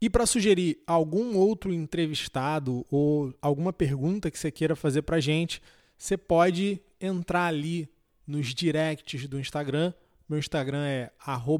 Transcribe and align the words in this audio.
E 0.00 0.08
para 0.08 0.26
sugerir 0.26 0.78
algum 0.86 1.36
outro 1.36 1.72
entrevistado 1.72 2.86
ou 2.88 3.34
alguma 3.42 3.72
pergunta 3.72 4.30
que 4.30 4.38
você 4.38 4.48
queira 4.50 4.76
fazer 4.76 5.02
para 5.02 5.16
a 5.16 5.20
gente, 5.20 5.60
você 5.96 6.16
pode 6.16 6.80
entrar 7.00 7.46
ali 7.46 7.90
nos 8.24 8.54
directs 8.54 9.26
do 9.26 9.40
Instagram. 9.40 9.92
Meu 10.28 10.38
Instagram 10.38 10.86
é 10.86 11.10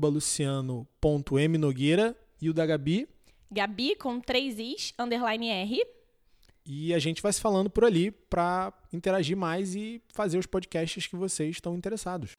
luciano.mnogueira 0.03 2.17
e 2.41 2.49
o 2.49 2.55
da 2.55 2.65
Gabi. 2.65 3.09
Gabi 3.51 3.97
com 3.97 4.21
três 4.21 4.57
is, 4.59 4.95
underline 4.99 5.49
R. 5.49 5.83
E 6.65 6.95
a 6.95 6.99
gente 6.99 7.23
vai 7.23 7.33
se 7.33 7.41
falando 7.41 7.71
por 7.71 7.85
ali 7.85 8.11
para 8.11 8.73
interagir 8.93 9.37
mais 9.37 9.75
e 9.75 10.03
fazer 10.13 10.39
os 10.39 10.47
podcasts 10.47 11.07
que 11.07 11.17
vocês 11.17 11.57
estão 11.57 11.75
interessados. 11.75 12.35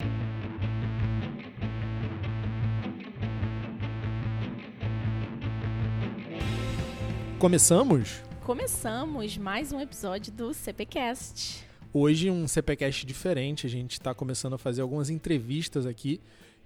Começamos? 7.40 8.22
Começamos 8.44 9.38
mais 9.38 9.72
um 9.72 9.80
episódio 9.80 10.30
do 10.34 10.54
CPcast. 10.54 11.66
Hoje 11.94 12.30
um 12.30 12.46
CPcast 12.46 13.06
diferente, 13.06 13.66
a 13.66 13.70
gente 13.70 13.94
está 13.94 14.14
começando 14.14 14.56
a 14.56 14.58
fazer 14.58 14.82
algumas 14.82 15.10
entrevistas 15.10 15.86
aqui 15.86 16.20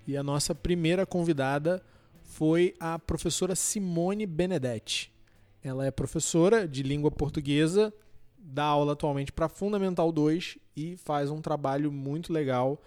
e 0.08 0.18
a 0.18 0.24
nossa 0.24 0.56
primeira 0.56 1.06
convidada 1.06 1.80
foi 2.24 2.74
a 2.80 2.98
professora 2.98 3.54
Simone 3.54 4.26
Benedetti. 4.26 5.14
Ela 5.64 5.86
é 5.86 5.92
professora 5.92 6.68
de 6.68 6.82
língua 6.82 7.12
portuguesa, 7.12 7.94
dá 8.36 8.64
aula 8.64 8.94
atualmente 8.94 9.32
para 9.32 9.48
Fundamental 9.48 10.12
2 10.12 10.58
e 10.76 10.98
faz 10.98 11.30
um 11.30 11.40
trabalho 11.40 11.92
muito 11.92 12.34
legal 12.34 12.82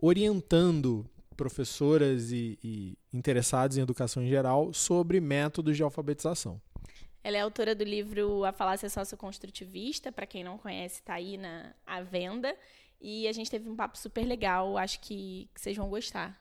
orientando 0.00 1.04
professoras 1.36 2.30
e, 2.30 2.56
e 2.62 2.96
interessados 3.12 3.76
em 3.76 3.80
educação 3.80 4.22
em 4.22 4.28
geral 4.28 4.72
sobre 4.72 5.20
métodos 5.20 5.76
de 5.76 5.82
alfabetização. 5.82 6.60
Ela 7.22 7.36
é 7.36 7.40
autora 7.40 7.74
do 7.74 7.84
livro 7.84 8.44
A 8.44 8.52
Falácia 8.52 8.88
Socioconstrutivista, 8.88 10.12
para 10.12 10.26
quem 10.26 10.44
não 10.44 10.56
conhece, 10.56 11.00
está 11.00 11.14
aí 11.14 11.36
na 11.36 11.74
à 11.86 12.00
venda. 12.00 12.56
E 13.00 13.28
a 13.28 13.32
gente 13.32 13.50
teve 13.50 13.68
um 13.68 13.76
papo 13.76 13.96
super 13.96 14.24
legal, 14.24 14.76
acho 14.76 15.00
que, 15.00 15.48
que 15.54 15.60
vocês 15.60 15.76
vão 15.76 15.88
gostar. 15.88 16.40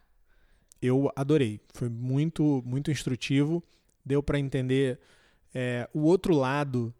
Eu 0.81 1.11
adorei, 1.15 1.59
foi 1.73 1.89
muito, 1.89 2.61
muito 2.65 2.91
instrutivo, 2.91 3.63
deu 4.05 4.21
para 4.21 4.39
entender 4.39 4.99
é, 5.53 5.89
o 5.93 6.01
outro 6.01 6.35
lado 6.35 6.93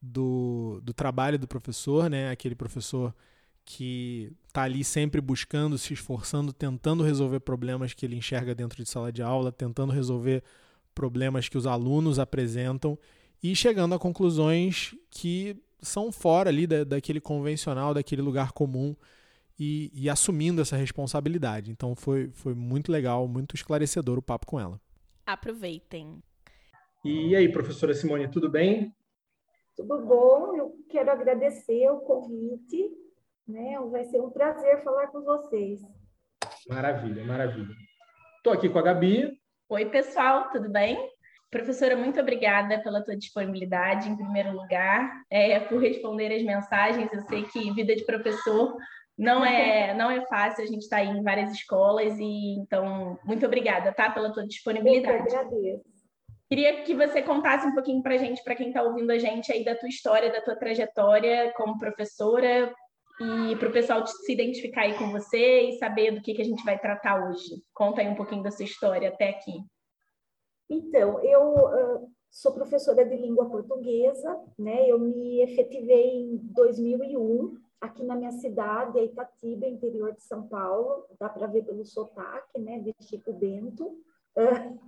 do, 0.00 0.80
do 0.82 0.92
trabalho 0.92 1.38
do 1.38 1.48
professor, 1.48 2.08
né? 2.08 2.30
aquele 2.30 2.54
professor 2.54 3.14
que 3.64 4.30
está 4.46 4.62
ali 4.62 4.84
sempre 4.84 5.20
buscando, 5.20 5.78
se 5.78 5.94
esforçando, 5.94 6.52
tentando 6.52 7.02
resolver 7.02 7.40
problemas 7.40 7.94
que 7.94 8.04
ele 8.04 8.16
enxerga 8.16 8.54
dentro 8.54 8.82
de 8.82 8.88
sala 8.88 9.10
de 9.10 9.22
aula, 9.22 9.50
tentando 9.50 9.92
resolver 9.92 10.42
problemas 10.94 11.48
que 11.48 11.58
os 11.58 11.66
alunos 11.66 12.18
apresentam 12.18 12.98
e 13.44 13.54
chegando 13.54 13.94
a 13.94 13.98
conclusões 13.98 14.96
que 15.10 15.54
são 15.82 16.10
fora 16.10 16.48
ali 16.48 16.66
da, 16.66 16.82
daquele 16.82 17.20
convencional, 17.20 17.92
daquele 17.92 18.22
lugar 18.22 18.52
comum 18.52 18.96
e, 19.60 19.90
e, 19.92 20.08
assumindo 20.08 20.62
essa 20.62 20.76
responsabilidade. 20.76 21.70
Então 21.70 21.94
foi, 21.94 22.30
foi 22.32 22.54
muito 22.54 22.90
legal, 22.90 23.28
muito 23.28 23.54
esclarecedor 23.54 24.16
o 24.16 24.22
papo 24.22 24.46
com 24.46 24.58
ela. 24.58 24.80
Aproveitem. 25.26 26.22
E 27.04 27.36
aí, 27.36 27.52
professora 27.52 27.92
Simone, 27.92 28.30
tudo 28.30 28.48
bem? 28.48 28.94
Tudo 29.76 30.00
bom, 30.06 30.56
eu 30.56 30.74
quero 30.88 31.10
agradecer 31.10 31.86
o 31.90 31.98
convite, 31.98 32.90
né? 33.46 33.78
Vai 33.90 34.04
ser 34.04 34.22
um 34.22 34.30
prazer 34.30 34.82
falar 34.82 35.08
com 35.08 35.20
vocês. 35.20 35.82
Maravilha, 36.66 37.22
maravilha. 37.24 37.74
Estou 38.38 38.54
aqui 38.54 38.70
com 38.70 38.78
a 38.78 38.82
Gabi. 38.82 39.38
Oi, 39.68 39.84
pessoal, 39.90 40.50
tudo 40.50 40.70
bem? 40.70 41.13
Professora, 41.54 41.96
muito 41.96 42.18
obrigada 42.18 42.82
pela 42.82 43.00
tua 43.00 43.16
disponibilidade, 43.16 44.08
em 44.08 44.16
primeiro 44.16 44.50
lugar, 44.50 45.22
é, 45.30 45.60
por 45.60 45.80
responder 45.80 46.34
as 46.34 46.42
mensagens. 46.42 47.08
Eu 47.12 47.20
sei 47.28 47.44
que 47.44 47.72
vida 47.72 47.94
de 47.94 48.04
professor 48.04 48.76
não 49.16 49.44
é 49.44 49.94
não 49.94 50.10
é 50.10 50.26
fácil, 50.26 50.64
a 50.64 50.66
gente 50.66 50.82
está 50.82 50.96
aí 50.96 51.06
em 51.06 51.22
várias 51.22 51.52
escolas, 51.52 52.18
e 52.18 52.56
então, 52.58 53.16
muito 53.24 53.46
obrigada, 53.46 53.92
tá, 53.92 54.10
pela 54.10 54.32
tua 54.32 54.44
disponibilidade. 54.44 55.32
Eu 55.32 55.38
agradeço. 55.38 55.84
Queria 56.48 56.82
que 56.82 56.92
você 56.92 57.22
contasse 57.22 57.64
um 57.68 57.72
pouquinho 57.72 58.02
para 58.02 58.16
a 58.16 58.18
gente, 58.18 58.42
para 58.42 58.56
quem 58.56 58.68
está 58.68 58.82
ouvindo 58.82 59.12
a 59.12 59.18
gente 59.18 59.52
aí, 59.52 59.64
da 59.64 59.76
tua 59.76 59.88
história, 59.88 60.32
da 60.32 60.40
tua 60.40 60.56
trajetória 60.56 61.52
como 61.56 61.78
professora, 61.78 62.74
e 63.20 63.54
para 63.54 63.68
o 63.68 63.72
pessoal 63.72 64.04
se 64.04 64.32
identificar 64.32 64.82
aí 64.82 64.94
com 64.98 65.08
você 65.12 65.68
e 65.68 65.78
saber 65.78 66.10
do 66.10 66.20
que, 66.20 66.34
que 66.34 66.42
a 66.42 66.44
gente 66.44 66.64
vai 66.64 66.76
tratar 66.76 67.28
hoje. 67.28 67.62
Conta 67.72 68.00
aí 68.00 68.08
um 68.08 68.16
pouquinho 68.16 68.42
da 68.42 68.50
sua 68.50 68.64
história 68.64 69.08
até 69.08 69.28
aqui. 69.28 69.52
Então, 70.68 71.20
eu 71.20 71.54
uh, 71.54 72.10
sou 72.30 72.52
professora 72.52 73.04
de 73.04 73.16
língua 73.16 73.48
portuguesa, 73.48 74.40
né? 74.58 74.88
Eu 74.88 74.98
me 74.98 75.42
efetivei 75.42 76.24
em 76.24 76.36
2001 76.36 77.56
aqui 77.80 78.02
na 78.02 78.16
minha 78.16 78.32
cidade, 78.32 78.98
Itatiba, 78.98 79.66
interior 79.66 80.12
de 80.12 80.22
São 80.22 80.48
Paulo. 80.48 81.06
Dá 81.18 81.28
para 81.28 81.46
ver 81.46 81.64
pelo 81.64 81.84
sotaque, 81.84 82.58
né? 82.58 82.80
De 82.80 82.94
Chico 83.00 83.32
Bento. 83.32 83.98
Uh, 84.36 84.78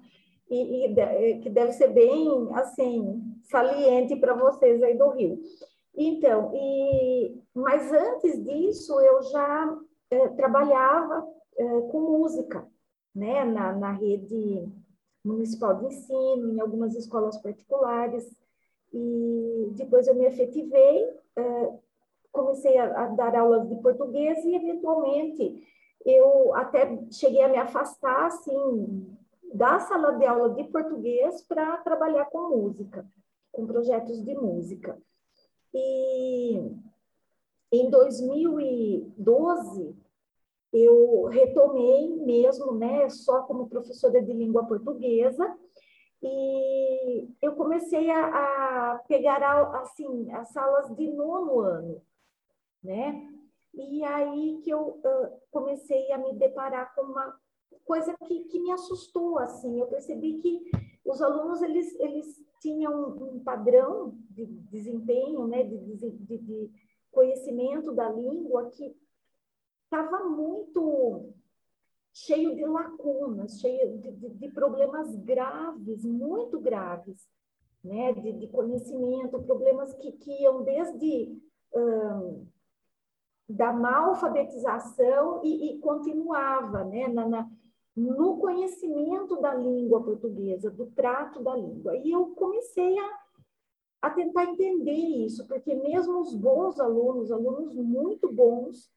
e, 0.50 0.86
e, 0.86 1.00
eh, 1.00 1.38
que 1.40 1.50
deve 1.50 1.72
ser 1.72 1.88
bem, 1.88 2.28
assim, 2.54 3.20
saliente 3.42 4.16
para 4.16 4.34
vocês 4.34 4.82
aí 4.82 4.96
do 4.96 5.10
Rio. 5.10 5.40
Então, 5.94 6.52
e, 6.54 7.40
mas 7.54 7.90
antes 7.92 8.44
disso, 8.44 9.00
eu 9.00 9.22
já 9.24 9.78
eh, 10.10 10.28
trabalhava 10.28 11.26
eh, 11.58 11.80
com 11.90 12.00
música, 12.00 12.66
né? 13.14 13.44
Na, 13.44 13.72
na 13.72 13.92
rede 13.92 14.68
municipal 15.26 15.74
de 15.74 15.86
ensino, 15.86 16.52
em 16.52 16.60
algumas 16.60 16.94
escolas 16.94 17.36
particulares, 17.38 18.30
e 18.92 19.70
depois 19.72 20.06
eu 20.06 20.14
me 20.14 20.26
efetivei, 20.26 21.04
uh, 21.38 21.80
comecei 22.32 22.78
a, 22.78 23.06
dar 23.08 23.34
aulas 23.34 23.68
de 23.68 23.74
português 23.76 24.44
e, 24.44 24.54
eventualmente, 24.54 25.66
eu 26.04 26.54
até 26.54 26.98
cheguei 27.10 27.42
a 27.42 27.48
me 27.48 27.56
afastar, 27.56 28.26
assim, 28.26 29.08
da 29.52 29.80
sala 29.80 30.12
de 30.12 30.24
aula 30.24 30.50
de 30.50 30.62
português 30.64 31.42
para 31.42 31.78
trabalhar 31.78 32.26
com 32.26 32.56
música, 32.56 33.04
com 33.52 33.66
projetos 33.66 34.22
de 34.22 34.34
música. 34.34 34.96
E 35.74 36.60
em 37.72 37.90
2012, 37.90 39.96
eu 40.84 41.24
retomei 41.24 42.16
mesmo, 42.16 42.74
né, 42.74 43.08
só 43.08 43.42
como 43.42 43.68
professora 43.68 44.22
de 44.22 44.32
língua 44.32 44.66
portuguesa, 44.66 45.56
e 46.22 47.28
eu 47.40 47.54
comecei 47.54 48.10
a, 48.10 48.92
a 48.94 48.98
pegar, 49.06 49.42
assim, 49.80 50.30
as 50.32 50.48
salas 50.50 50.94
de 50.96 51.08
nono 51.08 51.60
ano, 51.60 52.02
né, 52.82 53.28
e 53.74 54.02
aí 54.04 54.60
que 54.62 54.70
eu 54.70 54.80
uh, 54.80 55.40
comecei 55.50 56.10
a 56.12 56.18
me 56.18 56.34
deparar 56.34 56.94
com 56.94 57.02
uma 57.02 57.38
coisa 57.84 58.16
que, 58.26 58.44
que 58.44 58.60
me 58.60 58.72
assustou, 58.72 59.38
assim, 59.38 59.78
eu 59.78 59.86
percebi 59.86 60.38
que 60.38 60.70
os 61.04 61.22
alunos, 61.22 61.62
eles, 61.62 61.94
eles 62.00 62.44
tinham 62.60 63.10
um 63.10 63.38
padrão 63.38 64.16
de 64.30 64.46
desempenho, 64.46 65.46
né, 65.46 65.62
de, 65.62 65.78
de, 65.78 66.38
de 66.38 66.70
conhecimento 67.12 67.92
da 67.92 68.10
língua 68.10 68.70
que 68.70 68.94
estava 69.86 70.28
muito 70.28 71.32
cheio 72.12 72.54
de 72.54 72.64
lacunas, 72.64 73.60
cheio 73.60 73.98
de, 73.98 74.10
de, 74.12 74.28
de, 74.30 74.48
problemas 74.48 75.14
graves, 75.16 76.04
muito 76.04 76.58
graves, 76.58 77.28
né? 77.84 78.12
de, 78.14 78.32
de 78.32 78.48
conhecimento, 78.48 79.42
problemas 79.42 79.92
que, 79.94 80.12
que 80.12 80.42
iam 80.42 80.62
desde 80.62 81.38
um, 81.74 82.46
da 83.48 83.72
má 83.72 84.06
alfabetização 84.06 85.42
e, 85.44 85.72
e 85.72 85.78
continuava 85.78 86.84
né? 86.84 87.06
Na, 87.08 87.28
na, 87.28 87.50
no 87.94 88.38
conhecimento 88.38 89.40
da 89.40 89.54
língua 89.54 90.02
portuguesa, 90.02 90.70
do 90.70 90.86
trato 90.86 91.42
da 91.42 91.54
língua. 91.54 91.96
E 91.96 92.10
eu 92.10 92.34
comecei 92.34 92.98
a, 92.98 93.18
a 94.02 94.10
tentar 94.10 94.44
entender 94.44 94.92
isso, 94.92 95.46
porque 95.46 95.74
mesmo 95.74 96.20
os 96.20 96.34
bons 96.34 96.78
alunos, 96.80 97.30
alunos 97.30 97.74
muito 97.74 98.30
bons, 98.30 98.90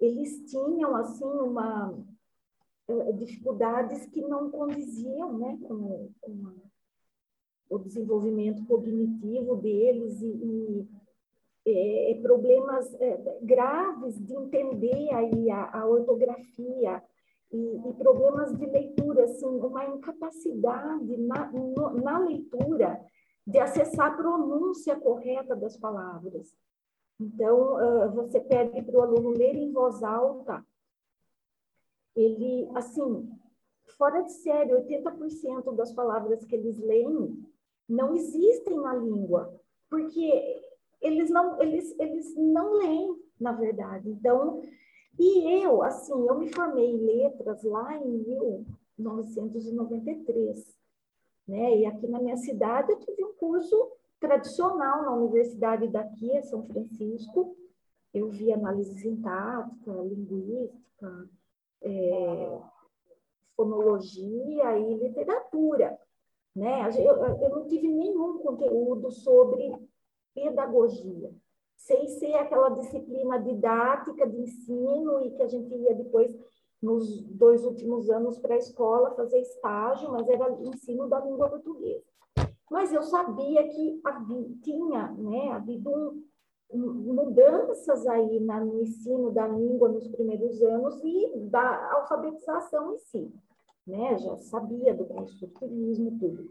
eles 0.00 0.50
tinham 0.50 0.96
assim 0.96 1.24
uma 1.24 1.94
eh, 2.88 3.12
dificuldades 3.12 4.06
que 4.06 4.22
não 4.22 4.50
condiziam 4.50 5.38
né, 5.38 5.58
com, 5.62 6.10
com 6.20 6.54
o 7.70 7.78
desenvolvimento 7.78 8.64
cognitivo 8.66 9.56
deles 9.56 10.20
e, 10.20 10.26
e 10.26 10.88
é, 11.66 12.18
problemas 12.20 12.92
é, 12.94 13.38
graves 13.42 14.18
de 14.18 14.34
entender 14.34 15.14
aí 15.14 15.50
a, 15.50 15.80
a 15.80 15.86
ortografia 15.86 17.02
e, 17.52 17.56
e, 17.56 17.94
problemas 17.94 18.56
de 18.56 18.66
leitura, 18.66 19.24
assim, 19.24 19.46
uma 19.46 19.84
incapacidade 19.84 21.16
na, 21.18 21.50
no, 21.52 21.90
na 22.00 22.18
leitura 22.18 23.00
de 23.46 23.58
acessar 23.58 24.12
a 24.12 24.16
pronúncia 24.16 24.98
correta 24.98 25.54
das 25.56 25.76
palavras. 25.76 26.54
Então, 27.20 27.74
uh, 27.74 28.10
você 28.12 28.40
pede 28.40 28.80
para 28.82 28.98
o 28.98 29.02
aluno 29.02 29.30
ler 29.30 29.54
em 29.54 29.70
voz 29.70 30.02
alta. 30.02 30.64
Ele, 32.16 32.66
assim, 32.74 33.30
fora 33.98 34.22
de 34.22 34.32
série, 34.32 34.72
80% 34.72 35.74
das 35.76 35.92
palavras 35.92 36.42
que 36.46 36.56
eles 36.56 36.78
leem 36.78 37.46
não 37.86 38.14
existem 38.14 38.76
na 38.78 38.94
língua, 38.94 39.54
porque 39.90 40.62
eles 41.00 41.28
não, 41.28 41.60
eles, 41.60 41.94
eles 41.98 42.34
não 42.36 42.78
leem, 42.78 43.14
na 43.38 43.52
verdade. 43.52 44.08
Então, 44.08 44.62
e 45.18 45.62
eu, 45.62 45.82
assim, 45.82 46.26
eu 46.26 46.38
me 46.38 46.48
formei 46.48 46.86
em 46.86 47.04
letras 47.04 47.62
lá 47.62 47.94
em 47.98 48.56
1993, 48.98 50.74
né? 51.46 51.76
E 51.78 51.86
aqui 51.86 52.06
na 52.06 52.20
minha 52.20 52.38
cidade 52.38 52.92
eu 52.92 52.98
tive 53.00 53.24
um 53.24 53.34
curso 53.34 53.92
tradicional 54.20 55.02
na 55.02 55.14
universidade 55.14 55.88
daqui, 55.88 56.30
em 56.30 56.42
São 56.42 56.64
Francisco. 56.66 57.56
Eu 58.12 58.28
vi 58.28 58.52
análise 58.52 59.00
sintática, 59.00 59.90
linguística, 59.90 61.28
é, 61.82 62.60
fonologia 63.56 64.78
e 64.78 64.94
literatura. 64.98 65.98
Né? 66.54 66.88
Eu, 66.98 67.16
eu 67.16 67.48
não 67.50 67.66
tive 67.66 67.88
nenhum 67.88 68.38
conteúdo 68.38 69.10
sobre 69.10 69.72
pedagogia, 70.34 71.32
sem 71.76 72.06
ser 72.08 72.34
aquela 72.34 72.70
disciplina 72.70 73.38
didática 73.38 74.26
de 74.28 74.36
ensino 74.36 75.24
e 75.24 75.30
que 75.30 75.42
a 75.42 75.48
gente 75.48 75.74
ia 75.74 75.94
depois, 75.94 76.36
nos 76.82 77.22
dois 77.22 77.64
últimos 77.64 78.10
anos, 78.10 78.38
para 78.38 78.54
a 78.54 78.58
escola 78.58 79.14
fazer 79.14 79.40
estágio, 79.40 80.10
mas 80.10 80.28
era 80.28 80.50
ensino 80.62 81.08
da 81.08 81.20
língua 81.20 81.48
portuguesa. 81.48 82.04
Mas 82.70 82.92
eu 82.92 83.02
sabia 83.02 83.68
que 83.68 84.00
havia, 84.04 84.48
tinha 84.62 85.08
né, 85.12 85.50
havido 85.50 86.22
mudanças 86.72 88.06
aí 88.06 88.38
na, 88.40 88.64
no 88.64 88.80
ensino 88.82 89.32
da 89.32 89.48
língua 89.48 89.88
nos 89.88 90.06
primeiros 90.06 90.62
anos 90.62 91.00
e 91.02 91.32
da 91.50 91.92
alfabetização 91.94 92.94
em 92.94 92.98
si, 92.98 93.34
né? 93.84 94.16
Já 94.18 94.38
sabia 94.38 94.94
do 94.94 95.04
construtivismo, 95.04 96.16
tudo. 96.20 96.48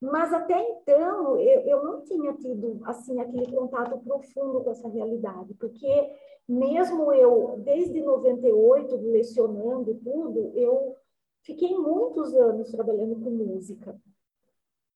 Mas 0.00 0.32
até 0.32 0.60
então 0.60 1.38
eu, 1.38 1.60
eu 1.60 1.84
não 1.84 2.02
tinha 2.02 2.32
tido 2.34 2.80
assim 2.84 3.20
aquele 3.20 3.46
contato 3.52 3.96
profundo 4.00 4.60
com 4.62 4.70
essa 4.70 4.88
realidade, 4.88 5.54
porque 5.54 6.10
mesmo 6.48 7.12
eu 7.12 7.60
desde 7.64 8.02
98 8.02 8.96
lecionando 8.96 9.94
tudo, 10.02 10.50
eu 10.54 10.96
fiquei 11.42 11.78
muitos 11.78 12.34
anos 12.34 12.70
trabalhando 12.72 13.20
com 13.20 13.30
música. 13.30 13.96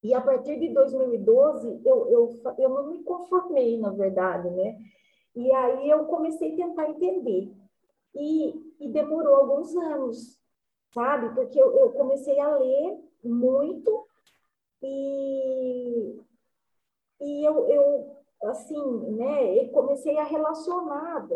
E 0.03 0.15
a 0.15 0.21
partir 0.21 0.59
de 0.59 0.69
2012, 0.73 1.81
eu, 1.85 2.09
eu, 2.09 2.43
eu 2.57 2.69
não 2.69 2.87
me 2.89 3.03
conformei, 3.03 3.79
na 3.79 3.91
verdade, 3.91 4.49
né? 4.51 4.79
E 5.35 5.53
aí 5.53 5.91
eu 5.91 6.05
comecei 6.07 6.53
a 6.53 6.57
tentar 6.57 6.89
entender. 6.89 7.53
E, 8.15 8.75
e 8.81 8.89
demorou 8.89 9.35
alguns 9.35 9.75
anos, 9.77 10.39
sabe? 10.93 11.35
Porque 11.35 11.61
eu, 11.61 11.77
eu 11.79 11.93
comecei 11.93 12.39
a 12.39 12.57
ler 12.57 12.99
muito 13.23 14.07
e, 14.83 16.21
e 17.21 17.45
eu, 17.45 17.69
eu, 17.69 18.17
assim, 18.45 19.11
né, 19.17 19.65
eu 19.65 19.69
comecei 19.71 20.17
a 20.19 20.25
relacionar 20.25 21.29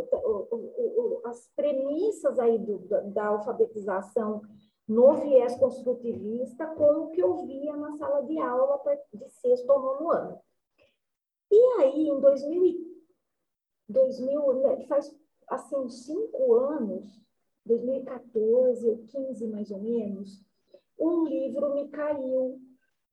as 1.25 1.49
premissas 1.57 2.39
aí 2.39 2.59
do, 2.59 2.79
da, 2.79 3.01
da 3.01 3.27
alfabetização 3.27 4.43
no 4.89 5.15
viés 5.15 5.57
construtivista 5.57 6.67
com 6.67 7.05
o 7.05 7.11
que 7.11 7.21
eu 7.21 7.47
via 7.47 7.77
na 7.77 7.97
sala 7.97 8.23
de 8.23 8.39
aula 8.39 8.81
de 9.13 9.29
sexto 9.29 9.71
ou 9.71 9.81
nono 9.81 10.11
ano. 10.11 10.41
E 11.51 11.81
aí, 11.81 12.09
em 12.09 12.21
2000, 12.21 13.03
2000 13.89 14.53
né, 14.55 14.87
faz 14.87 15.15
assim 15.49 15.89
cinco 15.89 16.55
anos, 16.55 17.21
2014 17.67 18.89
ou 18.89 18.99
15 19.07 19.47
mais 19.49 19.71
ou 19.71 19.79
menos, 19.79 20.43
um 20.99 21.25
livro 21.25 21.75
me 21.75 21.89
caiu 21.89 22.61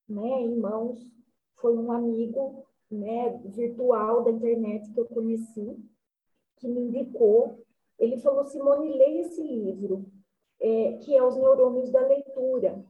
né, 0.07 0.41
em 0.41 0.55
mãos. 0.55 0.99
Foi 1.55 1.77
um 1.77 1.91
amigo 1.91 2.65
né, 2.89 3.37
virtual 3.45 4.23
da 4.23 4.31
internet 4.31 4.91
que 4.91 4.99
eu 4.99 5.05
conheci, 5.05 5.77
que 6.57 6.67
me 6.67 6.81
indicou. 6.81 7.63
Ele 7.97 8.17
falou, 8.17 8.45
Simone, 8.45 8.97
leia 8.97 9.21
esse 9.21 9.43
livro 9.43 10.09
é, 10.61 10.93
que 11.01 11.15
é 11.15 11.23
Os 11.23 11.35
Neurônios 11.35 11.91
da 11.91 12.01
Leitura, 12.01 12.83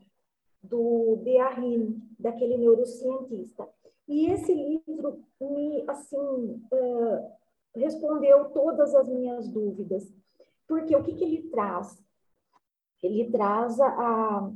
do 0.62 1.18
Dearrin, 1.24 2.02
daquele 2.20 2.58
neurocientista. 2.58 3.68
E 4.08 4.32
esse 4.32 4.54
livro 4.54 5.24
me, 5.40 5.84
assim, 5.88 6.62
uh, 6.72 7.32
respondeu 7.76 8.46
todas 8.50 8.94
as 8.96 9.08
minhas 9.08 9.48
dúvidas. 9.48 10.12
Porque 10.68 10.96
o 10.96 11.04
que, 11.04 11.14
que 11.14 11.24
ele 11.24 11.50
traz? 11.50 12.02
Ele 13.02 13.30
traz 13.32 13.80
a, 13.80 13.88
a 13.88 14.52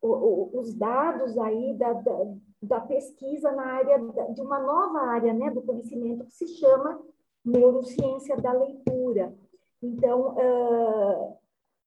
o, 0.00 0.50
os 0.58 0.74
dados 0.74 1.36
aí 1.38 1.74
da, 1.74 1.94
da, 1.94 2.34
da, 2.62 2.80
pesquisa 2.80 3.50
na 3.52 3.64
área, 3.64 3.98
de 4.34 4.40
uma 4.42 4.60
nova 4.60 5.00
área 5.00 5.32
né, 5.32 5.50
do 5.50 5.62
conhecimento 5.62 6.26
que 6.26 6.34
se 6.34 6.46
chama 6.46 7.00
neurociência 7.44 8.36
da 8.36 8.52
leitura. 8.52 9.34
Então, 9.82 10.36
uh, 10.36 11.36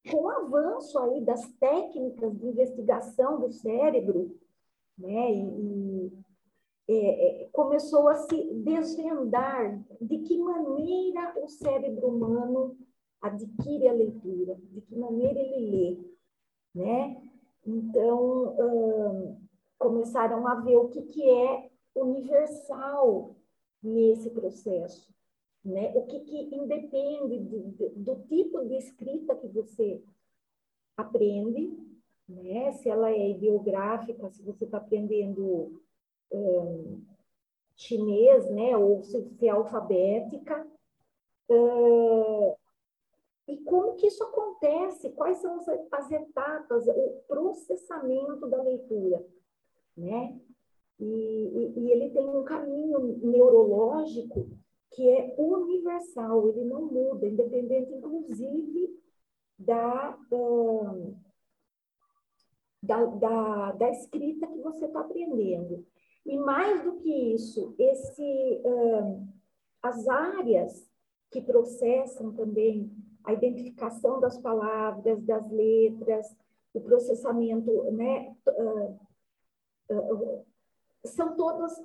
com 0.09 0.23
o 0.23 0.29
avanço 0.29 0.97
aí 0.99 1.21
das 1.21 1.45
técnicas 1.53 2.37
de 2.37 2.45
investigação 2.45 3.39
do 3.39 3.51
cérebro, 3.51 4.35
né, 4.97 5.31
e, 5.31 6.11
é, 6.89 7.43
é, 7.43 7.49
começou 7.51 8.07
a 8.07 8.15
se 8.15 8.53
desvendar 8.63 9.79
de 10.01 10.19
que 10.19 10.37
maneira 10.37 11.33
o 11.43 11.47
cérebro 11.47 12.07
humano 12.07 12.77
adquire 13.21 13.87
a 13.87 13.93
leitura, 13.93 14.55
de 14.71 14.81
que 14.81 14.95
maneira 14.95 15.39
ele 15.39 15.69
lê, 15.69 15.97
né? 16.73 17.21
Então, 17.65 18.55
hum, 18.57 19.37
começaram 19.77 20.47
a 20.47 20.55
ver 20.55 20.77
o 20.77 20.87
que, 20.87 21.01
que 21.01 21.29
é 21.29 21.69
universal 21.95 23.35
nesse 23.83 24.29
processo 24.29 25.16
né? 25.67 25.91
O 25.95 26.05
que, 26.05 26.21
que 26.21 26.55
independe 26.55 27.39
de, 27.39 27.71
de, 27.71 27.89
do 27.89 28.15
tipo 28.27 28.65
de 28.65 28.77
escrita 28.77 29.35
que 29.35 29.47
você 29.47 30.01
aprende, 30.95 31.77
né? 32.27 32.71
Se 32.71 32.89
ela 32.89 33.11
é 33.11 33.31
ideográfica, 33.31 34.29
se 34.29 34.41
você 34.43 34.63
está 34.63 34.77
aprendendo 34.77 35.81
um, 36.31 37.01
chinês, 37.75 38.49
né? 38.49 38.77
Ou 38.77 39.03
se, 39.03 39.29
se 39.37 39.47
é 39.47 39.49
alfabética. 39.49 40.65
Uh, 41.49 42.55
e 43.47 43.57
como 43.57 43.95
que 43.95 44.07
isso 44.07 44.23
acontece? 44.23 45.09
Quais 45.11 45.37
são 45.39 45.55
as, 45.55 45.67
as 45.91 46.11
etapas, 46.11 46.87
o 46.87 47.23
processamento 47.27 48.47
da 48.47 48.61
leitura, 48.61 49.25
né? 49.97 50.39
E, 50.99 51.05
e, 51.05 51.79
e, 51.79 51.91
ele 51.91 52.09
tem 52.09 52.27
um 52.27 52.43
caminho 52.43 52.99
neurológico 53.21 54.49
que 54.97 55.07
é 55.07 55.35
universal, 55.37 56.49
ele 56.49 56.65
não 56.65 56.81
muda, 56.87 57.27
independente, 57.27 57.93
inclusive, 57.93 58.99
da, 59.59 60.17
da, 62.81 63.05
da, 63.05 63.71
da 63.73 63.89
escrita 63.91 64.47
que 64.47 64.59
você 64.59 64.85
está 64.85 65.01
aprendendo. 65.01 65.85
E 66.25 66.35
mais 66.35 66.83
do 66.83 66.93
que 66.93 67.11
isso, 67.35 67.75
esse, 67.77 68.63
as 69.83 70.07
áreas 70.07 70.89
que 71.29 71.43
processam 71.43 72.33
também 72.33 72.91
a 73.23 73.33
identificação 73.33 74.19
das 74.19 74.39
palavras, 74.39 75.21
das 75.21 75.47
letras, 75.51 76.35
o 76.73 76.81
processamento, 76.81 77.83
né, 77.91 78.35
são 81.05 81.35
todas, 81.35 81.79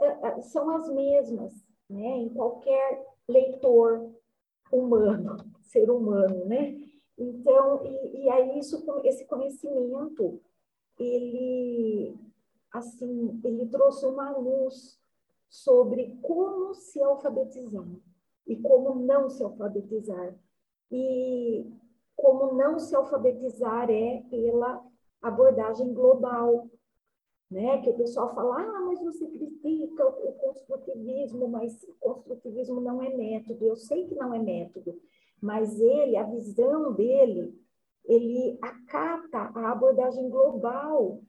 são 0.44 0.70
as 0.70 0.88
mesmas 0.88 1.71
né, 1.92 2.18
em 2.18 2.28
qualquer 2.30 3.06
leitor 3.28 4.10
humano, 4.70 5.36
ser 5.62 5.90
humano, 5.90 6.44
né? 6.46 6.78
Então, 7.16 7.84
e, 7.84 8.24
e 8.24 8.30
aí 8.30 8.58
isso, 8.58 8.84
esse 9.04 9.24
conhecimento, 9.26 10.40
ele, 10.98 12.16
assim, 12.72 13.40
ele 13.44 13.66
trouxe 13.66 14.06
uma 14.06 14.30
luz 14.36 14.98
sobre 15.48 16.16
como 16.22 16.74
se 16.74 17.02
alfabetizar 17.02 17.86
e 18.46 18.56
como 18.56 18.94
não 18.94 19.28
se 19.28 19.44
alfabetizar. 19.44 20.34
E 20.90 21.70
como 22.16 22.54
não 22.54 22.78
se 22.78 22.94
alfabetizar 22.94 23.90
é 23.90 24.22
pela 24.30 24.84
abordagem 25.20 25.92
global, 25.92 26.68
né? 27.52 27.82
Que 27.82 27.90
o 27.90 27.94
pessoal 27.94 28.34
fala, 28.34 28.60
ah, 28.60 28.80
mas 28.80 29.00
você 29.02 29.26
critica 29.26 30.06
o 30.06 30.32
construtivismo, 30.32 31.46
mas 31.46 31.82
o 31.82 31.94
construtivismo 32.00 32.80
não 32.80 33.02
é 33.02 33.14
método. 33.14 33.64
Eu 33.64 33.76
sei 33.76 34.06
que 34.06 34.14
não 34.14 34.32
é 34.32 34.38
método, 34.38 34.98
mas 35.40 35.78
ele, 35.78 36.16
a 36.16 36.22
visão 36.22 36.92
dele, 36.94 37.54
ele 38.04 38.58
acata 38.62 39.52
a 39.54 39.70
abordagem 39.70 40.28
global 40.30 41.20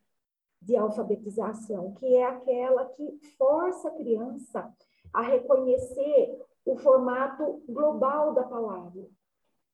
de 0.62 0.78
alfabetização, 0.78 1.94
que 1.96 2.16
é 2.16 2.24
aquela 2.24 2.86
que 2.86 3.20
força 3.38 3.90
a 3.90 3.96
criança 3.96 4.74
a 5.14 5.22
reconhecer 5.22 6.40
o 6.66 6.78
formato 6.78 7.62
global 7.68 8.34
da 8.34 8.44
palavra, 8.44 9.06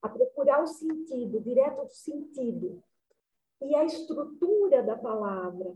a 0.02 0.10
procurar 0.10 0.64
o 0.64 0.68
sentido, 0.68 1.40
direto 1.40 1.86
do 1.86 1.94
sentido, 1.94 2.82
e 3.62 3.76
a 3.76 3.86
estrutura 3.86 4.82
da 4.82 4.98
palavra, 4.98 5.76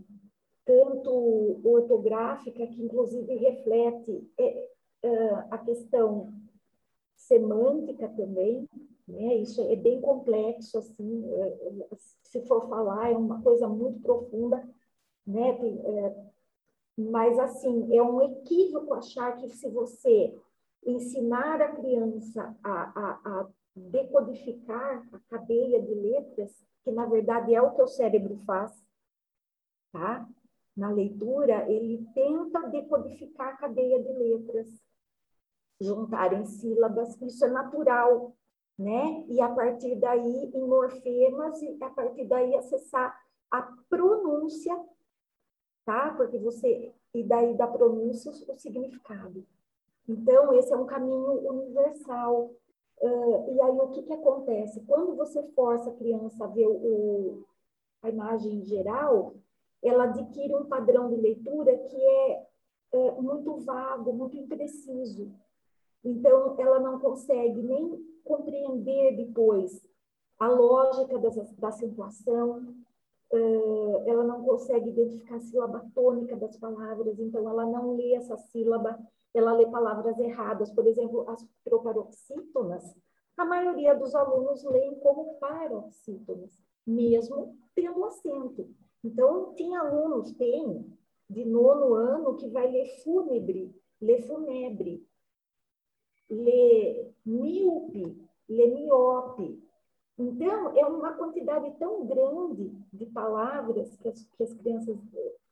tanto 0.66 1.60
ortográfica, 1.64 2.66
que 2.68 2.82
inclusive 2.82 3.36
reflete 3.36 4.32
é, 4.40 4.70
é, 5.04 5.30
a 5.52 5.58
questão 5.58 6.34
semântica 7.16 8.08
também, 8.10 8.68
né? 9.08 9.36
Isso 9.36 9.62
é 9.62 9.76
bem 9.76 10.00
complexo, 10.02 10.78
assim, 10.78 11.26
é, 11.34 11.88
se 12.24 12.42
for 12.48 12.68
falar, 12.70 13.12
é 13.12 13.18
uma 13.18 13.42
coisa 13.42 13.68
muito 13.68 14.00
profunda, 14.00 14.68
né? 15.26 15.50
É, 15.50 16.34
mas, 16.98 17.38
assim, 17.40 17.96
é 17.96 18.02
um 18.02 18.22
equívoco 18.22 18.94
achar 18.94 19.38
que 19.38 19.50
se 19.50 19.68
você 19.70 20.34
ensinar 20.86 21.62
a 21.62 21.72
criança 21.72 22.56
a, 22.64 23.00
a, 23.00 23.12
a 23.26 23.50
decodificar 23.76 25.04
a 25.12 25.20
cadeia 25.30 25.82
de 25.82 25.94
letras, 25.94 26.64
que 26.84 26.92
na 26.92 27.06
verdade 27.06 27.56
é 27.56 27.62
o 27.62 27.74
que 27.74 27.82
o 27.82 27.88
cérebro 27.88 28.36
faz, 28.46 28.72
tá? 29.92 30.28
Na 30.76 30.90
leitura, 30.90 31.70
ele 31.70 32.04
tenta 32.16 32.68
decodificar 32.70 33.50
a 33.50 33.58
cadeia 33.58 34.02
de 34.02 34.12
letras, 34.12 34.68
juntar 35.80 36.34
em 36.34 36.46
sílabas, 36.46 37.20
isso 37.22 37.46
é 37.46 37.50
natural, 37.50 38.36
né? 38.78 39.24
E 39.28 39.40
a 39.40 39.50
partir 39.50 39.96
daí, 39.96 40.52
em 40.54 40.68
morfemas, 40.68 41.62
e 41.62 41.78
a 41.84 41.90
partir 41.90 42.26
daí 42.26 42.56
acessar 42.56 43.16
a 43.52 43.62
pronúncia, 43.88 44.76
tá? 45.86 46.14
Porque 46.16 46.40
você, 46.40 46.92
e 47.14 47.24
daí 47.24 47.56
da 47.56 47.68
pronúncia, 47.68 48.32
o 48.32 48.58
significado. 48.58 49.46
Então, 50.08 50.54
esse 50.54 50.74
é 50.74 50.78
um 50.78 50.86
caminho 50.86 51.48
universal. 51.48 52.52
Uh, 53.00 53.56
e 53.56 53.62
aí, 53.62 53.80
o 53.80 53.90
que, 53.90 54.04
que 54.04 54.14
acontece? 54.14 54.82
Quando 54.86 55.16
você 55.16 55.44
força 55.52 55.90
a 55.90 55.96
criança 55.96 56.44
a 56.44 56.48
ver 56.48 56.68
o, 56.68 57.46
a 58.02 58.10
imagem 58.10 58.64
geral, 58.64 59.36
ela 59.84 60.06
adquire 60.06 60.56
um 60.56 60.66
padrão 60.66 61.10
de 61.10 61.16
leitura 61.16 61.78
que 61.78 62.02
é, 62.02 62.48
é 62.94 63.12
muito 63.22 63.58
vago, 63.58 64.14
muito 64.14 64.38
impreciso. 64.38 65.32
Então, 66.04 66.56
ela 66.60 66.80
não 66.80 67.00
consegue 67.00 67.62
nem 67.62 68.02
compreender 68.24 69.16
depois 69.16 69.82
a 70.40 70.48
lógica 70.48 71.18
das, 71.20 71.52
da 71.54 71.70
acentuação, 71.70 72.76
uh, 73.32 74.04
ela 74.06 74.24
não 74.24 74.44
consegue 74.44 74.90
identificar 74.90 75.36
a 75.36 75.40
sílaba 75.40 75.86
tônica 75.94 76.36
das 76.36 76.58
palavras, 76.58 77.20
então 77.20 77.48
ela 77.50 77.66
não 77.66 77.96
lê 77.96 78.14
essa 78.14 78.36
sílaba, 78.38 79.00
ela 79.34 79.54
lê 79.54 79.66
palavras 79.68 80.18
erradas. 80.20 80.72
Por 80.72 80.86
exemplo, 80.86 81.30
as 81.30 81.46
proparoxítonas, 81.64 82.96
a 83.38 83.46
maioria 83.46 83.96
dos 83.96 84.14
alunos 84.14 84.64
leem 84.64 85.00
como 85.00 85.36
paroxítonas, 85.36 86.60
mesmo 86.86 87.58
tendo 87.74 88.04
acento. 88.06 88.70
Então, 89.04 89.54
tem 89.54 89.76
alunos, 89.76 90.32
tem, 90.34 90.98
de 91.30 91.46
nono 91.46 91.94
ano, 91.94 92.38
que 92.38 92.48
vai 92.50 92.72
ler 92.72 92.86
fúnebre, 93.04 93.76
ler 94.02 94.22
funebre, 94.28 95.06
lê 96.30 97.12
míope, 97.26 98.18
lê 98.48 98.68
miope. 98.68 99.62
Então, 100.18 100.78
é 100.78 100.86
uma 100.86 101.14
quantidade 101.14 101.72
tão 101.80 102.06
grande 102.06 102.72
de 102.94 103.06
palavras 103.08 103.98
que 103.98 104.08
as, 104.08 104.24
que 104.24 104.44
as 104.44 104.54
crianças 104.54 104.98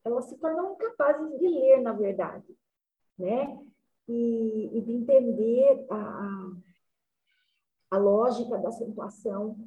elas 0.03 0.25
se 0.25 0.37
tornam 0.37 0.73
incapazes 0.73 1.39
de 1.39 1.47
ler, 1.47 1.81
na 1.81 1.93
verdade, 1.93 2.45
né? 3.17 3.59
E, 4.07 4.69
e 4.73 4.81
de 4.81 4.93
entender 4.93 5.85
a, 5.89 5.95
a, 5.95 6.51
a 7.91 7.97
lógica 7.97 8.57
da 8.57 8.69
acentuação, 8.69 9.57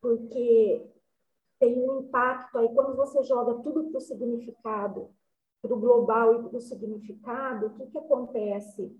porque 0.00 0.82
tem 1.62 1.78
um 1.88 2.00
impacto 2.00 2.58
aí, 2.58 2.68
quando 2.74 2.96
você 2.96 3.22
joga 3.22 3.54
tudo 3.62 3.84
para 3.84 3.98
o 3.98 4.00
significado, 4.00 5.10
para 5.62 5.72
o 5.72 5.78
global 5.78 6.34
e 6.34 6.48
para 6.48 6.58
o 6.58 6.60
significado, 6.60 7.66
o 7.66 7.70
que, 7.70 7.86
que 7.86 7.98
acontece? 7.98 8.92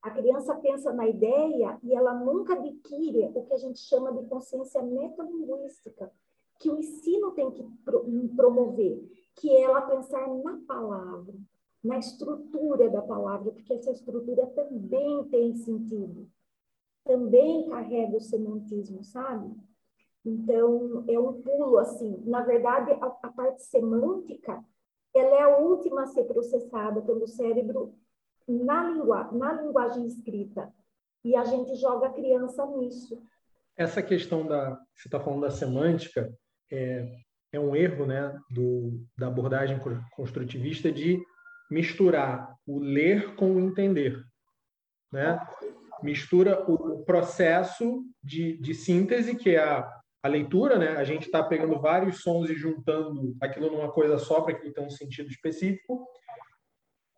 a 0.00 0.10
criança 0.10 0.54
pensa 0.54 0.90
na 0.90 1.06
ideia 1.06 1.78
e 1.82 1.94
ela 1.94 2.14
nunca 2.14 2.54
adquire 2.54 3.30
o 3.34 3.44
que 3.44 3.52
a 3.52 3.58
gente 3.58 3.78
chama 3.80 4.10
de 4.10 4.26
consciência 4.26 4.82
metalinguística, 4.82 6.10
que 6.58 6.70
o 6.70 6.78
ensino 6.78 7.32
tem 7.32 7.50
que 7.50 7.62
promover, 8.34 9.06
que 9.36 9.50
é 9.50 9.60
ela 9.60 9.82
pensar 9.82 10.26
na 10.28 10.58
palavra, 10.66 11.34
na 11.84 11.98
estrutura 11.98 12.88
da 12.88 13.02
palavra, 13.02 13.52
porque 13.52 13.74
essa 13.74 13.90
estrutura 13.90 14.46
também 14.46 15.24
tem 15.24 15.54
sentido, 15.56 16.26
também 17.04 17.68
carrega 17.68 18.16
o 18.16 18.20
semantismo, 18.20 19.04
sabe? 19.04 19.54
Então, 20.24 21.04
é 21.08 21.18
um 21.18 21.42
pulo, 21.42 21.78
assim. 21.78 22.22
Na 22.24 22.42
verdade, 22.42 22.92
a, 22.92 23.06
a 23.22 23.30
parte 23.30 23.62
semântica, 23.62 24.62
ela 25.14 25.36
é 25.36 25.42
a 25.42 25.58
última 25.58 26.02
a 26.02 26.06
ser 26.06 26.24
processada 26.24 27.02
pelo 27.02 27.26
cérebro 27.26 27.94
na, 28.48 28.88
língua, 28.90 29.30
na 29.32 29.52
linguagem 29.52 30.06
escrita. 30.06 30.72
E 31.24 31.36
a 31.36 31.44
gente 31.44 31.74
joga 31.76 32.08
a 32.08 32.12
criança 32.12 32.64
nisso. 32.66 33.22
Essa 33.76 34.02
questão 34.02 34.46
da 34.46 34.78
você 34.94 35.08
está 35.08 35.18
falando 35.18 35.42
da 35.42 35.50
semântica 35.50 36.32
é, 36.70 37.08
é 37.52 37.60
um 37.60 37.74
erro, 37.74 38.06
né, 38.06 38.36
do, 38.50 39.00
da 39.16 39.28
abordagem 39.28 39.78
construtivista 40.14 40.90
de 40.90 41.22
misturar 41.70 42.54
o 42.66 42.78
ler 42.78 43.34
com 43.34 43.54
o 43.54 43.60
entender, 43.60 44.22
né? 45.10 45.38
Mistura 46.02 46.64
o 46.70 47.04
processo 47.04 48.04
de, 48.22 48.58
de 48.58 48.74
síntese 48.74 49.36
que 49.36 49.50
é 49.50 49.62
a, 49.62 50.01
a 50.22 50.28
leitura, 50.28 50.78
né? 50.78 50.96
A 50.96 51.04
gente 51.04 51.26
está 51.26 51.42
pegando 51.42 51.80
vários 51.80 52.22
sons 52.22 52.48
e 52.48 52.54
juntando 52.54 53.34
aquilo 53.40 53.70
numa 53.70 53.90
coisa 53.90 54.18
só 54.18 54.40
para 54.40 54.54
que 54.54 54.70
tenha 54.70 54.86
um 54.86 54.90
sentido 54.90 55.28
específico 55.28 56.06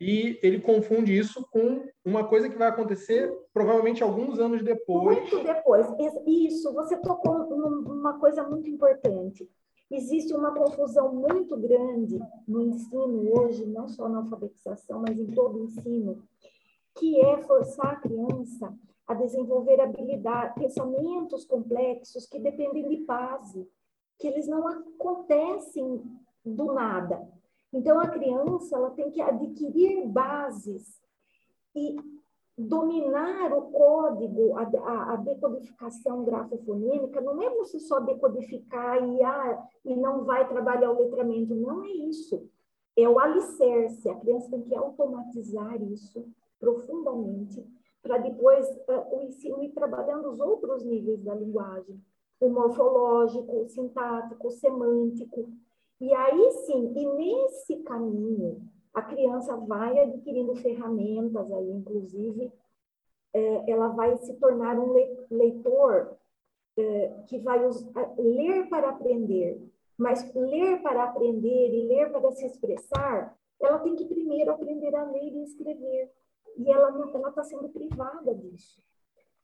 e 0.01 0.39
ele 0.43 0.61
confunde 0.61 1.17
isso 1.17 1.47
com 1.51 1.87
uma 2.05 2.27
coisa 2.27 2.49
que 2.49 2.59
vai 2.59 2.69
acontecer 2.69 3.31
provavelmente 3.53 4.03
alguns 4.03 4.39
anos 4.39 4.63
depois. 4.63 5.19
Muito 5.19 5.45
depois. 5.45 5.87
Isso, 6.27 6.73
você 6.73 6.97
tocou 6.97 7.39
numa 7.49 8.19
coisa 8.19 8.43
muito 8.43 8.69
importante. 8.69 9.49
Existe 9.91 10.35
uma 10.35 10.53
confusão 10.53 11.15
muito 11.15 11.57
grande 11.57 12.19
no 12.49 12.63
ensino 12.63 13.31
hoje, 13.39 13.67
não 13.67 13.87
só 13.87 14.09
na 14.09 14.19
alfabetização, 14.19 15.03
mas 15.07 15.19
em 15.19 15.27
todo 15.27 15.59
o 15.59 15.65
ensino, 15.65 16.23
que 16.97 17.21
é 17.21 17.39
forçar 17.43 17.93
a 17.93 17.97
criança 17.97 18.75
a 19.07 19.15
desenvolver 19.15 19.81
habilidades, 19.81 20.55
pensamentos 20.55 21.45
complexos 21.45 22.27
que 22.27 22.39
dependem 22.39 22.89
de 22.89 23.05
base, 23.05 23.69
que 24.19 24.27
eles 24.27 24.47
não 24.47 24.67
acontecem 24.67 26.03
do 26.45 26.73
nada. 26.73 27.27
Então, 27.73 27.99
a 27.99 28.09
criança 28.09 28.77
ela 28.77 28.91
tem 28.91 29.11
que 29.11 29.21
adquirir 29.21 30.07
bases 30.07 31.03
e 31.75 31.97
dominar 32.57 33.53
o 33.53 33.63
código, 33.73 34.57
a, 34.57 35.13
a, 35.13 35.17
decodificação 35.17 36.25
grafofonêmica, 36.25 37.21
não 37.21 37.43
é 37.43 37.51
você 37.51 37.81
só 37.81 37.99
decodificar 37.99 39.03
e, 39.03 39.23
ah, 39.25 39.69
e 39.85 39.97
não 39.97 40.25
vai 40.25 40.47
trabalhar 40.47 40.93
o 40.93 41.03
letramento, 41.03 41.55
não 41.55 41.85
é 41.85 41.89
isso. 41.91 42.49
É 42.97 43.09
o 43.09 43.19
alicerce, 43.19 44.09
a 44.09 44.15
criança 44.15 44.51
tem 44.51 44.63
que 44.63 44.75
automatizar 44.75 45.83
isso 45.83 46.25
profundamente, 46.61 47.67
para 48.05 48.19
depois 48.19 48.69
uh, 48.87 49.17
o 49.17 49.23
ensino 49.23 49.63
ir 49.63 49.71
trabalhando 49.71 50.31
os 50.31 50.39
outros 50.39 50.85
níveis 50.85 51.23
da 51.25 51.35
linguagem, 51.35 51.99
o 52.39 52.51
morfológico, 52.51 53.63
o 53.63 53.69
sintático, 53.69 54.49
o 54.49 54.51
semântico, 54.51 55.51
e 55.99 56.13
aí 56.13 56.53
sim, 56.67 56.93
e 56.95 57.07
nesse 57.07 57.77
caminho, 57.79 58.61
a 58.93 59.01
criança 59.01 59.57
vai 59.57 59.99
adquirindo 59.99 60.55
ferramentas 60.57 61.51
aí, 61.51 61.71
inclusive, 61.71 62.53
é, 63.33 63.71
ela 63.71 63.89
vai 63.89 64.17
se 64.19 64.35
tornar 64.35 64.79
um 64.79 64.93
leitor 65.31 66.15
é, 66.77 67.09
que 67.27 67.39
vai 67.39 67.59
ler 68.19 68.69
para 68.69 68.91
aprender. 68.91 69.61
Mas 69.97 70.33
ler 70.35 70.83
para 70.83 71.05
aprender 71.05 71.73
e 71.73 71.89
ler 71.89 72.11
para 72.11 72.31
se 72.33 72.45
expressar, 72.45 73.35
ela 73.61 73.79
tem 73.79 73.97
que 73.97 74.05
primeiro 74.05 74.51
aprender 74.51 74.95
a 74.95 75.05
ler 75.05 75.33
e 75.33 75.43
escrever. 75.45 76.11
E 76.57 76.71
ela 76.71 77.29
está 77.29 77.43
sendo 77.43 77.69
privada 77.69 78.35
disso, 78.35 78.83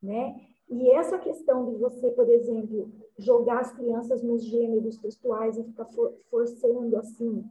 né? 0.02 0.40
E 0.68 0.90
essa 0.92 1.18
questão 1.18 1.66
de 1.66 1.76
você, 1.76 2.10
por 2.12 2.28
exemplo, 2.28 2.92
jogar 3.18 3.60
as 3.60 3.72
crianças 3.72 4.22
nos 4.22 4.44
gêneros 4.44 4.96
textuais 4.98 5.58
e 5.58 5.64
ficar 5.64 5.86
for, 5.86 6.14
forçando 6.30 6.96
assim, 6.96 7.44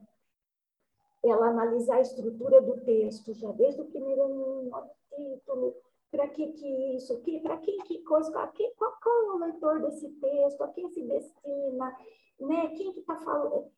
ela 1.24 1.50
analisar 1.50 1.98
a 1.98 2.01
estrutura 2.01 2.62
do 2.62 2.80
texto 2.82 3.34
já 3.34 3.51
desde 3.51 3.82
o 3.82 3.86
primeiro 3.86 4.70
título, 5.16 5.75
para 6.10 6.28
que 6.30 6.54
que 6.54 6.96
isso, 6.96 7.20
que, 7.22 7.39
para 7.42 7.58
quem 7.58 7.78
que 7.80 8.00
coisa, 8.04 8.32
qual, 8.32 8.51
qual, 8.78 9.00
qual 9.01 9.24
é 9.25 9.32
o 9.32 9.38
leitor 9.38 9.82
desse 9.82 10.10
texto, 10.10 10.63
a 10.63 10.70
quem 10.70 10.89
se 10.89 11.04
destina, 11.04 11.98
né? 12.39 12.68
Quem 12.70 12.94
que 12.94 13.01
está 13.01 13.18
falando? 13.18 13.70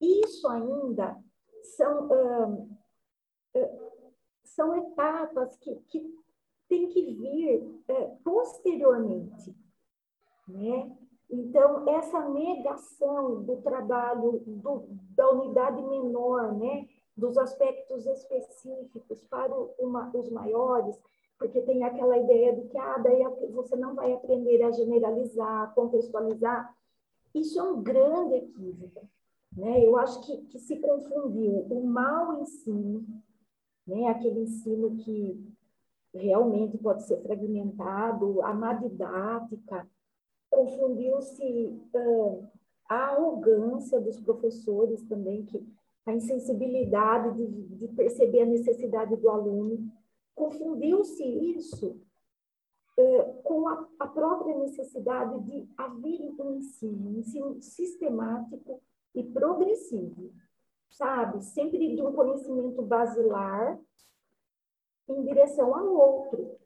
Isso 0.00 0.46
ainda 0.48 1.16
são, 1.76 2.68
são 4.58 4.74
etapas 4.74 5.56
que, 5.58 5.72
que 5.86 6.18
tem 6.68 6.88
que 6.88 7.14
vir 7.14 7.80
é, 7.86 8.04
posteriormente, 8.24 9.54
né? 10.48 10.90
Então, 11.30 11.88
essa 11.88 12.28
negação 12.28 13.42
do 13.44 13.58
trabalho 13.58 14.42
do, 14.46 14.88
da 15.14 15.30
unidade 15.30 15.80
menor, 15.82 16.54
né, 16.56 16.88
dos 17.16 17.38
aspectos 17.38 18.04
específicos 18.06 19.22
para 19.24 19.54
uma, 19.78 20.10
os 20.12 20.28
maiores, 20.30 20.98
porque 21.38 21.60
tem 21.60 21.84
aquela 21.84 22.18
ideia 22.18 22.56
de 22.56 22.66
que 22.68 22.78
ah, 22.78 22.98
daí 22.98 23.22
você 23.52 23.76
não 23.76 23.94
vai 23.94 24.12
aprender 24.12 24.62
a 24.62 24.72
generalizar, 24.72 25.72
contextualizar. 25.74 26.74
Isso 27.32 27.60
é 27.60 27.62
um 27.62 27.80
grande 27.80 28.34
equívoco. 28.34 29.06
Né? 29.54 29.84
Eu 29.86 29.96
acho 29.98 30.20
que, 30.22 30.38
que 30.46 30.58
se 30.58 30.80
confundiu 30.80 31.66
o 31.70 31.86
mau 31.86 32.40
ensino, 32.40 33.04
né? 33.88 34.06
aquele 34.06 34.40
ensino 34.40 34.94
que 34.96 35.42
realmente 36.14 36.76
pode 36.78 37.02
ser 37.04 37.20
fragmentado, 37.22 38.42
a 38.42 38.52
má 38.52 38.74
didática, 38.74 39.88
confundiu-se 40.50 41.80
uh, 41.94 42.46
a 42.88 43.12
arrogância 43.12 44.00
dos 44.00 44.20
professores 44.20 45.02
também, 45.04 45.44
que 45.44 45.66
a 46.06 46.12
insensibilidade 46.12 47.36
de, 47.36 47.76
de 47.76 47.88
perceber 47.88 48.42
a 48.42 48.46
necessidade 48.46 49.14
do 49.16 49.28
aluno, 49.28 49.90
confundiu-se 50.34 51.24
isso 51.24 52.00
uh, 52.98 53.42
com 53.42 53.68
a, 53.68 53.86
a, 53.98 54.06
própria 54.06 54.56
necessidade 54.56 55.38
de 55.44 55.68
haver 55.76 56.34
um 56.38 56.56
ensino, 56.56 57.10
um 57.10 57.18
ensino 57.18 57.60
sistemático 57.60 58.80
e 59.14 59.22
progressivo, 59.22 60.32
sabe? 60.90 61.42
Sempre 61.42 61.94
de 61.94 62.02
um 62.02 62.12
conhecimento 62.12 62.82
basilar 62.82 63.78
em 65.08 65.24
direção 65.24 65.74
ao 65.74 65.86
outro. 65.86 66.56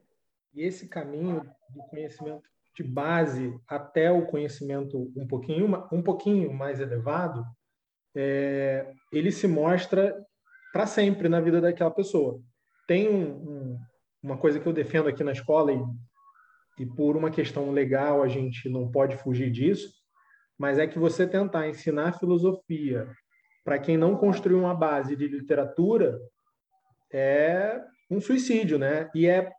E 0.54 0.62
esse 0.62 0.88
caminho 0.88 1.42
do 1.70 1.82
conhecimento 1.84 2.42
de 2.74 2.82
base 2.82 3.54
até 3.68 4.10
o 4.10 4.26
conhecimento 4.26 5.12
um 5.16 5.26
pouquinho, 5.26 5.88
um 5.92 6.02
pouquinho 6.02 6.52
mais 6.52 6.80
elevado, 6.80 7.44
é, 8.14 8.92
ele 9.12 9.30
se 9.30 9.46
mostra 9.46 10.14
para 10.72 10.86
sempre 10.86 11.28
na 11.28 11.40
vida 11.40 11.60
daquela 11.60 11.90
pessoa. 11.90 12.40
Tem 12.86 13.08
um, 13.08 13.30
um, 13.30 13.78
uma 14.22 14.38
coisa 14.38 14.58
que 14.58 14.66
eu 14.66 14.72
defendo 14.72 15.08
aqui 15.08 15.22
na 15.22 15.32
escola, 15.32 15.72
e, 15.72 15.82
e 16.78 16.86
por 16.86 17.16
uma 17.16 17.30
questão 17.30 17.70
legal 17.70 18.22
a 18.22 18.28
gente 18.28 18.68
não 18.68 18.90
pode 18.90 19.16
fugir 19.18 19.50
disso, 19.50 19.92
mas 20.58 20.78
é 20.78 20.86
que 20.86 20.98
você 20.98 21.26
tentar 21.26 21.68
ensinar 21.68 22.18
filosofia 22.18 23.08
para 23.64 23.78
quem 23.78 23.96
não 23.96 24.16
construiu 24.16 24.58
uma 24.58 24.74
base 24.74 25.14
de 25.16 25.28
literatura 25.28 26.18
é 27.12 27.80
um 28.10 28.20
suicídio, 28.20 28.78
né? 28.78 29.10
E 29.14 29.26
é 29.26 29.50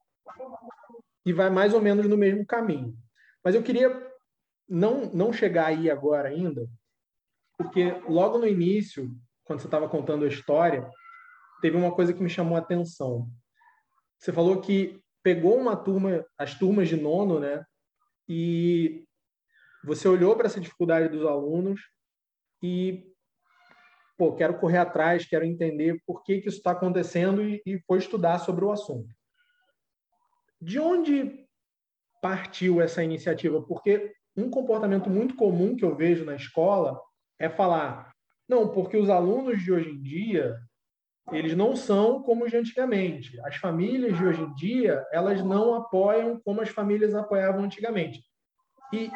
e 1.25 1.31
vai 1.31 1.49
mais 1.49 1.73
ou 1.73 1.81
menos 1.81 2.07
no 2.07 2.17
mesmo 2.17 2.45
caminho. 2.45 2.93
Mas 3.43 3.55
eu 3.55 3.63
queria 3.63 3.89
não, 4.67 5.05
não 5.13 5.31
chegar 5.31 5.67
aí 5.67 5.89
agora 5.89 6.29
ainda, 6.29 6.67
porque 7.57 7.91
logo 8.07 8.37
no 8.37 8.47
início, 8.47 9.09
quando 9.45 9.59
você 9.59 9.67
estava 9.67 9.87
contando 9.87 10.25
a 10.25 10.27
história, 10.27 10.89
teve 11.61 11.77
uma 11.77 11.93
coisa 11.93 12.13
que 12.13 12.21
me 12.21 12.29
chamou 12.29 12.57
a 12.57 12.59
atenção. 12.59 13.27
Você 14.17 14.31
falou 14.33 14.59
que 14.59 14.99
pegou 15.21 15.57
uma 15.57 15.75
turma, 15.75 16.25
as 16.37 16.57
turmas 16.57 16.89
de 16.89 16.97
nono, 16.97 17.39
né? 17.39 17.63
E 18.27 19.05
você 19.83 20.07
olhou 20.07 20.35
para 20.35 20.47
essa 20.47 20.59
dificuldade 20.59 21.09
dos 21.09 21.25
alunos 21.25 21.81
e, 22.61 23.12
pô, 24.17 24.33
quero 24.35 24.59
correr 24.59 24.77
atrás, 24.77 25.25
quero 25.25 25.45
entender 25.45 26.01
por 26.05 26.23
que, 26.23 26.41
que 26.41 26.47
isso 26.47 26.57
está 26.57 26.71
acontecendo 26.71 27.43
e, 27.43 27.61
e 27.65 27.79
foi 27.87 27.97
estudar 27.99 28.39
sobre 28.39 28.65
o 28.65 28.71
assunto. 28.71 29.13
De 30.61 30.79
onde 30.79 31.45
partiu 32.21 32.81
essa 32.81 33.03
iniciativa? 33.03 33.61
Porque 33.61 34.13
um 34.35 34.49
comportamento 34.49 35.09
muito 35.09 35.35
comum 35.35 35.75
que 35.75 35.83
eu 35.83 35.95
vejo 35.95 36.25
na 36.25 36.35
escola 36.35 36.99
é 37.39 37.49
falar: 37.49 38.13
não, 38.47 38.69
porque 38.69 38.97
os 38.97 39.09
alunos 39.09 39.61
de 39.61 39.71
hoje 39.71 39.89
em 39.89 40.01
dia 40.01 40.55
eles 41.31 41.55
não 41.55 41.75
são 41.75 42.21
como 42.21 42.43
os 42.43 42.51
de 42.51 42.57
antigamente. 42.57 43.39
As 43.41 43.55
famílias 43.55 44.17
de 44.17 44.25
hoje 44.25 44.41
em 44.41 44.53
dia 44.55 45.05
elas 45.11 45.41
não 45.43 45.73
apoiam 45.73 46.39
como 46.41 46.61
as 46.61 46.69
famílias 46.69 47.15
apoiavam 47.15 47.63
antigamente. 47.63 48.21
E, 48.91 49.09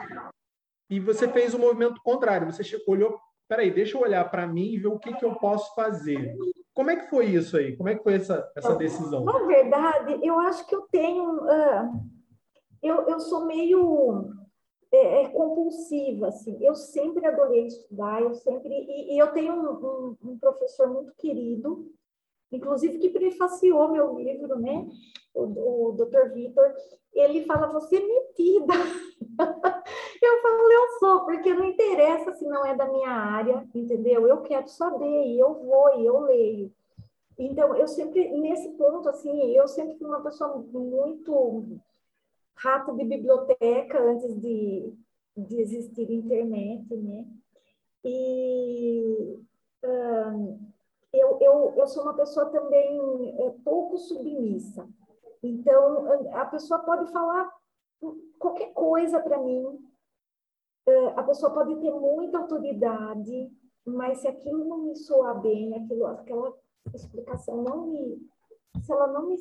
e 0.90 1.00
você 1.00 1.28
fez 1.28 1.54
o 1.54 1.58
um 1.58 1.62
movimento 1.62 2.02
contrário. 2.02 2.52
Você 2.52 2.64
olhou, 2.88 3.20
peraí, 3.48 3.72
deixa 3.72 3.98
eu 3.98 4.02
olhar 4.02 4.30
para 4.30 4.48
mim 4.48 4.72
e 4.72 4.78
ver 4.78 4.88
o 4.88 5.00
que, 5.00 5.14
que 5.14 5.26
eu 5.26 5.36
posso 5.36 5.74
fazer. 5.76 6.36
Como 6.74 6.92
é 6.92 6.96
que 6.96 7.10
foi 7.10 7.26
isso 7.28 7.58
aí? 7.58 7.76
Como 7.76 7.90
é 7.90 7.96
que 7.96 8.04
foi 8.04 8.14
essa, 8.14 8.52
essa 8.56 8.76
decisão? 8.76 9.24
Na 9.24 9.40
verdade, 9.46 10.20
eu 10.22 10.40
acho 10.40 10.66
que 10.68 10.76
eu 10.76 10.82
tenho 10.92 11.44
uh 11.44 12.18
eu, 12.82 13.08
eu 13.08 13.20
sou 13.20 13.46
meio 13.46 14.30
é, 14.92 15.24
é, 15.24 15.30
compulsiva, 15.30 16.28
assim. 16.28 16.58
Eu 16.62 16.76
sempre 16.76 17.26
adorei 17.26 17.68
estudar, 17.68 18.22
eu 18.22 18.34
sempre... 18.34 18.70
E, 18.70 19.16
e 19.16 19.20
eu 19.20 19.28
tenho 19.34 19.54
um, 19.54 20.18
um, 20.24 20.32
um, 20.32 20.40
professor 20.40 20.88
muito 20.88 21.14
querido, 21.16 21.92
inclusive 22.52 22.98
que 22.98 23.10
prefaciou 23.10 23.90
meu 23.90 24.18
livro, 24.18 24.60
né? 24.60 24.88
O, 25.34 25.90
o 25.90 25.92
Dr. 25.94 26.34
Vitor. 26.34 26.74
Ele 27.14 27.46
fala, 27.46 27.68
você 27.68 27.98
é 27.98 28.06
metida. 28.06 28.74
eu 30.22 30.42
falo, 30.42 30.72
eu 30.72 30.88
sou, 31.00 31.26
porque 31.26 31.54
não 31.54 31.66
interessa 31.66 32.34
se 32.34 32.46
não 32.46 32.66
é 32.66 32.76
da 32.76 32.88
minha 32.88 33.10
área, 33.10 33.68
entendeu? 33.74 34.28
Eu 34.28 34.42
quero 34.42 34.68
saber, 34.68 35.26
e 35.26 35.40
eu 35.40 35.54
vou, 35.54 36.00
e 36.00 36.06
eu 36.06 36.20
leio. 36.20 36.72
Então, 37.38 37.76
eu 37.76 37.88
sempre, 37.88 38.30
nesse 38.40 38.70
ponto, 38.70 39.08
assim, 39.10 39.52
eu 39.52 39.68
sempre 39.68 39.98
fui 39.98 40.08
uma 40.08 40.24
pessoa 40.24 40.58
muito 40.58 41.80
rato 42.56 42.96
de 42.96 43.04
biblioteca 43.04 44.02
antes 44.02 44.40
de, 44.42 44.92
de 45.36 45.62
existir 45.62 46.12
internet, 46.12 46.96
né? 46.96 47.26
E 48.04 49.38
um, 49.84 50.60
eu, 51.14 51.38
eu, 51.42 51.74
eu 51.76 51.88
sou 51.88 52.04
uma 52.04 52.14
pessoa 52.14 52.48
também 52.48 53.36
é, 53.40 53.56
pouco 53.64 53.98
submissa. 53.98 54.88
Então, 55.42 56.08
a 56.34 56.46
pessoa 56.46 56.80
pode 56.80 57.12
falar 57.12 57.52
qualquer 58.40 58.74
coisa 58.74 59.20
para 59.20 59.38
mim, 59.38 59.80
a 61.16 61.24
pessoa 61.24 61.54
pode 61.54 61.76
ter 61.78 61.92
muita 61.92 62.38
autoridade, 62.38 63.52
mas 63.86 64.20
se 64.20 64.28
aquilo 64.28 64.66
não 64.66 64.80
me 64.80 64.96
soar 64.96 65.40
bem, 65.42 65.76
aquilo, 65.76 66.06
aquela 66.06 66.54
explicação 66.94 67.62
não 67.62 67.88
me, 67.88 68.22
se 68.82 68.92
ela 68.92 69.08
não 69.08 69.28
me, 69.28 69.38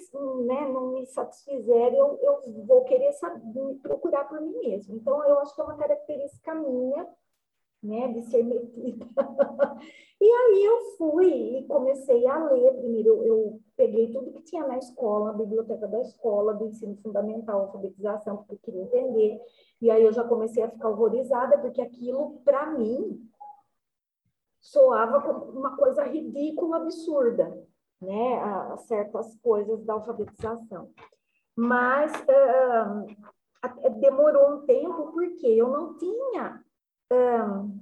né, 0.47 0.69
não 0.69 0.93
me 0.93 1.07
satisfizer, 1.07 1.95
eu, 1.95 2.19
eu 2.21 2.65
vou 2.65 2.85
querer 2.85 3.13
saber, 3.13 3.79
procurar 3.83 4.29
por 4.29 4.41
mim 4.41 4.59
mesmo. 4.59 4.97
Então, 4.97 5.25
eu 5.25 5.39
acho 5.39 5.55
que 5.55 5.61
é 5.61 5.65
uma 5.65 5.77
característica 5.77 6.55
minha, 6.55 7.07
né, 7.87 8.13
de 8.13 8.23
ser 8.23 8.43
metida. 8.43 9.07
e 10.21 10.25
aí 10.25 10.65
eu 10.65 10.97
fui 10.97 11.59
e 11.59 11.67
comecei 11.67 12.27
a 12.27 12.45
ler. 12.51 12.75
Primeiro, 12.75 13.09
eu, 13.09 13.25
eu 13.25 13.61
peguei 13.77 14.11
tudo 14.11 14.33
que 14.33 14.43
tinha 14.43 14.67
na 14.67 14.79
escola, 14.79 15.31
a 15.31 15.35
biblioteca 15.35 15.87
da 15.87 16.01
escola, 16.01 16.55
do 16.55 16.67
ensino 16.67 16.97
fundamental, 16.97 17.63
alfabetização, 17.63 18.39
porque 18.39 18.55
eu 18.55 18.59
queria 18.59 18.83
entender. 18.83 19.41
E 19.81 19.91
aí 19.91 20.03
eu 20.03 20.13
já 20.13 20.25
comecei 20.25 20.63
a 20.63 20.71
ficar 20.71 20.89
horrorizada, 20.89 21.59
porque 21.59 21.81
aquilo, 21.81 22.41
para 22.45 22.71
mim, 22.73 23.21
soava 24.61 25.21
como 25.23 25.45
uma 25.59 25.77
coisa 25.77 26.03
ridícula, 26.05 26.79
absurda 26.79 27.67
né, 28.01 28.39
a, 28.43 28.77
certas 28.79 29.35
coisas 29.37 29.85
da 29.85 29.95
alfabetização. 29.95 30.91
Mas 31.55 32.13
uh, 32.13 33.07
demorou 33.99 34.57
um 34.57 34.67
tempo 34.67 35.13
porque 35.13 35.47
eu 35.47 35.69
não 35.69 35.97
tinha 35.97 36.63
um, 37.13 37.81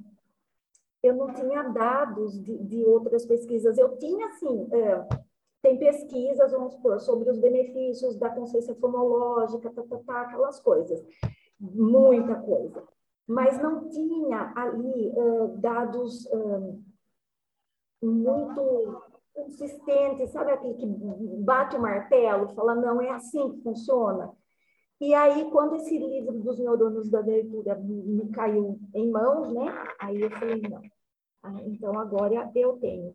eu 1.02 1.14
não 1.14 1.32
tinha 1.32 1.62
dados 1.64 2.40
de, 2.42 2.58
de, 2.58 2.84
outras 2.84 3.26
pesquisas. 3.26 3.76
Eu 3.76 3.96
tinha, 3.98 4.26
assim, 4.28 4.68
tem 5.62 5.78
pesquisas, 5.78 6.52
vamos 6.52 6.74
supor, 6.74 7.00
sobre 7.00 7.30
os 7.30 7.38
benefícios 7.38 8.16
da 8.16 8.30
consciência 8.30 8.74
fonológica, 8.76 9.70
tá, 9.70 9.82
tá, 9.82 9.98
tá, 10.06 10.20
aquelas 10.22 10.60
coisas. 10.60 11.02
Muita 11.60 12.36
coisa. 12.36 12.82
Mas 13.26 13.58
não 13.62 13.88
tinha 13.88 14.52
ali 14.54 15.12
uh, 15.16 15.56
dados 15.58 16.28
muito 18.02 19.02
consistente, 19.32 20.28
sabe 20.28 20.52
aquele 20.52 20.74
que 20.74 20.86
bate 21.42 21.76
o 21.76 21.80
martelo, 21.80 22.54
fala, 22.54 22.74
não, 22.74 23.00
é 23.00 23.10
assim 23.10 23.50
que 23.50 23.62
funciona. 23.62 24.32
E 25.00 25.12
aí, 25.12 25.50
quando 25.50 25.76
esse 25.76 25.98
livro 25.98 26.38
dos 26.40 26.58
neurônios 26.58 27.10
da 27.10 27.20
leitura 27.20 27.74
me 27.76 28.28
caiu 28.30 28.78
em 28.94 29.10
mãos, 29.10 29.52
né? 29.52 29.66
Aí 29.98 30.20
eu 30.20 30.30
falei, 30.30 30.60
não. 30.62 30.80
Ah, 31.42 31.62
então, 31.64 31.98
agora 31.98 32.50
eu 32.54 32.78
tenho. 32.78 33.14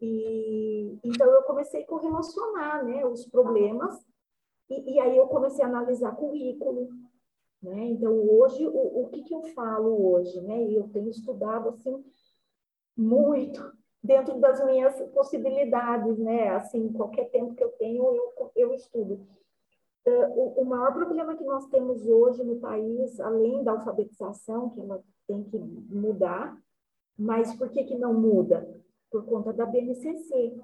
E, 0.00 0.98
então, 1.02 1.26
eu 1.28 1.42
comecei 1.42 1.82
a 1.82 1.86
correlacionar 1.86 2.84
né, 2.84 3.04
os 3.04 3.26
problemas, 3.26 3.98
e, 4.70 4.94
e 4.94 5.00
aí 5.00 5.16
eu 5.16 5.26
comecei 5.26 5.64
a 5.64 5.68
analisar 5.68 6.14
currículo, 6.14 6.88
né? 7.62 7.86
Então, 7.86 8.12
hoje, 8.12 8.66
o, 8.66 9.02
o 9.02 9.08
que, 9.08 9.22
que 9.22 9.34
eu 9.34 9.42
falo 9.54 10.12
hoje, 10.12 10.40
né? 10.42 10.70
Eu 10.70 10.88
tenho 10.90 11.08
estudado, 11.08 11.70
assim, 11.70 12.04
muito 12.96 13.72
dentro 14.02 14.38
das 14.38 14.64
minhas 14.64 15.00
possibilidades, 15.10 16.18
né? 16.18 16.50
Assim, 16.50 16.92
qualquer 16.92 17.30
tempo 17.30 17.54
que 17.54 17.64
eu 17.64 17.70
tenho, 17.70 18.04
eu, 18.14 18.52
eu 18.54 18.74
estudo. 18.74 19.26
O, 20.10 20.64
maior 20.64 20.92
problema 20.92 21.36
que 21.36 21.44
nós 21.44 21.66
temos 21.66 22.06
hoje 22.06 22.42
no 22.44 22.56
país, 22.56 23.18
além 23.20 23.62
da 23.62 23.72
alfabetização, 23.72 24.70
que 24.70 24.80
ela 24.80 25.02
tem 25.26 25.42
que 25.44 25.58
mudar, 25.58 26.56
mas 27.18 27.54
por 27.54 27.68
que, 27.70 27.84
que 27.84 27.96
não 27.96 28.14
muda? 28.14 28.68
Por 29.10 29.24
conta 29.24 29.52
da 29.52 29.66
BNCC. 29.66 30.60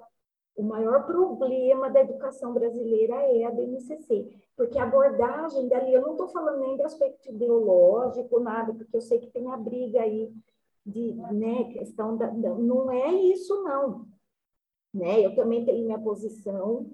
O 0.56 0.62
maior 0.62 1.04
problema 1.04 1.90
da 1.90 2.00
educação 2.00 2.52
brasileira 2.52 3.14
é 3.14 3.44
a 3.44 3.50
BNCC, 3.50 4.30
porque 4.56 4.78
a 4.78 4.84
abordagem 4.84 5.68
dali, 5.68 5.92
eu 5.92 6.02
não 6.02 6.12
estou 6.12 6.28
falando 6.28 6.60
nem 6.60 6.76
do 6.76 6.84
aspecto 6.84 7.28
ideológico, 7.28 8.38
nada, 8.38 8.72
porque 8.72 8.96
eu 8.96 9.00
sei 9.00 9.18
que 9.18 9.30
tem 9.30 9.50
a 9.50 9.56
briga 9.56 10.00
aí 10.00 10.32
de 10.86 11.12
né, 11.32 11.64
questão 11.72 12.16
da. 12.16 12.30
Não 12.30 12.90
é 12.92 13.12
isso, 13.12 13.64
não. 13.64 14.06
Né? 14.92 15.26
Eu 15.26 15.34
também 15.34 15.64
tenho 15.64 15.84
minha 15.84 15.98
posição, 15.98 16.86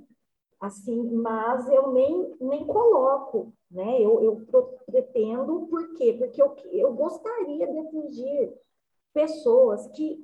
assim, 0.61 1.11
mas 1.11 1.67
eu 1.69 1.91
nem, 1.91 2.37
nem 2.39 2.67
coloco, 2.67 3.53
né? 3.71 3.99
Eu, 4.01 4.23
eu 4.23 4.47
pretendo, 4.85 5.67
por 5.69 5.95
quê? 5.95 6.15
Porque 6.19 6.43
eu, 6.43 6.55
eu 6.71 6.93
gostaria 6.93 7.67
de 7.67 7.79
atingir 7.79 8.53
pessoas 9.13 9.87
que 9.89 10.23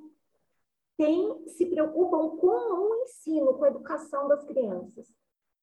têm, 0.96 1.49
se 1.49 1.66
preocupam 1.66 2.37
com 2.37 2.49
o 2.49 3.03
ensino, 3.03 3.55
com 3.55 3.64
a 3.64 3.68
educação 3.68 4.29
das 4.29 4.44
crianças, 4.44 5.09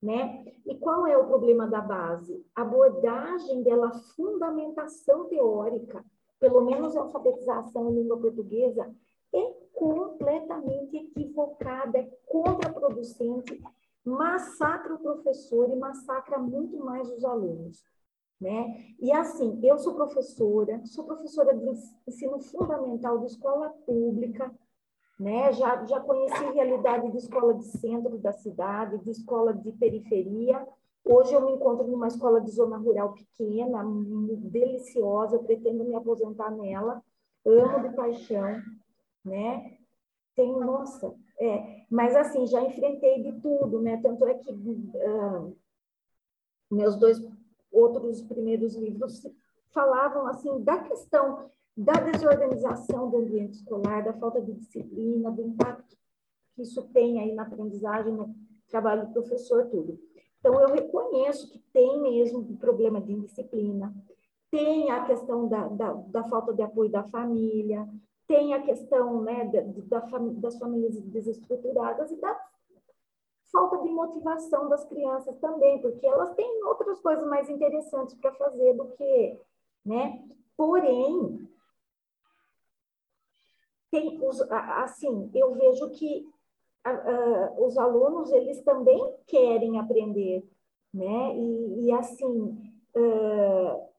né? 0.01 0.43
E 0.65 0.75
qual 0.75 1.05
é 1.05 1.15
o 1.17 1.27
problema 1.27 1.67
da 1.67 1.79
base? 1.79 2.43
A 2.55 2.63
abordagem 2.63 3.62
dela, 3.62 3.91
fundamentação 4.15 5.25
teórica, 5.25 6.03
pelo 6.39 6.62
menos 6.62 6.97
a 6.97 7.01
alfabetização 7.01 7.89
em 7.91 8.01
língua 8.01 8.19
portuguesa, 8.19 8.93
é 9.31 9.53
completamente 9.73 10.97
equivocada, 10.97 11.99
é 11.99 12.09
contraproducente 12.25 13.62
massacra 14.05 14.95
o 14.95 14.99
professor 14.99 15.69
e 15.69 15.75
massacra 15.75 16.37
muito 16.37 16.77
mais 16.77 17.09
os 17.09 17.23
alunos. 17.23 17.83
Né? 18.39 18.93
E 18.99 19.11
assim, 19.11 19.59
eu 19.63 19.77
sou 19.77 19.95
professora, 19.95 20.81
sou 20.85 21.05
professora 21.05 21.55
de 21.55 21.65
ensino 22.07 22.39
fundamental 22.41 23.19
de 23.19 23.27
escola 23.27 23.69
pública, 23.85 24.53
né? 25.17 25.53
já, 25.53 25.85
já 25.85 25.99
conheci 26.01 26.43
realidade 26.53 27.09
de 27.11 27.17
escola 27.17 27.53
de 27.53 27.63
centro 27.63 28.17
da 28.17 28.33
cidade, 28.33 28.97
de 28.97 29.11
escola 29.11 29.53
de 29.53 29.71
periferia. 29.73 30.67
Hoje 31.05 31.33
eu 31.33 31.45
me 31.45 31.53
encontro 31.53 31.87
numa 31.87 32.07
escola 32.07 32.41
de 32.41 32.51
zona 32.51 32.77
rural 32.77 33.13
pequena, 33.13 33.81
deliciosa, 34.39 35.35
eu 35.35 35.43
pretendo 35.43 35.85
me 35.85 35.95
aposentar 35.95 36.51
nela, 36.51 37.01
amo 37.45 37.87
de 37.87 37.95
paixão, 37.95 38.61
né? 39.23 39.77
Tenho, 40.35 40.59
nossa, 40.59 41.13
é, 41.43 41.86
mas 41.89 42.15
assim, 42.15 42.45
já 42.47 42.62
enfrentei 42.62 43.21
de 43.21 43.39
tudo, 43.41 43.82
né? 43.82 43.99
Tanto 44.01 44.25
é 44.25 44.34
que 44.36 44.51
uh, 44.51 45.56
meus 46.71 46.95
dois 46.95 47.21
outros 47.71 48.21
primeiros 48.21 48.75
livros 48.75 49.27
falavam 49.71 50.27
assim 50.27 50.62
da 50.62 50.79
questão 50.79 51.49
da 51.75 51.93
desorganização 51.93 53.10
do 53.10 53.17
ambiente 53.17 53.53
escolar, 53.53 54.03
da 54.03 54.13
falta 54.13 54.39
de 54.39 54.53
disciplina, 54.53 55.32
do 55.32 55.41
impacto 55.41 55.97
que 56.56 56.62
isso 56.62 56.84
tem 56.93 57.19
aí 57.19 57.34
na 57.34 57.43
aprendizagem, 57.43 58.13
no 58.13 58.36
trabalho 58.67 59.08
do 59.08 59.13
professor, 59.13 59.65
tudo. 59.69 59.99
Então, 60.39 60.60
eu 60.60 60.73
reconheço 60.73 61.49
que 61.49 61.60
tem 61.71 62.01
mesmo 62.01 62.58
problema 62.58 63.01
de 63.01 63.13
indisciplina, 63.13 63.93
tem 64.51 64.91
a 64.91 65.06
questão 65.06 65.47
da, 65.47 65.67
da, 65.67 65.93
da 65.93 66.23
falta 66.25 66.53
de 66.53 66.62
apoio 66.62 66.89
da 66.89 67.03
família, 67.03 67.88
tem 68.27 68.53
a 68.53 68.62
questão 68.62 69.21
né, 69.21 69.45
da, 69.45 69.99
da, 69.99 70.17
das 70.17 70.57
famílias 70.57 70.99
desestruturadas 71.01 72.12
e 72.12 72.15
da 72.17 72.39
falta 73.51 73.77
de 73.83 73.89
motivação 73.89 74.67
das 74.67 74.83
crianças 74.86 75.38
também, 75.38 75.79
porque 75.79 76.05
elas 76.07 76.33
têm 76.36 76.63
outras 76.65 76.99
coisas 76.99 77.25
mais 77.27 77.49
interessantes 77.49 78.15
para 78.15 78.33
fazer 78.33 78.73
do 78.73 78.88
que, 78.89 79.39
né? 79.86 80.23
Porém, 80.57 81.47
tem 83.91 84.19
os, 84.25 84.41
assim, 84.51 85.29
eu 85.36 85.53
vejo 85.53 85.91
que 85.91 86.27
os 87.59 87.77
alunos 87.77 88.31
eles 88.31 88.62
também 88.63 88.99
querem 89.27 89.79
aprender, 89.79 90.43
né? 90.91 91.36
E, 91.36 91.86
e 91.86 91.91
assim, 91.91 92.73
uh, 92.95 93.92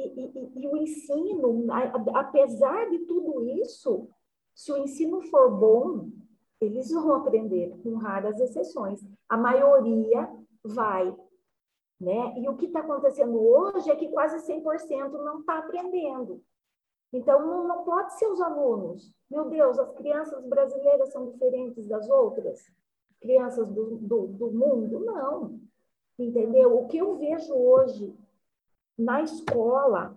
e, 0.00 0.58
e, 0.58 0.62
e 0.62 0.68
o 0.68 0.76
ensino, 0.76 1.66
apesar 2.14 2.88
de 2.90 3.00
tudo 3.00 3.42
isso, 3.42 4.08
se 4.54 4.72
o 4.72 4.76
ensino 4.76 5.22
for 5.22 5.50
bom, 5.50 6.10
eles 6.60 6.90
vão 6.90 7.14
aprender, 7.14 7.74
com 7.82 7.94
raras 7.94 8.38
exceções. 8.38 9.00
A 9.28 9.36
maioria 9.36 10.28
vai. 10.62 11.16
Né? 11.98 12.34
E 12.38 12.48
o 12.48 12.56
que 12.56 12.66
está 12.66 12.80
acontecendo 12.80 13.40
hoje 13.40 13.90
é 13.90 13.96
que 13.96 14.08
quase 14.08 14.36
100% 14.46 15.10
não 15.12 15.40
está 15.40 15.58
aprendendo. 15.58 16.42
Então, 17.12 17.44
não, 17.44 17.66
não 17.66 17.84
pode 17.84 18.18
ser 18.18 18.26
os 18.26 18.40
alunos. 18.40 19.12
Meu 19.30 19.48
Deus, 19.48 19.78
as 19.78 19.92
crianças 19.92 20.44
brasileiras 20.46 21.10
são 21.10 21.30
diferentes 21.30 21.86
das 21.86 22.08
outras 22.08 22.70
crianças 23.20 23.66
do, 23.68 23.96
do, 23.96 24.26
do 24.28 24.50
mundo? 24.50 25.00
Não. 25.00 25.60
Entendeu? 26.18 26.78
O 26.78 26.86
que 26.86 26.98
eu 26.98 27.16
vejo 27.16 27.54
hoje 27.54 28.14
na 29.00 29.22
escola, 29.22 30.14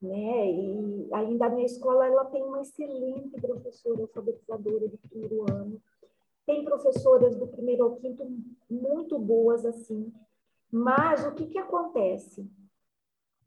né? 0.00 0.50
E 0.52 1.08
ainda 1.12 1.48
na 1.48 1.62
escola 1.62 2.06
ela 2.06 2.24
tem 2.26 2.42
uma 2.42 2.62
excelente 2.62 3.40
professora 3.40 4.02
alfabetizadora 4.02 4.88
de 4.88 4.96
primeiro 4.98 5.44
ano. 5.50 5.82
Tem 6.46 6.64
professoras 6.64 7.36
do 7.36 7.48
primeiro 7.48 7.84
ao 7.84 7.96
quinto 7.96 8.24
muito 8.70 9.18
boas 9.18 9.64
assim. 9.66 10.12
Mas 10.70 11.26
o 11.26 11.32
que 11.32 11.46
que 11.46 11.58
acontece? 11.58 12.48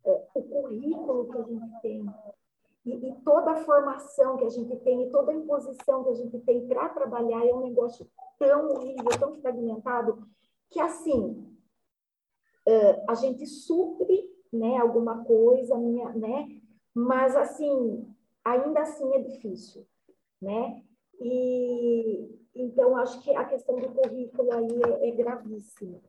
É, 0.05 0.27
o 0.33 0.43
currículo 0.43 1.29
que 1.29 1.37
a 1.37 1.43
gente 1.43 1.81
tem 1.81 2.05
e, 2.85 3.09
e, 3.09 3.15
toda 3.23 3.51
a 3.51 3.63
formação 3.65 4.37
que 4.37 4.45
a 4.45 4.49
gente 4.49 4.75
tem 4.77 5.03
e 5.03 5.11
toda 5.11 5.31
a 5.31 5.35
imposição 5.35 6.03
que 6.03 6.09
a 6.09 6.13
gente 6.13 6.39
tem 6.39 6.65
para 6.67 6.87
trabalhar 6.89 7.45
é 7.45 7.53
um 7.53 7.61
negócio 7.61 8.09
tão 8.39 8.69
horrível, 8.69 9.19
tão 9.19 9.35
fragmentado, 9.41 10.25
que 10.69 10.79
assim, 10.79 11.53
é, 12.65 13.03
a 13.09 13.13
gente 13.15 13.45
supre 13.45 14.36
né, 14.57 14.77
alguma 14.77 15.23
coisa, 15.23 15.77
minha, 15.77 16.09
né? 16.09 16.47
Mas 16.93 17.35
assim, 17.35 18.07
ainda 18.43 18.81
assim 18.81 19.13
é 19.13 19.19
difícil, 19.19 19.85
né? 20.41 20.81
E 21.19 22.37
então 22.55 22.97
acho 22.97 23.21
que 23.21 23.35
a 23.35 23.45
questão 23.45 23.79
do 23.79 23.89
currículo 23.89 24.51
aí 24.51 24.81
é, 25.01 25.09
é 25.09 25.11
gravíssima. 25.11 25.99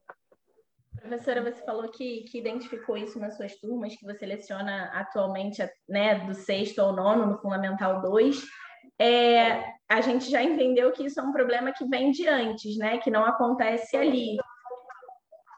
Professora, 1.01 1.43
você 1.43 1.65
falou 1.65 1.89
que, 1.91 2.25
que 2.25 2.39
identificou 2.39 2.97
isso 2.97 3.19
nas 3.21 3.37
suas 3.37 3.55
turmas, 3.57 3.95
que 3.95 4.05
você 4.05 4.27
leciona 4.27 4.91
atualmente 4.95 5.63
né, 5.89 6.27
do 6.27 6.35
sexto 6.35 6.81
ao 6.81 6.93
nono, 6.93 7.27
no 7.27 7.39
Fundamental 7.39 8.03
2. 8.03 8.43
É, 9.01 9.63
a 9.89 10.01
gente 10.01 10.29
já 10.29 10.43
entendeu 10.43 10.91
que 10.91 11.05
isso 11.05 11.21
é 11.21 11.23
um 11.23 11.33
problema 11.33 11.73
que 11.73 11.87
vem 11.87 12.11
de 12.11 12.27
antes, 12.27 12.77
né? 12.77 12.99
Que 12.99 13.11
não 13.11 13.25
acontece 13.25 13.97
ali. 13.97 14.37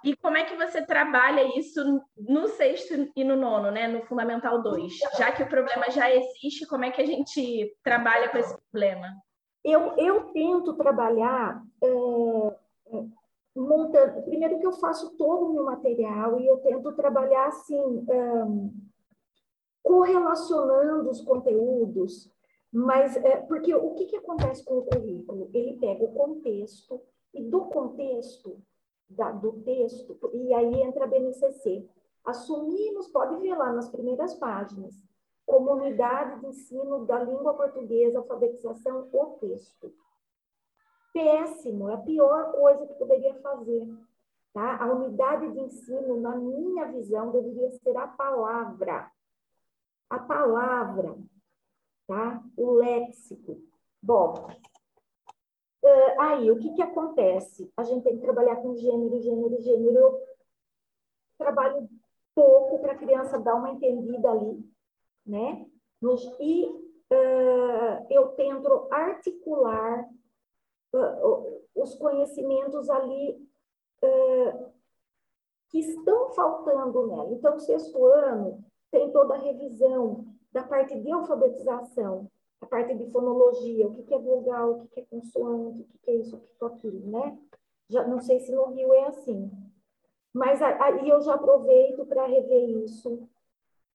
E 0.02 0.16
como 0.16 0.36
é 0.36 0.44
que 0.44 0.56
você 0.56 0.84
trabalha 0.84 1.58
isso 1.58 2.02
no 2.16 2.48
sexto 2.48 3.10
e 3.14 3.22
no 3.22 3.36
nono, 3.36 3.70
né? 3.70 3.86
No 3.86 4.02
Fundamental 4.06 4.62
2? 4.62 4.98
Já 5.18 5.30
que 5.30 5.42
o 5.42 5.48
problema 5.48 5.90
já 5.90 6.10
existe, 6.10 6.66
como 6.66 6.84
é 6.84 6.90
que 6.90 7.02
a 7.02 7.06
gente 7.06 7.76
trabalha 7.82 8.30
com 8.30 8.38
esse 8.38 8.56
problema? 8.70 9.08
Eu, 9.62 9.94
eu 9.98 10.32
tento 10.32 10.74
trabalhar 10.74 11.62
é, 11.82 11.88
montando. 13.54 14.22
Primeiro 14.22 14.58
que 14.58 14.66
eu 14.66 14.72
faço 14.72 15.16
todo 15.16 15.46
o 15.46 15.52
meu 15.52 15.64
material 15.64 16.40
e 16.40 16.46
eu 16.46 16.56
tento 16.58 16.92
trabalhar 16.92 17.48
assim, 17.48 18.06
é, 18.08 18.20
correlacionando 19.82 21.10
os 21.10 21.20
conteúdos, 21.20 22.32
mas 22.72 23.16
é, 23.16 23.36
porque 23.36 23.74
o 23.74 23.94
que, 23.94 24.06
que 24.06 24.16
acontece 24.16 24.64
com 24.64 24.78
o 24.78 24.84
currículo? 24.84 25.50
Ele 25.52 25.76
pega 25.78 26.04
o 26.04 26.12
contexto 26.14 27.02
e 27.34 27.42
do 27.42 27.66
contexto 27.66 28.62
da, 29.10 29.32
do 29.32 29.52
texto, 29.62 30.18
e 30.32 30.54
aí 30.54 30.82
entra 30.82 31.04
a 31.04 31.08
BNCC. 31.08 31.88
Assumimos, 32.24 33.08
pode 33.08 33.36
ver 33.36 33.54
lá 33.54 33.72
nas 33.72 33.88
primeiras 33.88 34.34
páginas, 34.34 34.94
Comunidade 35.46 36.40
de 36.40 36.46
Ensino 36.46 37.04
da 37.06 37.22
Língua 37.24 37.54
Portuguesa, 37.54 38.18
Alfabetização, 38.18 39.08
o 39.12 39.26
texto. 39.40 39.92
Péssimo, 41.12 41.90
é 41.90 41.94
a 41.94 41.98
pior 41.98 42.52
coisa 42.52 42.86
que 42.86 42.94
poderia 42.94 43.34
fazer. 43.40 43.88
Tá? 44.52 44.76
A 44.82 44.86
unidade 44.92 45.50
de 45.52 45.60
ensino, 45.60 46.20
na 46.20 46.36
minha 46.36 46.86
visão, 46.86 47.30
deveria 47.30 47.70
ser 47.70 47.96
a 47.96 48.06
palavra. 48.06 49.10
A 50.08 50.18
palavra, 50.18 51.16
tá? 52.06 52.42
o 52.56 52.72
léxico. 52.72 53.60
Bom, 54.02 54.48
Uh, 55.82 56.20
aí, 56.20 56.50
o 56.50 56.58
que, 56.58 56.74
que 56.74 56.82
acontece? 56.82 57.72
A 57.76 57.84
gente 57.84 58.02
tem 58.02 58.16
que 58.16 58.22
trabalhar 58.22 58.56
com 58.56 58.76
gênero, 58.76 59.18
gênero, 59.20 59.60
gênero. 59.60 59.96
Eu 59.96 60.22
trabalho 61.38 61.88
pouco 62.34 62.78
para 62.80 62.92
a 62.92 62.98
criança 62.98 63.38
dar 63.38 63.54
uma 63.54 63.70
entendida 63.70 64.30
ali, 64.30 64.62
né? 65.26 65.66
Nos, 66.00 66.22
e 66.38 66.66
uh, 66.66 68.06
eu 68.10 68.28
tento 68.28 68.88
articular 68.90 70.06
uh, 70.94 71.62
os 71.74 71.94
conhecimentos 71.94 72.88
ali 72.90 73.48
que 75.68 75.78
estão 75.78 76.30
faltando 76.30 77.06
nela. 77.06 77.30
Então, 77.32 77.58
sexto 77.58 78.02
ano 78.06 78.64
tem 78.90 79.12
toda 79.12 79.34
a 79.34 79.38
revisão 79.38 80.24
da 80.50 80.64
parte 80.64 80.98
de 80.98 81.12
alfabetização, 81.12 82.30
a 82.60 82.66
parte 82.66 82.94
de 82.94 83.10
fonologia, 83.10 83.86
o 83.86 84.02
que 84.04 84.14
é 84.14 84.18
vogal, 84.18 84.72
o 84.72 84.88
que 84.88 85.00
é 85.00 85.04
consoante, 85.04 85.82
o 85.82 85.98
que 86.02 86.10
é 86.10 86.14
isso, 86.16 86.36
o 86.36 86.40
que 86.40 86.64
é 86.64 86.66
aquilo, 86.66 87.10
né? 87.10 87.38
Já, 87.88 88.06
não 88.06 88.20
sei 88.20 88.38
se 88.40 88.52
no 88.52 88.66
Rio 88.66 88.92
é 88.94 89.06
assim. 89.06 89.50
Mas 90.32 90.62
aí 90.62 91.08
eu 91.08 91.20
já 91.22 91.34
aproveito 91.34 92.04
para 92.06 92.26
rever 92.26 92.84
isso, 92.84 93.28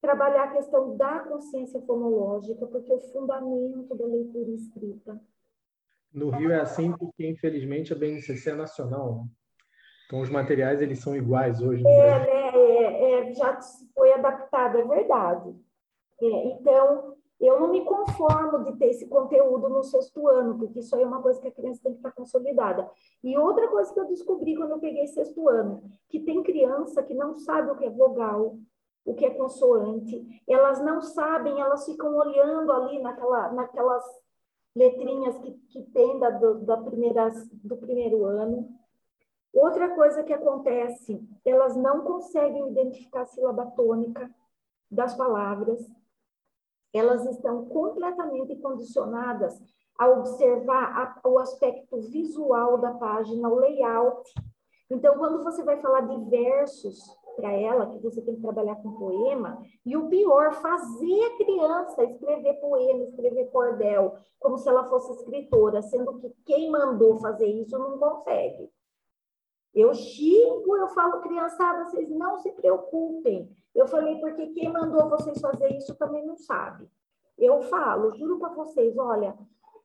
trabalhar 0.02 0.44
a 0.44 0.52
questão 0.52 0.98
da 0.98 1.20
consciência 1.20 1.82
fonológica, 1.82 2.66
porque 2.68 2.92
é 2.92 2.96
o 2.96 3.00
fundamento 3.00 3.96
da 3.96 4.06
leitura 4.06 4.52
escrita. 4.52 5.20
No 6.14 6.30
Rio 6.30 6.52
é 6.52 6.60
assim 6.60 6.92
porque, 6.92 7.28
infelizmente, 7.28 7.94
a 7.94 7.96
BNCC 7.96 8.50
é 8.50 8.56
nacional. 8.56 9.16
Né? 9.16 9.30
Então, 10.06 10.22
os 10.22 10.30
materiais 10.30 10.82
eles 10.82 11.00
são 11.00 11.16
iguais 11.16 11.62
hoje 11.62 11.84
no 11.84 11.90
é, 11.90 12.20
Brasil. 12.20 12.34
Né, 12.34 12.56
é, 12.56 13.30
é, 13.30 13.34
já 13.34 13.60
foi 13.94 14.14
adaptado, 14.14 14.78
é 14.78 14.84
verdade. 14.84 15.56
É, 16.22 16.48
então, 16.52 17.15
eu 17.40 17.60
não 17.60 17.70
me 17.70 17.84
conformo 17.84 18.64
de 18.64 18.78
ter 18.78 18.88
esse 18.88 19.08
conteúdo 19.08 19.68
no 19.68 19.84
sexto 19.84 20.28
ano, 20.28 20.58
porque 20.58 20.80
isso 20.80 20.96
aí 20.96 21.04
é 21.04 21.06
uma 21.06 21.22
coisa 21.22 21.42
que 21.42 21.48
a 21.48 21.52
criança 21.52 21.82
tem 21.84 21.92
que 21.92 22.00
estar 22.00 22.12
consolidada. 22.12 22.90
E 23.24 23.38
outra 23.38 23.68
coisa 23.68 23.94
que 23.94 24.00
eu 24.00 24.08
descobri 24.08 24.56
quando 24.56 24.72
eu 24.72 24.80
peguei 24.80 25.06
sexto 25.08 25.50
ano, 25.50 25.84
que 26.10 26.20
tem 26.20 26.42
criança 26.44 27.04
que 27.04 27.14
não 27.14 27.36
sabe 27.36 27.72
o 27.72 27.76
que 27.76 27.86
é 27.86 27.90
vogal, 27.90 28.58
o 29.04 29.14
que 29.14 29.26
é 29.26 29.30
consoante, 29.30 30.42
elas 30.48 30.82
não 30.82 31.02
sabem, 31.02 31.60
elas 31.60 31.86
ficam 31.86 32.16
olhando 32.16 32.72
ali 32.72 33.00
naquela, 33.00 33.52
naquelas 33.52 34.04
letrinhas 34.76 35.38
que, 35.38 35.52
que 35.70 35.84
tem 35.92 36.18
da, 36.20 36.30
da 36.30 36.78
primeira, 36.78 37.32
do 37.64 37.78
primeiro 37.78 38.26
ano. 38.26 38.68
Outra 39.54 39.94
coisa 39.94 40.24
que 40.24 40.34
acontece, 40.34 41.22
elas 41.46 41.76
não 41.76 42.02
conseguem 42.02 42.70
identificar 42.72 43.22
a 43.22 43.26
sílaba 43.26 43.68
tônica 43.68 44.30
das 44.90 45.14
palavras, 45.14 45.80
elas 46.98 47.26
estão 47.26 47.66
completamente 47.66 48.56
condicionadas 48.58 49.60
a 49.98 50.10
observar 50.10 51.20
a, 51.24 51.28
o 51.28 51.40
aspecto 51.40 52.00
visual 52.12 52.78
da 52.78 52.94
página, 52.94 53.50
o 53.50 53.60
layout. 53.60 54.30
Então, 54.90 55.18
quando 55.18 55.44
você 55.44 55.64
vai 55.64 55.80
falar 55.82 56.02
de 56.02 56.30
versos 56.30 57.00
para 57.36 57.52
ela, 57.52 57.88
que 57.88 58.00
você 58.00 58.22
tem 58.22 58.36
que 58.36 58.42
trabalhar 58.42 58.76
com 58.78 58.94
poema, 58.94 59.62
e 59.86 59.96
o 59.98 60.08
pior, 60.08 60.54
fazer 60.54 61.24
a 61.26 61.38
criança 61.38 62.04
escrever 62.04 62.54
poema, 62.56 63.04
escrever 63.04 63.46
cordel, 63.52 64.16
como 64.40 64.58
se 64.58 64.70
ela 64.70 64.86
fosse 64.86 65.12
escritora, 65.14 65.82
sendo 65.82 66.20
que 66.20 66.34
quem 66.46 66.70
mandou 66.70 67.18
fazer 67.18 67.48
isso 67.48 67.78
não 67.78 67.98
consegue. 67.98 68.70
Eu 69.76 69.94
xingo, 69.94 70.78
eu 70.78 70.88
falo, 70.88 71.20
criançada, 71.20 71.84
vocês 71.84 72.10
não 72.10 72.38
se 72.38 72.50
preocupem. 72.54 73.54
Eu 73.76 73.86
falei, 73.88 74.18
porque 74.22 74.48
quem 74.48 74.72
mandou 74.72 75.10
vocês 75.10 75.40
fazer 75.42 75.76
isso 75.76 75.94
também 75.96 76.26
não 76.26 76.38
sabe. 76.38 76.90
Eu 77.38 77.62
falo, 77.64 78.16
juro 78.16 78.40
para 78.40 78.54
vocês, 78.54 78.98
olha, 78.98 79.38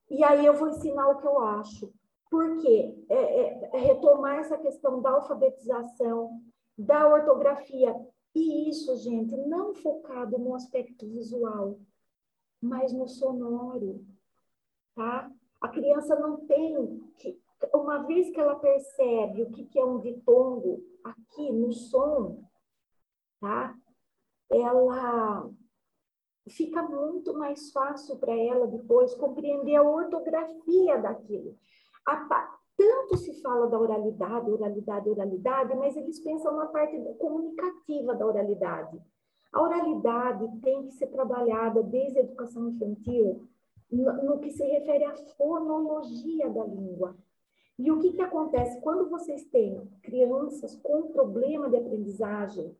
e 0.08 0.22
aí 0.22 0.46
eu 0.46 0.54
vou 0.54 0.68
ensinar 0.68 1.08
o 1.08 1.18
que 1.18 1.26
eu 1.26 1.40
acho. 1.40 1.92
Porque 2.30 3.04
é, 3.08 3.16
é, 3.16 3.78
retomar 3.78 4.38
essa 4.38 4.56
questão 4.56 5.02
da 5.02 5.10
alfabetização, 5.10 6.40
da 6.78 7.08
ortografia, 7.08 7.92
e 8.32 8.70
isso, 8.70 8.96
gente, 8.96 9.36
não 9.36 9.74
focado 9.74 10.38
no 10.38 10.54
aspecto 10.54 11.04
visual, 11.08 11.80
mas 12.62 12.92
no 12.92 13.08
sonoro, 13.08 14.04
tá? 14.94 15.28
A 15.60 15.68
criança 15.68 16.14
não 16.14 16.36
tem 16.46 17.00
que, 17.18 17.36
uma 17.74 17.98
vez 18.06 18.30
que 18.30 18.40
ela 18.40 18.56
percebe 18.56 19.42
o 19.42 19.50
que, 19.50 19.64
que 19.66 19.78
é 19.78 19.84
um 19.84 20.00
ditongo 20.00 20.82
aqui 21.04 21.52
no 21.52 21.72
som, 21.72 22.42
tá? 23.40 23.74
Ela 24.50 25.50
fica 26.48 26.82
muito 26.82 27.32
mais 27.34 27.70
fácil 27.70 28.16
para 28.16 28.34
ela 28.34 28.66
depois 28.66 29.14
compreender 29.14 29.76
a 29.76 29.82
ortografia 29.82 30.98
daquilo. 30.98 31.56
A, 32.06 32.58
tanto 32.76 33.16
se 33.18 33.40
fala 33.42 33.68
da 33.68 33.78
oralidade, 33.78 34.50
oralidade, 34.50 35.08
oralidade, 35.08 35.74
mas 35.76 35.96
eles 35.96 36.18
pensam 36.20 36.56
na 36.56 36.66
parte 36.66 36.96
comunicativa 37.18 38.14
da 38.14 38.26
oralidade. 38.26 39.00
A 39.52 39.60
oralidade 39.60 40.48
tem 40.62 40.86
que 40.86 40.92
ser 40.92 41.08
trabalhada 41.08 41.82
desde 41.82 42.18
a 42.18 42.22
educação 42.22 42.68
infantil 42.68 43.48
no, 43.90 44.12
no 44.22 44.38
que 44.38 44.50
se 44.50 44.64
refere 44.64 45.04
à 45.04 45.16
fonologia 45.36 46.48
da 46.48 46.64
língua. 46.64 47.16
E 47.82 47.90
o 47.90 47.98
que, 47.98 48.12
que 48.12 48.20
acontece? 48.20 48.78
Quando 48.82 49.08
vocês 49.08 49.42
têm 49.46 49.80
crianças 50.02 50.76
com 50.82 51.10
problema 51.10 51.70
de 51.70 51.78
aprendizagem, 51.78 52.76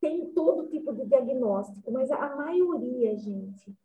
tem 0.00 0.32
todo 0.32 0.68
tipo 0.68 0.90
de 0.94 1.04
diagnóstico, 1.04 1.92
mas 1.92 2.10
a 2.10 2.34
maioria, 2.34 3.14
gente, 3.18 3.76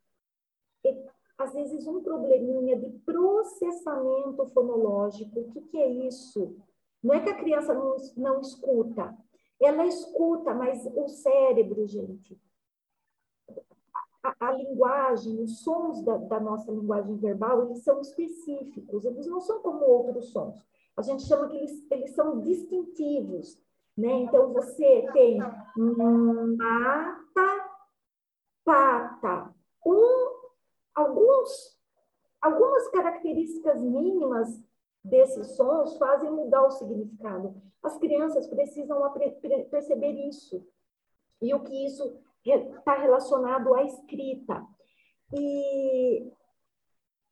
é, 0.85 1.05
às 1.37 1.53
vezes 1.53 1.85
um 1.85 2.01
probleminha 2.01 2.79
de 2.79 2.89
processamento 2.99 4.45
fonológico. 4.47 5.41
O 5.41 5.51
que, 5.51 5.61
que 5.63 5.77
é 5.77 5.89
isso? 5.89 6.55
Não 7.03 7.13
é 7.13 7.19
que 7.19 7.29
a 7.29 7.37
criança 7.37 7.73
não, 7.73 7.97
não 8.15 8.39
escuta, 8.39 9.13
ela 9.59 9.85
escuta, 9.85 10.53
mas 10.53 10.85
o 10.95 11.09
cérebro, 11.09 11.85
gente, 11.85 12.39
a, 14.25 14.47
a 14.47 14.51
linguagem, 14.51 15.41
os 15.41 15.59
sons 15.59 16.01
da, 16.03 16.17
da, 16.17 16.39
nossa 16.39 16.71
linguagem 16.71 17.15
verbal, 17.17 17.65
eles 17.65 17.83
são 17.83 18.01
específicos, 18.01 19.05
eles 19.05 19.27
não 19.27 19.39
são 19.39 19.61
como 19.61 19.85
outros 19.85 20.31
sons. 20.31 20.55
A 20.97 21.01
gente 21.01 21.23
chama 21.23 21.47
que 21.47 21.57
eles, 21.57 21.91
eles 21.91 22.11
são 22.15 22.39
distintivos. 22.39 23.59
Né? 23.95 24.11
Então, 24.11 24.51
você 24.51 25.07
tem 25.13 25.37
mata, 25.37 25.55
pata. 28.63 29.55
Um, 29.85 30.49
alguns, 30.93 31.77
algumas 32.41 32.87
características 32.89 33.81
mínimas 33.81 34.63
desses 35.03 35.55
sons 35.55 35.97
fazem 35.97 36.31
mudar 36.31 36.65
o 36.65 36.71
significado. 36.71 37.55
As 37.83 37.97
crianças 37.97 38.47
precisam 38.47 38.99
perceber 39.69 40.11
isso. 40.27 40.65
E 41.41 41.53
o 41.53 41.63
que 41.63 41.85
isso 41.85 42.19
está 42.51 42.95
relacionado 42.95 43.73
à 43.73 43.83
escrita. 43.83 44.65
E, 45.33 46.31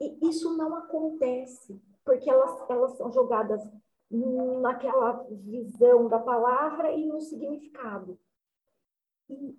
e, 0.01 0.29
isso 0.29 0.55
não 0.57 0.75
acontece, 0.75 1.79
porque 2.03 2.29
elas, 2.29 2.69
elas 2.69 2.97
são 2.97 3.11
jogadas 3.11 3.61
naquela 4.09 5.25
visão 5.29 6.07
da 6.07 6.19
palavra 6.19 6.91
e 6.91 7.05
no 7.05 7.19
significado. 7.21 8.19
E, 9.29 9.57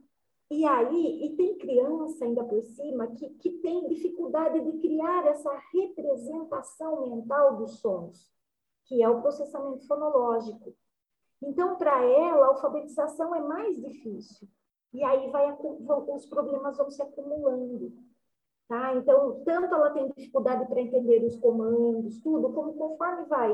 e 0.51 0.65
aí, 0.65 1.25
e 1.25 1.37
tem 1.37 1.59
criança 1.59 2.25
ainda 2.25 2.45
por 2.45 2.63
cima 2.63 3.09
que, 3.09 3.31
que 3.31 3.51
tem 3.59 3.89
dificuldade 3.89 4.61
de 4.61 4.79
criar 4.79 5.27
essa 5.27 5.51
representação 5.73 7.09
mental 7.09 7.57
dos 7.57 7.81
sons, 7.81 8.31
que 8.85 9.03
é 9.03 9.09
o 9.09 9.21
processamento 9.21 9.87
fonológico. 9.87 10.77
Então, 11.43 11.77
para 11.77 12.03
ela, 12.03 12.47
a 12.47 12.49
alfabetização 12.51 13.35
é 13.35 13.41
mais 13.41 13.81
difícil. 13.81 14.49
E 14.95 15.03
aí 15.03 15.29
vai, 15.31 15.53
vão, 15.81 16.15
os 16.15 16.25
problemas 16.25 16.77
vão 16.79 16.89
se 16.89 17.03
acumulando. 17.03 17.93
Tá? 18.69 18.95
Então, 18.95 19.43
tanto 19.45 19.75
ela 19.75 19.91
tem 19.91 20.09
dificuldade 20.13 20.67
para 20.67 20.81
entender 20.81 21.23
os 21.25 21.37
comandos, 21.37 22.21
tudo, 22.21 22.53
como 22.53 22.75
conforme 22.75 23.25
vai 23.27 23.53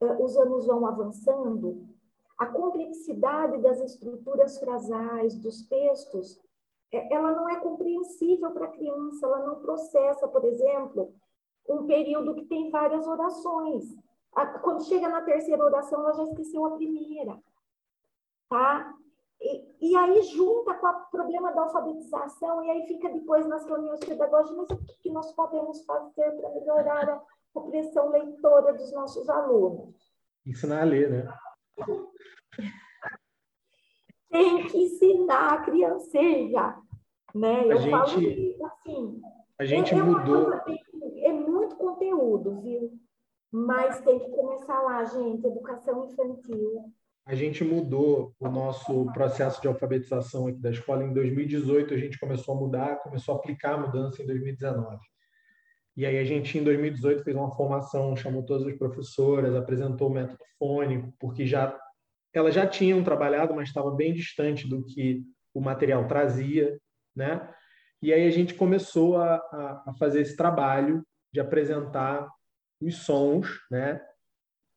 eh, 0.00 0.16
os 0.22 0.36
anos 0.38 0.66
vão 0.66 0.86
avançando, 0.86 1.86
a 2.38 2.46
complexidade 2.46 3.58
das 3.58 3.80
estruturas 3.80 4.58
frasais, 4.58 5.36
dos 5.36 5.66
textos, 5.68 6.40
eh, 6.92 7.12
ela 7.12 7.32
não 7.32 7.48
é 7.48 7.58
compreensível 7.60 8.52
para 8.52 8.66
a 8.66 8.72
criança, 8.72 9.26
ela 9.26 9.44
não 9.44 9.60
processa, 9.60 10.28
por 10.28 10.44
exemplo, 10.44 11.12
um 11.68 11.86
período 11.86 12.34
que 12.34 12.44
tem 12.46 12.70
várias 12.70 13.06
orações. 13.06 13.84
Quando 14.62 14.84
chega 14.84 15.08
na 15.08 15.22
terceira 15.22 15.64
oração, 15.64 16.00
ela 16.00 16.12
já 16.12 16.24
esqueceu 16.24 16.64
a 16.66 16.76
primeira, 16.76 17.38
tá? 18.48 18.94
E, 19.40 19.90
e 19.90 19.96
aí 19.96 20.22
junta 20.22 20.74
com 20.74 20.86
o 20.86 21.10
problema 21.10 21.52
da 21.52 21.62
alfabetização, 21.62 22.64
e 22.64 22.70
aí 22.70 22.86
fica 22.86 23.08
depois 23.08 23.46
nas 23.46 23.66
reuniões 23.66 24.00
pedagógicas, 24.00 24.56
mas 24.56 24.70
o 24.70 24.84
que, 24.84 24.98
que 25.02 25.10
nós 25.10 25.32
podemos 25.32 25.84
fazer 25.84 26.30
para 26.32 26.50
melhorar 26.50 27.08
a 27.08 27.22
compreensão 27.52 28.10
leitora 28.10 28.72
dos 28.74 28.92
nossos 28.92 29.28
alunos. 29.28 29.94
Ensinar 30.46 30.82
a 30.82 30.84
ler, 30.84 31.10
né? 31.10 31.34
Tem 34.30 34.66
que 34.66 34.78
ensinar 34.78 35.54
a 35.54 35.62
crianceja, 35.62 36.76
né? 37.34 37.66
Eu 37.66 37.72
a 37.72 37.76
gente, 37.76 37.90
falo 37.90 38.18
que, 38.18 38.58
assim, 38.62 39.22
a 39.58 39.64
gente 39.64 39.94
é, 39.94 40.02
mudou. 40.02 40.52
É, 40.52 41.28
é 41.28 41.32
muito 41.32 41.76
conteúdo, 41.76 42.60
viu? 42.60 42.92
Mas 43.50 44.00
tem 44.00 44.18
que 44.18 44.30
começar 44.30 44.80
lá, 44.82 45.04
gente, 45.04 45.46
educação 45.46 46.04
infantil. 46.06 46.92
A 47.26 47.34
gente 47.34 47.64
mudou 47.64 48.32
o 48.38 48.48
nosso 48.48 49.12
processo 49.12 49.60
de 49.60 49.66
alfabetização 49.66 50.46
aqui 50.46 50.60
da 50.60 50.70
escola 50.70 51.02
em 51.02 51.12
2018, 51.12 51.92
a 51.92 51.98
gente 51.98 52.20
começou 52.20 52.54
a 52.54 52.58
mudar, 52.60 53.00
começou 53.00 53.34
a 53.34 53.38
aplicar 53.38 53.74
a 53.74 53.78
mudança 53.78 54.22
em 54.22 54.26
2019. 54.26 54.96
E 55.96 56.06
aí 56.06 56.18
a 56.18 56.24
gente, 56.24 56.56
em 56.56 56.62
2018, 56.62 57.24
fez 57.24 57.36
uma 57.36 57.50
formação, 57.50 58.14
chamou 58.14 58.44
todas 58.44 58.68
as 58.68 58.78
professoras, 58.78 59.56
apresentou 59.56 60.08
o 60.08 60.12
método 60.12 60.38
fônico, 60.56 61.12
porque 61.18 61.44
já 61.44 61.76
elas 62.32 62.54
já 62.54 62.66
tinham 62.66 63.02
trabalhado, 63.02 63.54
mas 63.54 63.68
estava 63.68 63.90
bem 63.90 64.12
distante 64.12 64.68
do 64.68 64.84
que 64.84 65.24
o 65.54 65.60
material 65.60 66.06
trazia, 66.06 66.78
né? 67.14 67.48
E 68.02 68.12
aí 68.12 68.26
a 68.26 68.30
gente 68.30 68.54
começou 68.54 69.16
a, 69.16 69.36
a, 69.86 69.94
fazer 69.98 70.20
esse 70.20 70.36
trabalho 70.36 71.02
de 71.32 71.40
apresentar 71.40 72.28
os 72.80 72.98
sons, 72.98 73.48
né? 73.70 74.00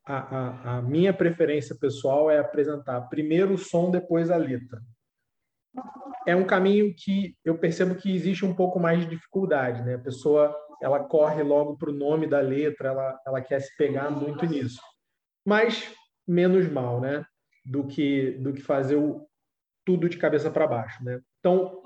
A, 0.10 0.18
a, 0.18 0.78
a, 0.78 0.82
minha 0.82 1.14
preferência 1.14 1.76
pessoal 1.80 2.32
é 2.32 2.40
apresentar 2.40 3.00
primeiro 3.02 3.54
o 3.54 3.58
som, 3.60 3.92
depois 3.92 4.32
a 4.32 4.38
letra. 4.38 4.82
É 6.26 6.36
um 6.36 6.48
caminho 6.48 6.96
que 6.98 7.36
eu 7.46 7.60
percebo 7.60 7.94
que 7.94 8.12
existe 8.12 8.44
um 8.44 8.56
pouco 8.56 8.80
mais 8.80 9.02
de 9.02 9.06
dificuldade, 9.06 9.84
né? 9.84 9.94
A 9.94 10.00
pessoa 10.00 10.56
ela 10.82 11.04
corre 11.04 11.44
logo 11.44 11.78
para 11.78 11.92
o 11.92 11.94
nome 11.94 12.26
da 12.26 12.40
letra, 12.40 12.90
ela, 12.90 13.20
ela 13.24 13.42
quer 13.42 13.60
se 13.60 13.78
pegar 13.78 14.10
muito 14.10 14.48
nisso. 14.48 14.82
Mas 15.46 15.94
menos 16.28 16.68
mal, 16.68 17.00
né? 17.00 17.24
Do 17.64 17.86
que, 17.86 18.32
do 18.40 18.52
que 18.52 18.64
fazer 18.64 18.96
o, 18.96 19.30
tudo 19.86 20.10
de 20.10 20.18
cabeça 20.18 20.50
para 20.50 20.66
baixo, 20.66 21.04
né? 21.04 21.22
Então, 21.40 21.84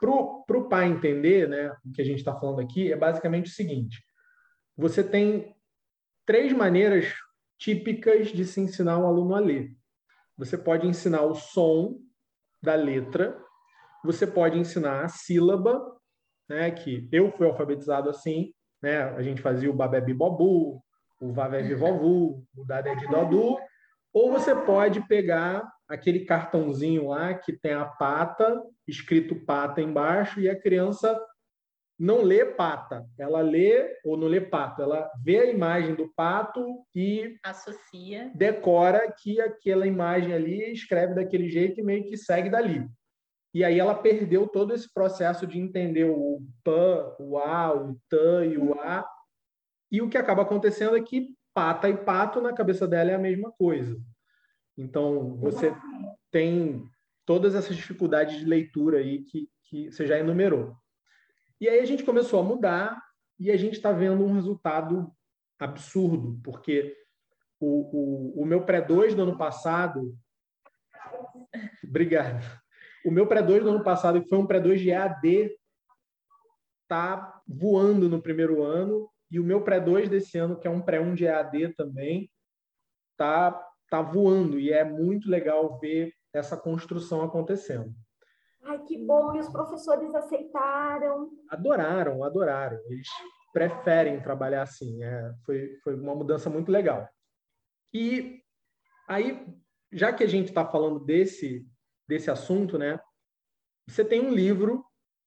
para 0.00 0.58
o 0.58 0.68
pai 0.68 0.86
entender, 0.86 1.48
né, 1.48 1.72
o 1.84 1.92
que 1.92 2.02
a 2.02 2.04
gente 2.04 2.18
está 2.18 2.34
falando 2.34 2.60
aqui, 2.60 2.92
é 2.92 2.96
basicamente 2.96 3.46
o 3.46 3.54
seguinte: 3.54 4.02
você 4.76 5.04
tem 5.04 5.54
três 6.26 6.52
maneiras 6.52 7.14
típicas 7.62 8.32
de 8.32 8.44
se 8.44 8.60
ensinar 8.60 8.98
um 8.98 9.06
aluno 9.06 9.36
a 9.36 9.38
ler. 9.38 9.70
Você 10.36 10.58
pode 10.58 10.84
ensinar 10.84 11.22
o 11.22 11.32
som 11.32 11.96
da 12.60 12.74
letra, 12.74 13.38
você 14.04 14.26
pode 14.26 14.58
ensinar 14.58 15.04
a 15.04 15.08
sílaba, 15.08 15.80
né, 16.48 16.72
que 16.72 17.08
eu 17.12 17.30
fui 17.30 17.46
alfabetizado 17.46 18.10
assim, 18.10 18.52
né, 18.82 19.02
a 19.02 19.22
gente 19.22 19.40
fazia 19.40 19.70
o 19.70 19.74
babebi 19.74 20.12
bobu, 20.12 20.82
o 21.20 21.32
vavevi 21.32 21.74
vovu, 21.74 22.44
o 22.56 22.64
dadedi 22.64 23.06
dodu, 23.06 23.56
ou 24.12 24.32
você 24.32 24.56
pode 24.56 25.00
pegar 25.06 25.62
aquele 25.88 26.24
cartãozinho 26.24 27.08
lá 27.10 27.32
que 27.32 27.52
tem 27.52 27.74
a 27.74 27.84
pata, 27.84 28.60
escrito 28.88 29.36
pata 29.46 29.80
embaixo, 29.80 30.40
e 30.40 30.50
a 30.50 30.60
criança 30.60 31.16
não 32.02 32.20
lê 32.20 32.44
pata, 32.44 33.06
ela 33.16 33.40
lê 33.40 33.96
ou 34.04 34.16
não 34.16 34.26
lê 34.26 34.40
pato, 34.40 34.82
ela 34.82 35.08
vê 35.22 35.38
a 35.38 35.46
imagem 35.46 35.94
do 35.94 36.12
pato 36.16 36.84
e 36.92 37.36
associa, 37.44 38.32
decora 38.34 39.08
que 39.22 39.40
aquela 39.40 39.86
imagem 39.86 40.32
ali 40.32 40.72
escreve 40.72 41.14
daquele 41.14 41.48
jeito 41.48 41.78
e 41.78 41.84
meio 41.84 42.04
que 42.04 42.16
segue 42.16 42.50
dali. 42.50 42.84
E 43.54 43.62
aí 43.62 43.78
ela 43.78 43.94
perdeu 43.94 44.48
todo 44.48 44.74
esse 44.74 44.92
processo 44.92 45.46
de 45.46 45.60
entender 45.60 46.10
o 46.10 46.40
pan, 46.64 47.14
o 47.20 47.38
a, 47.38 47.72
o 47.72 47.96
tan 48.08 48.46
e 48.46 48.58
o 48.58 48.74
a. 48.80 49.06
E 49.88 50.02
o 50.02 50.08
que 50.08 50.18
acaba 50.18 50.42
acontecendo 50.42 50.96
é 50.96 51.02
que 51.02 51.28
pata 51.54 51.88
e 51.88 51.96
pato 51.96 52.40
na 52.40 52.52
cabeça 52.52 52.88
dela 52.88 53.12
é 53.12 53.14
a 53.14 53.18
mesma 53.18 53.52
coisa. 53.52 53.96
Então, 54.76 55.36
você 55.36 55.72
tem 56.32 56.82
todas 57.24 57.54
essas 57.54 57.76
dificuldades 57.76 58.40
de 58.40 58.44
leitura 58.44 58.98
aí 58.98 59.22
que, 59.22 59.48
que 59.68 59.92
você 59.92 60.04
já 60.04 60.18
enumerou. 60.18 60.74
E 61.62 61.68
aí 61.68 61.78
a 61.78 61.84
gente 61.84 62.02
começou 62.02 62.40
a 62.40 62.42
mudar 62.42 63.00
e 63.38 63.48
a 63.48 63.56
gente 63.56 63.74
está 63.74 63.92
vendo 63.92 64.24
um 64.24 64.32
resultado 64.32 65.14
absurdo, 65.60 66.40
porque 66.42 66.92
o, 67.60 68.36
o, 68.36 68.42
o 68.42 68.44
meu 68.44 68.66
pré-2 68.66 69.14
do 69.14 69.22
ano 69.22 69.38
passado. 69.38 70.12
Obrigado. 71.84 72.42
O 73.06 73.12
meu 73.12 73.28
pré-2 73.28 73.62
do 73.62 73.70
ano 73.70 73.84
passado, 73.84 74.20
que 74.20 74.28
foi 74.28 74.38
um 74.38 74.46
pré-2 74.46 74.78
de 74.78 74.90
EAD, 74.90 75.56
tá 76.88 77.40
voando 77.46 78.08
no 78.08 78.20
primeiro 78.20 78.64
ano. 78.64 79.08
E 79.30 79.38
o 79.38 79.44
meu 79.44 79.62
pré-2 79.62 80.08
desse 80.08 80.36
ano, 80.38 80.58
que 80.58 80.66
é 80.66 80.70
um 80.70 80.82
pré-1 80.82 81.14
de 81.14 81.26
EAD 81.26 81.74
também, 81.74 82.28
tá 83.16 83.68
está 83.84 84.02
voando 84.02 84.58
e 84.58 84.72
é 84.72 84.82
muito 84.82 85.30
legal 85.30 85.78
ver 85.78 86.12
essa 86.32 86.56
construção 86.56 87.22
acontecendo. 87.22 87.94
Ai, 88.64 88.78
que 88.84 88.98
bom! 89.04 89.34
E 89.34 89.40
os 89.40 89.48
professores 89.48 90.14
aceitaram? 90.14 91.30
Adoraram, 91.48 92.22
adoraram. 92.22 92.78
Eles 92.86 93.08
preferem 93.52 94.22
trabalhar 94.22 94.62
assim. 94.62 95.02
É, 95.02 95.32
foi, 95.44 95.76
foi 95.82 95.94
uma 95.94 96.14
mudança 96.14 96.48
muito 96.48 96.70
legal. 96.70 97.08
E 97.92 98.40
aí, 99.08 99.46
já 99.92 100.12
que 100.12 100.24
a 100.24 100.28
gente 100.28 100.48
está 100.48 100.64
falando 100.64 101.00
desse, 101.00 101.66
desse 102.08 102.30
assunto, 102.30 102.78
né? 102.78 102.98
Você 103.88 104.04
tem 104.04 104.20
um 104.20 104.32
livro 104.32 104.84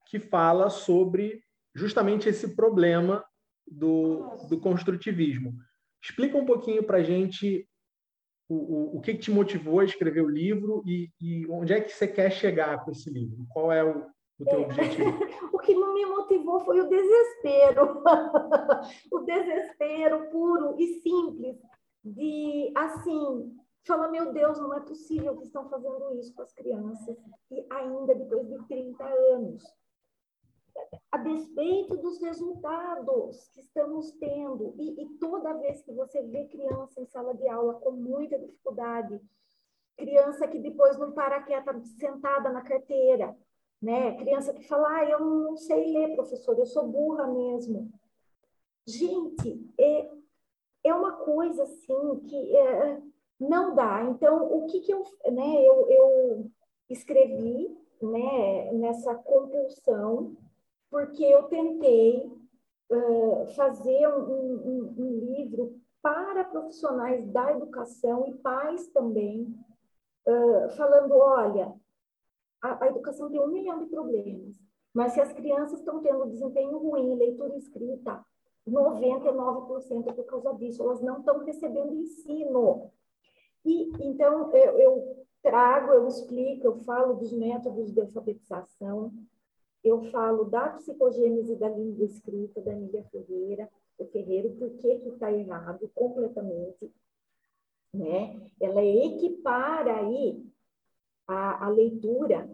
que 0.07 0.19
fala 0.19 0.69
sobre 0.69 1.43
justamente 1.73 2.29
esse 2.29 2.55
problema 2.55 3.23
do, 3.67 4.47
do 4.47 4.59
construtivismo. 4.59 5.53
Explica 6.01 6.37
um 6.37 6.45
pouquinho 6.45 6.83
para 6.83 6.97
a 6.97 7.03
gente 7.03 7.67
o, 8.47 8.55
o, 8.55 8.97
o 8.97 9.01
que, 9.01 9.15
te 9.15 9.31
motivou 9.31 9.79
a 9.79 9.85
escrever 9.85 10.21
o 10.21 10.29
livro 10.29 10.83
e, 10.85 11.09
e, 11.19 11.47
onde 11.49 11.73
é 11.73 11.81
que 11.81 11.91
você 11.91 12.07
quer 12.07 12.31
chegar 12.31 12.83
com 12.83 12.91
esse 12.91 13.09
livro? 13.09 13.45
Qual 13.49 13.71
é 13.71 13.83
o, 13.83 14.05
o 14.39 14.45
teu 14.45 14.59
é. 14.59 14.65
objetivo? 14.65 15.09
o 15.53 15.59
que 15.59 15.73
me 15.75 16.05
motivou 16.05 16.59
foi 16.61 16.81
o 16.81 16.89
desespero. 16.89 18.03
o 19.11 19.19
desespero 19.21 20.29
puro 20.29 20.75
e 20.79 21.01
simples 21.01 21.57
de, 22.03 22.71
assim, 22.75 23.55
falar, 23.85 24.09
meu 24.09 24.31
Deus, 24.31 24.59
não 24.59 24.73
é 24.73 24.79
possível 24.81 25.35
que 25.37 25.45
estão 25.45 25.67
fazendo 25.69 26.13
isso 26.19 26.33
com 26.33 26.43
as 26.43 26.53
crianças 26.53 27.17
e 27.51 27.65
ainda 27.71 28.13
depois 28.13 28.47
de 28.47 28.67
30 28.67 29.03
anos 29.03 29.63
a 31.11 31.17
despeito 31.17 31.95
dos 31.97 32.19
resultados 32.21 33.47
que 33.53 33.61
estamos 33.61 34.11
tendo, 34.13 34.73
e, 34.77 35.03
e, 35.03 35.09
toda 35.17 35.53
vez 35.53 35.81
que 35.81 35.91
você 35.91 36.21
vê 36.23 36.45
criança 36.45 36.99
em 36.99 37.05
sala 37.05 37.33
de 37.33 37.47
aula 37.47 37.75
com 37.75 37.91
muita 37.91 38.37
dificuldade, 38.37 39.21
criança 39.97 40.47
que 40.47 40.59
depois 40.59 40.97
não 40.97 41.13
para 41.13 41.41
quieta, 41.43 41.79
sentada 41.99 42.49
na 42.49 42.61
carteira, 42.61 43.35
né? 43.81 44.17
Criança 44.17 44.53
que 44.53 44.67
fala, 44.67 44.97
ah, 44.97 45.09
eu 45.09 45.19
não 45.19 45.55
sei 45.55 45.91
ler, 45.93 46.15
professor, 46.15 46.57
eu 46.57 46.65
sou 46.65 46.87
burra 46.87 47.27
mesmo. 47.27 47.91
Gente, 48.85 49.73
é, 49.79 50.11
é 50.83 50.93
uma 50.93 51.13
coisa 51.13 51.63
assim 51.63 52.19
que 52.27 52.57
é, 52.57 53.01
não 53.39 53.73
dá. 53.73 54.03
Então, 54.03 54.51
o 54.51 54.65
que, 54.67 54.81
que 54.81 54.93
eu, 54.93 55.03
né, 55.31 55.65
eu, 55.65 55.89
eu 55.89 56.51
escrevi 56.89 57.75
né, 58.01 58.71
nessa 58.73 59.15
compulsão 59.15 60.35
porque 60.95 61.25
eu 61.25 61.43
tentei 61.49 62.25
uh, 62.89 63.47
fazer 63.53 64.07
um, 64.07 64.23
um, 64.31 64.95
um, 64.97 65.35
livro 65.35 65.77
para 66.01 66.45
profissionais 66.45 67.27
da 67.33 67.51
educação 67.51 68.25
e 68.29 68.33
pais 68.35 68.87
também, 68.93 69.53
uh, 70.25 70.69
falando, 70.77 71.17
olha, 71.17 71.75
a, 72.61 72.85
a, 72.85 72.87
educação 72.87 73.29
tem 73.29 73.41
um 73.41 73.49
milhão 73.49 73.79
de 73.79 73.87
problemas, 73.87 74.55
mas 74.93 75.11
se 75.11 75.19
as 75.19 75.33
crianças 75.33 75.79
estão 75.79 76.01
tendo 76.01 76.27
desempenho 76.27 76.77
ruim, 76.77 77.13
leitura 77.15 77.57
escrita, 77.57 78.23
99% 78.65 80.07
é 80.07 80.13
por 80.13 80.23
causa 80.23 80.53
disso, 80.53 80.81
elas 80.81 81.01
não 81.01 81.19
estão 81.19 81.39
recebendo 81.39 81.93
ensino. 81.93 82.89
E 83.65 83.91
então 83.99 84.49
eu, 84.55 84.79
eu 84.79 85.25
trago, 85.43 85.91
eu 85.91 86.07
explico, 86.07 86.67
eu 86.67 86.77
falo 86.85 87.15
dos 87.15 87.33
métodos 87.33 87.91
de 87.91 87.99
alfabetização, 87.99 89.11
eu 89.85 90.01
falo 90.05 90.45
da 90.45 90.69
psicogênese 90.69 91.55
da 91.55 91.69
língua 91.69 92.05
escrita 92.05 92.59
da 92.59 92.73
Nília 92.73 93.03
Ferreira, 93.11 93.69
o 93.99 94.05
Ferreiro, 94.05 94.49
por 94.55 94.71
que 94.71 94.87
está 94.87 95.31
errado 95.31 95.89
completamente, 95.93 96.91
né? 97.93 98.41
Ela 98.59 98.83
equipara 98.83 99.97
aí 99.97 100.43
a, 101.27 101.67
a 101.67 101.69
leitura, 101.69 102.49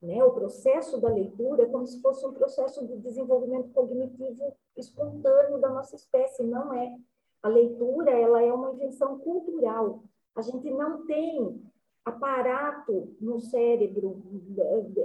né? 0.00 0.22
O 0.24 0.30
processo 0.30 1.00
da 1.00 1.08
leitura 1.08 1.66
como 1.66 1.84
se 1.84 2.00
fosse 2.00 2.24
um 2.24 2.32
processo 2.32 2.86
de 2.86 2.96
desenvolvimento 2.98 3.70
cognitivo 3.72 4.54
espontâneo 4.76 5.58
da 5.58 5.68
nossa 5.68 5.96
espécie, 5.96 6.44
não 6.44 6.72
é? 6.72 6.96
A 7.42 7.48
leitura, 7.48 8.12
ela 8.12 8.40
é 8.40 8.52
uma 8.52 8.72
invenção 8.72 9.18
cultural. 9.18 10.04
A 10.36 10.42
gente 10.42 10.70
não 10.70 11.04
tem 11.06 11.60
aparato 12.04 13.14
no 13.20 13.40
cérebro 13.40 14.22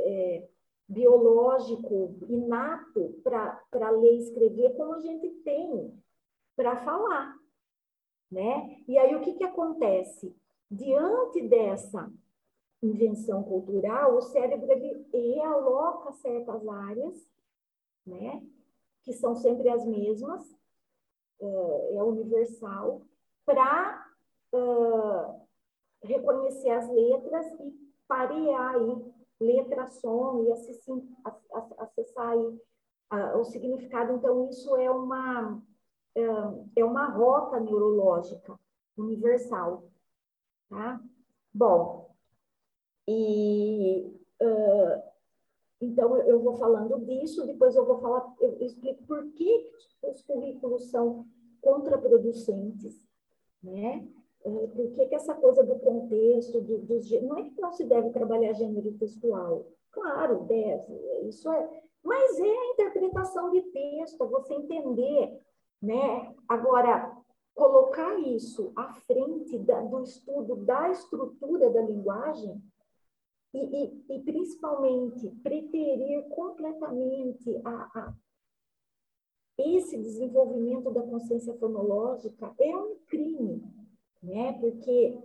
é, 0.06 0.48
biológico 0.88 2.16
inato 2.30 3.20
para 3.24 3.90
ler 3.92 4.14
e 4.14 4.20
escrever 4.20 4.76
como 4.76 4.94
a 4.94 5.00
gente 5.00 5.30
tem 5.44 5.94
para 6.56 6.78
falar, 6.84 7.36
né? 8.32 8.82
E 8.88 8.98
aí 8.98 9.16
o 9.16 9.22
que 9.22 9.34
que 9.34 9.44
acontece? 9.44 10.36
Diante 10.72 11.42
dessa 11.48 12.12
invenção 12.82 13.44
cultural, 13.44 14.16
o 14.16 14.22
cérebro 14.22 14.72
ele 14.72 15.06
realoca 15.12 16.12
certas 16.14 16.68
áreas, 16.68 17.30
né? 18.06 18.44
Que 19.04 19.14
são 19.14 19.36
sempre 19.36 19.70
as 19.70 19.86
mesmas, 19.86 20.44
é, 21.40 21.96
é 21.96 22.04
universal, 22.04 23.02
para 23.46 24.08
uh, 24.54 25.48
reconhecer 26.04 26.70
as 26.70 26.90
letras 26.90 27.46
e 27.60 27.74
parear 28.08 28.76
aí 28.76 29.17
letra, 29.40 29.88
som 29.88 30.44
e 30.44 30.52
acessar 31.80 32.30
aí 32.30 32.62
o 33.40 33.44
significado, 33.46 34.14
então, 34.14 34.50
isso 34.50 34.76
é 34.76 34.90
uma, 34.92 35.62
é, 36.16 36.22
é 36.78 36.86
uma 36.86 37.08
rota 37.10 37.60
neurológica 37.60 38.60
universal, 38.98 39.90
tá? 40.70 41.02
Bom, 41.54 42.14
e 43.08 44.14
uh, 44.42 45.08
então 45.80 46.18
eu 46.18 46.42
vou 46.42 46.56
falando 46.56 47.06
disso, 47.06 47.46
depois 47.46 47.76
eu 47.76 47.86
vou 47.86 48.00
falar, 48.00 48.36
eu 48.42 48.58
explico 48.62 49.04
por 49.06 49.32
que 49.32 49.72
os 50.04 50.22
currículos 50.24 50.90
são 50.90 51.26
contraproducentes, 51.62 53.02
né? 53.64 54.08
Uh, 54.44 54.68
por 54.70 54.92
que, 54.92 55.08
que 55.08 55.16
essa 55.16 55.34
coisa 55.34 55.64
do 55.64 55.78
contexto, 55.80 56.62
do, 56.62 56.78
dos, 56.80 57.10
não 57.22 57.38
é 57.38 57.44
que 57.44 57.60
não 57.60 57.72
se 57.72 57.84
deve 57.84 58.12
trabalhar 58.12 58.54
gênero 58.54 58.94
textual, 58.94 59.66
claro, 59.92 60.46
deve, 60.46 60.94
isso 61.28 61.52
é, 61.52 61.82
mas 62.04 62.40
é 62.40 62.50
a 62.50 62.72
interpretação 62.74 63.52
de 63.52 63.62
texto, 63.64 64.24
é 64.24 64.28
você 64.28 64.54
entender, 64.54 65.42
né? 65.82 66.34
Agora, 66.48 67.18
colocar 67.54 68.18
isso 68.20 68.72
à 68.76 68.94
frente 68.94 69.58
da, 69.58 69.82
do 69.82 70.04
estudo 70.04 70.56
da 70.58 70.92
estrutura 70.92 71.70
da 71.72 71.82
linguagem 71.82 72.62
e, 73.54 73.60
e, 73.60 74.06
e 74.16 74.20
principalmente 74.24 75.30
preterir 75.42 76.24
completamente 76.30 77.60
a, 77.66 78.00
a, 78.00 78.14
esse 79.58 79.98
desenvolvimento 79.98 80.92
da 80.92 81.02
consciência 81.02 81.54
fonológica 81.56 82.54
é 82.60 82.78
um 82.78 82.96
crime, 83.08 83.64
né? 84.22 84.54
Porque 84.60 85.18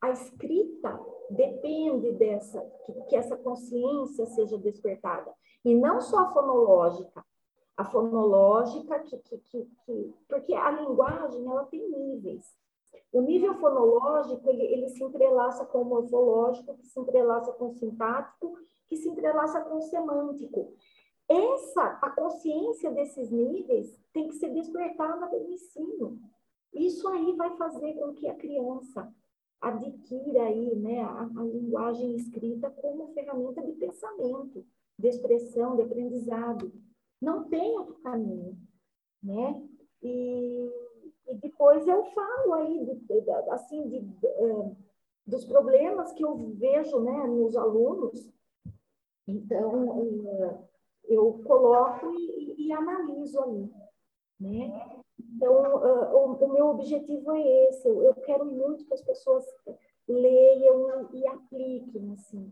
a 0.00 0.10
escrita 0.10 0.98
depende 1.30 2.12
dessa 2.12 2.60
que, 2.84 2.92
que 3.04 3.16
essa 3.16 3.36
consciência 3.36 4.26
seja 4.26 4.56
despertada 4.58 5.32
e 5.64 5.74
não 5.74 6.00
só 6.00 6.20
a 6.20 6.32
fonológica, 6.32 7.24
a 7.76 7.84
fonológica 7.84 8.98
que, 9.00 9.16
que, 9.18 9.38
que, 9.38 9.70
que, 9.84 10.14
porque 10.28 10.54
a 10.54 10.70
linguagem 10.70 11.46
ela 11.46 11.64
tem 11.64 11.88
níveis. 11.88 12.44
O 13.12 13.20
nível 13.20 13.54
fonológico 13.54 14.48
ele, 14.48 14.64
ele 14.64 14.88
se 14.88 15.02
entrelaça 15.02 15.64
com 15.66 15.82
o 15.82 15.84
morfológico, 15.84 16.76
que 16.76 16.86
se 16.86 16.98
entrelaça 16.98 17.52
com 17.52 17.68
o 17.68 17.74
sintático, 17.74 18.56
que 18.88 18.96
se 18.96 19.08
entrelaça 19.08 19.60
com 19.60 19.78
o 19.78 19.82
semântico. 19.82 20.74
Essa, 21.28 21.98
a 22.02 22.10
consciência 22.10 22.90
desses 22.90 23.30
níveis 23.30 23.96
tem 24.12 24.28
que 24.28 24.34
ser 24.34 24.50
despertada 24.50 25.26
no 25.26 25.52
ensino. 25.52 26.18
Isso 26.72 27.06
aí 27.08 27.34
vai 27.36 27.56
fazer 27.56 27.94
com 27.94 28.14
que 28.14 28.28
a 28.28 28.34
criança 28.34 29.12
adquira 29.60 30.44
aí, 30.44 30.74
né, 30.76 31.02
a, 31.02 31.22
a 31.22 31.44
linguagem 31.44 32.16
escrita 32.16 32.70
como 32.70 33.12
ferramenta 33.12 33.62
de 33.62 33.72
pensamento 33.72 34.64
de 35.00 35.08
expressão, 35.08 35.76
de 35.76 35.82
aprendizado. 35.82 36.72
Não 37.20 37.48
tem 37.48 37.78
outro 37.78 37.94
caminho, 38.02 38.56
né? 39.22 39.62
E, 40.02 40.70
e 41.26 41.34
depois 41.36 41.86
eu 41.86 42.04
falo 42.12 42.54
aí, 42.54 42.84
de, 42.84 43.20
de, 43.20 43.30
assim, 43.50 43.88
de, 43.88 44.26
uh, 44.26 44.76
dos 45.26 45.44
problemas 45.44 46.12
que 46.12 46.24
eu 46.24 46.36
vejo, 46.54 47.00
né, 47.00 47.26
nos 47.26 47.56
alunos. 47.56 48.30
Então, 49.26 50.00
uh, 50.00 50.68
eu 51.04 51.42
coloco 51.44 52.12
e, 52.14 52.66
e, 52.66 52.72
analiso 52.72 53.40
ali, 53.40 53.70
né? 54.40 55.02
Então, 55.18 55.52
uh, 55.52 56.16
o, 56.16 56.44
o, 56.44 56.52
meu 56.52 56.68
objetivo 56.68 57.32
é 57.32 57.68
esse. 57.68 57.86
Eu, 57.86 58.02
eu, 58.02 58.14
quero 58.14 58.44
muito 58.44 58.84
que 58.86 58.94
as 58.94 59.02
pessoas 59.02 59.44
leiam 60.08 61.08
e, 61.12 61.18
e 61.18 61.26
apliquem, 61.26 62.12
assim, 62.12 62.50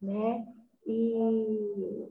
né? 0.00 0.46
E 0.86 2.08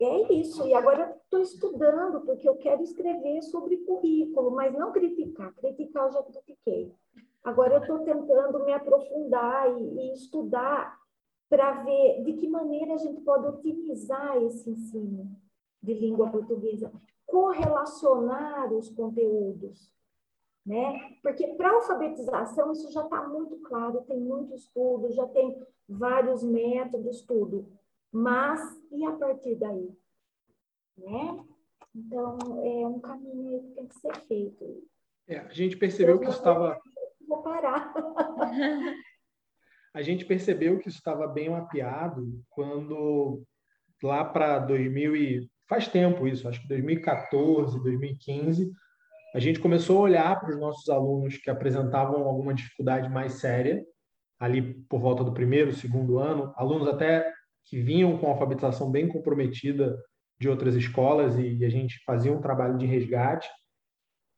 é 0.00 0.32
isso. 0.32 0.66
E 0.66 0.74
agora 0.74 1.16
estou 1.24 1.40
estudando, 1.40 2.20
porque 2.22 2.48
eu 2.48 2.56
quero 2.56 2.82
escrever 2.82 3.42
sobre 3.42 3.78
currículo, 3.78 4.50
mas 4.50 4.72
não 4.74 4.92
criticar. 4.92 5.52
Criticar 5.54 6.06
eu 6.06 6.12
já 6.12 6.22
critiquei. 6.22 6.94
Agora 7.42 7.74
eu 7.74 7.80
estou 7.80 7.98
tentando 8.00 8.64
me 8.64 8.72
aprofundar 8.72 9.68
e, 9.80 9.98
e 9.98 10.12
estudar 10.12 11.00
para 11.48 11.82
ver 11.82 12.22
de 12.24 12.34
que 12.34 12.48
maneira 12.48 12.94
a 12.94 12.98
gente 12.98 13.20
pode 13.22 13.46
otimizar 13.46 14.36
esse 14.38 14.70
ensino 14.70 15.30
de 15.82 15.92
língua 15.92 16.30
portuguesa, 16.30 16.92
correlacionar 17.32 18.70
os 18.70 18.90
conteúdos, 18.90 19.90
né? 20.66 21.16
Porque 21.22 21.46
para 21.54 21.70
alfabetização 21.70 22.70
isso 22.72 22.92
já 22.92 23.02
está 23.02 23.26
muito 23.26 23.56
claro, 23.60 24.02
tem 24.02 24.20
muito 24.20 24.54
estudo, 24.54 25.10
já 25.10 25.26
tem 25.28 25.58
vários 25.88 26.44
métodos, 26.44 27.22
tudo. 27.22 27.66
Mas, 28.12 28.60
e 28.90 29.02
a 29.06 29.12
partir 29.12 29.54
daí? 29.54 29.96
Né? 30.98 31.44
Então, 31.94 32.38
é 32.62 32.86
um 32.86 33.00
caminho 33.00 33.62
que 33.62 33.70
tem 33.76 33.86
que 33.86 33.94
ser 33.94 34.14
feito. 34.26 34.86
É, 35.26 35.38
a 35.38 35.48
gente 35.48 35.78
percebeu 35.78 36.20
que 36.20 36.28
estava... 36.28 36.78
Vou 37.26 37.42
parar. 37.42 37.94
a 39.94 40.02
gente 40.02 40.26
percebeu 40.26 40.78
que 40.78 40.88
estava 40.90 41.26
bem 41.26 41.48
mapeado 41.48 42.44
quando, 42.50 43.42
lá 44.02 44.22
para 44.22 44.58
2000 44.58 45.16
e... 45.16 45.50
Faz 45.72 45.88
tempo 45.88 46.28
isso, 46.28 46.46
acho 46.46 46.60
que 46.60 46.68
2014, 46.68 47.82
2015, 47.82 48.70
a 49.34 49.40
gente 49.40 49.58
começou 49.58 49.96
a 49.96 50.02
olhar 50.02 50.38
para 50.38 50.50
os 50.50 50.60
nossos 50.60 50.86
alunos 50.90 51.38
que 51.38 51.48
apresentavam 51.48 52.24
alguma 52.28 52.52
dificuldade 52.52 53.08
mais 53.08 53.40
séria 53.40 53.82
ali 54.38 54.74
por 54.86 55.00
volta 55.00 55.24
do 55.24 55.32
primeiro, 55.32 55.72
segundo 55.72 56.18
ano, 56.18 56.52
alunos 56.58 56.86
até 56.86 57.26
que 57.64 57.80
vinham 57.80 58.18
com 58.18 58.26
alfabetização 58.26 58.90
bem 58.90 59.08
comprometida 59.08 59.98
de 60.38 60.46
outras 60.46 60.74
escolas 60.74 61.38
e 61.38 61.64
a 61.64 61.70
gente 61.70 62.04
fazia 62.04 62.30
um 62.30 62.42
trabalho 62.42 62.76
de 62.76 62.84
resgate. 62.84 63.48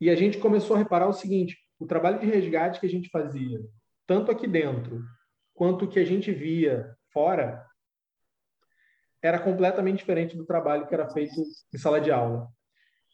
E 0.01 0.11
a 0.11 0.15
gente 0.15 0.39
começou 0.39 0.77
a 0.77 0.79
reparar 0.79 1.09
o 1.09 1.13
seguinte: 1.13 1.57
o 1.81 1.85
trabalho 1.85 2.21
de 2.21 2.27
resgate 2.27 2.79
que 2.79 2.87
a 2.87 2.91
gente 2.91 3.09
fazia, 3.09 3.59
tanto 4.07 4.31
aqui 4.31 4.47
dentro 4.47 5.03
quanto 5.53 5.89
que 5.89 5.99
a 5.99 6.05
gente 6.05 6.31
via 6.31 6.95
fora, 7.13 7.67
era 9.25 9.39
completamente 9.39 10.01
diferente 10.01 10.37
do 10.37 10.45
trabalho 10.45 10.87
que 10.87 10.95
era 10.95 11.09
feito 11.09 11.33
em 11.75 11.79
sala 11.79 11.99
de 11.99 12.11
aula. 12.11 12.47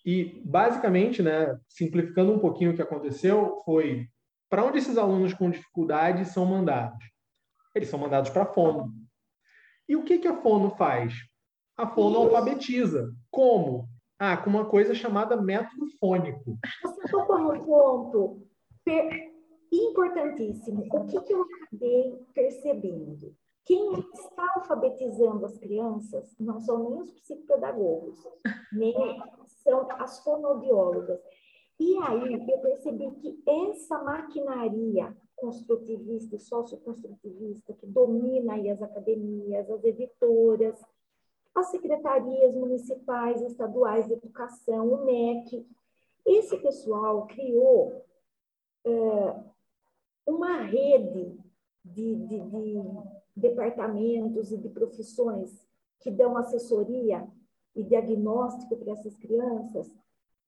E, 0.05 0.43
basicamente, 0.45 1.23
né, 1.23 1.57
simplificando 1.69 2.33
um 2.33 2.41
pouquinho 2.41 2.73
o 2.73 2.75
que 2.75 2.83
aconteceu, 2.83 3.61
foi 3.65 4.09
para 4.49 4.65
onde 4.65 4.79
esses 4.79 4.99
alunos 4.99 5.33
com 5.33 5.49
dificuldade 5.49 6.25
são 6.25 6.45
mandados? 6.45 6.99
Eles 7.77 7.89
são 7.89 8.01
mandados 8.01 8.29
para 8.31 8.43
a 8.43 8.53
fono. 8.53 8.93
E 9.89 9.95
o 9.95 10.03
que, 10.03 10.19
que 10.19 10.27
a 10.27 10.43
fono 10.43 10.71
faz? 10.71 11.15
A 11.77 11.87
fono 11.87 12.19
alfabetiza. 12.19 13.15
Como? 13.31 13.89
Ah, 14.19 14.37
com 14.37 14.51
uma 14.51 14.65
coisa 14.65 14.93
chamada 14.97 15.41
método 15.41 15.87
fônico. 16.01 16.59
Você 16.83 17.09
tocou 17.09 17.39
num 17.39 17.65
ponto 17.65 18.49
importantíssimo. 19.71 20.89
O 20.93 21.07
que, 21.07 21.21
que 21.21 21.33
eu 21.33 21.43
acabei 21.43 22.27
percebendo? 22.35 23.33
Quem 23.65 23.93
está 24.15 24.53
alfabetizando 24.57 25.47
as 25.47 25.57
crianças 25.59 26.35
não 26.39 26.61
são 26.61 26.91
nem 26.91 27.01
os 27.01 27.11
psicopedagogos, 27.13 28.19
nem 28.73 28.95
são 29.63 29.87
as 29.93 30.19
fonoaudiólogas. 30.21 31.21
E 31.79 31.97
aí 31.99 32.35
eu 32.35 32.59
percebi 32.61 33.11
que 33.13 33.43
essa 33.47 34.03
maquinaria 34.03 35.17
construtivista 35.37 36.37
e 36.37 36.41
socioconstrutivista 36.41 37.73
que 37.73 37.87
domina 37.87 38.55
aí 38.55 38.69
as 38.69 38.83
academias, 38.83 39.71
as 39.71 39.83
editoras, 39.85 40.79
as 41.55 41.67
secretarias 41.69 42.55
municipais, 42.55 43.41
estaduais 43.41 44.07
de 44.07 44.13
educação, 44.13 44.93
o 44.93 45.05
MEC, 45.05 45.67
esse 46.27 46.57
pessoal 46.59 47.27
criou 47.27 48.05
é, 48.85 49.35
uma 50.27 50.59
rede 50.63 51.39
de, 51.85 52.17
de, 52.17 52.41
de 52.41 53.20
departamentos 53.37 54.53
e 54.53 54.59
de 54.59 54.69
profissões 54.69 55.67
que 56.01 56.11
dão 56.11 56.37
assessoria 56.37 57.27
e 57.75 57.83
diagnóstico 57.85 58.77
para 58.77 58.93
essas 58.93 59.17
crianças 59.17 59.95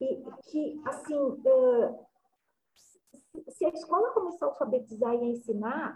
e 0.00 0.22
que, 0.50 0.80
assim, 0.84 1.16
uh, 1.16 2.06
se 3.48 3.64
a 3.64 3.68
escola 3.68 4.10
começar 4.10 4.46
a 4.46 4.48
alfabetizar 4.48 5.14
e 5.14 5.18
a 5.18 5.24
ensinar... 5.24 5.94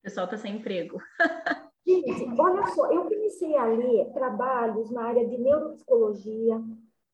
O 0.00 0.02
pessoal 0.02 0.26
está 0.26 0.36
sem 0.36 0.56
emprego. 0.56 0.98
Gente, 1.84 2.40
olha 2.40 2.66
só, 2.68 2.92
eu 2.92 3.02
comecei 3.04 3.56
a 3.56 3.66
ler 3.66 4.12
trabalhos 4.12 4.90
na 4.90 5.04
área 5.04 5.28
de 5.28 5.36
neuropsicologia, 5.36 6.62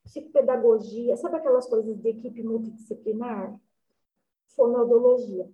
psicopedagogia, 0.05 1.17
sabe 1.17 1.37
aquelas 1.37 1.67
coisas 1.67 1.99
de 1.99 2.09
equipe 2.09 2.43
multidisciplinar? 2.43 3.59
Fonoaudiologia. 4.55 5.51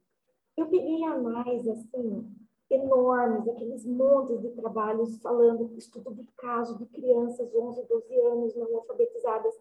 Eu 0.57 0.67
peguei 0.67 1.05
anais, 1.05 1.67
assim, 1.69 2.29
enormes, 2.71 3.49
aqueles 3.49 3.85
montes 3.85 4.41
de 4.41 4.51
trabalhos 4.51 5.19
falando 5.19 5.77
estudo 5.77 6.15
de 6.15 6.25
caso 6.37 6.79
de 6.79 6.87
crianças 6.87 7.55
11, 7.55 7.87
12 7.87 8.21
anos 8.21 8.55
não 8.57 8.77
alfabetizadas 8.77 9.55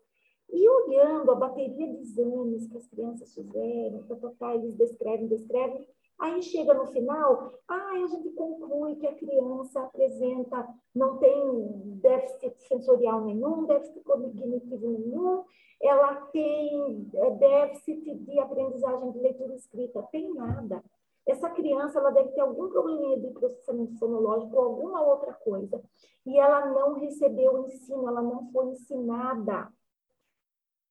e 0.50 0.70
olhando 0.70 1.32
a 1.32 1.36
bateria 1.36 1.88
de 1.88 2.00
exames 2.00 2.68
que 2.68 2.78
as 2.78 2.88
crianças 2.88 3.34
fizeram, 3.34 4.04
tá, 4.04 4.16
tá, 4.16 4.32
tá, 4.40 4.56
eles 4.56 4.76
descrevem, 4.76 5.28
descrevem, 5.28 5.88
Aí 6.20 6.42
chega 6.42 6.74
no 6.74 6.88
final, 6.88 7.54
ah, 7.68 7.92
a 8.04 8.08
gente 8.08 8.30
conclui 8.32 8.96
que 8.96 9.08
a 9.08 9.16
criança 9.16 9.82
apresenta, 9.82 10.68
não 10.96 11.18
tem 11.18 12.00
déficit 12.02 12.56
sensorial 12.68 13.26
nenhum, 13.26 13.66
déficit 13.66 14.02
cognitivo 14.04 14.90
nenhum, 14.90 15.44
ela 15.82 16.16
tem 16.28 17.10
é, 17.14 17.32
déficit 17.32 18.16
de 18.20 18.40
aprendizagem 18.40 19.12
de 19.12 19.20
leitura 19.20 19.54
escrita, 19.54 20.08
tem 20.12 20.34
nada. 20.34 20.84
Essa 21.26 21.50
criança 21.50 22.00
ela 22.00 22.12
deve 22.12 22.30
ter 22.32 22.42
algum 22.42 22.70
probleminha 22.70 23.20
de 23.20 23.30
processamento 23.32 23.98
fonológico 23.98 24.56
ou 24.56 24.62
alguma 24.62 25.02
outra 25.02 25.34
coisa. 25.34 25.82
E 26.26 26.38
ela 26.38 26.66
não 26.68 26.94
recebeu 27.00 27.54
o 27.54 27.68
ensino, 27.68 28.08
ela 28.08 28.22
não 28.22 28.52
foi 28.52 28.68
ensinada. 28.68 29.72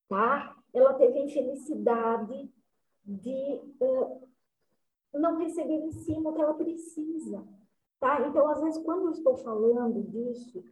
Tá? 0.08 0.56
Ela 0.72 0.94
teve 0.94 1.18
a 1.18 1.24
infelicidade 1.24 2.50
de 3.04 3.60
uh, 3.80 4.28
não 5.14 5.38
receber 5.38 5.78
o 5.78 5.86
ensino 5.86 6.32
que 6.32 6.40
ela 6.40 6.54
precisa. 6.54 7.44
Tá? 8.00 8.26
Então, 8.26 8.48
às 8.48 8.60
vezes, 8.60 8.82
quando 8.82 9.06
eu 9.06 9.12
estou 9.12 9.36
falando 9.36 10.02
disso, 10.02 10.64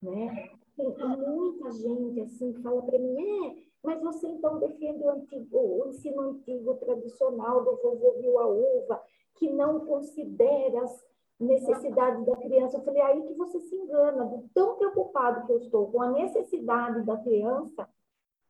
né, 0.00 0.50
tem 0.76 0.88
muita 1.18 1.70
gente 1.72 2.20
assim 2.20 2.52
que 2.52 2.62
fala 2.62 2.82
para 2.82 2.98
mim, 2.98 3.46
é, 3.46 3.69
mas 3.82 4.00
você 4.00 4.28
então 4.28 4.58
defende 4.58 5.02
o, 5.02 5.10
antigo, 5.10 5.58
o 5.58 5.88
ensino 5.88 6.20
antigo, 6.20 6.74
tradicional 6.76 7.64
do 7.64 7.76
vovô 7.76 8.14
viu 8.20 8.38
a 8.38 8.46
uva, 8.46 9.02
que 9.34 9.50
não 9.50 9.86
considera 9.86 10.82
as 10.82 11.06
necessidades 11.38 12.26
da 12.26 12.36
criança. 12.36 12.76
Eu 12.76 12.84
falei, 12.84 13.00
aí 13.00 13.22
que 13.26 13.34
você 13.34 13.58
se 13.60 13.74
engana, 13.74 14.26
de 14.26 14.48
tão 14.50 14.76
preocupado 14.76 15.46
que 15.46 15.52
eu 15.52 15.58
estou 15.58 15.90
com 15.90 16.02
a 16.02 16.10
necessidade 16.10 17.02
da 17.06 17.16
criança, 17.16 17.88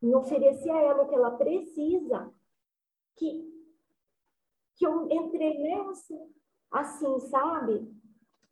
em 0.03 0.14
oferecer 0.14 0.70
a 0.70 0.83
ela 0.83 1.03
o 1.05 1.09
que 1.09 1.14
ela 1.14 1.31
precisa, 1.33 2.33
que, 3.16 3.49
que 4.76 4.87
eu 4.87 5.09
entrei 5.11 5.59
nessa, 5.59 6.18
assim, 6.72 7.20
sabe? 7.20 7.89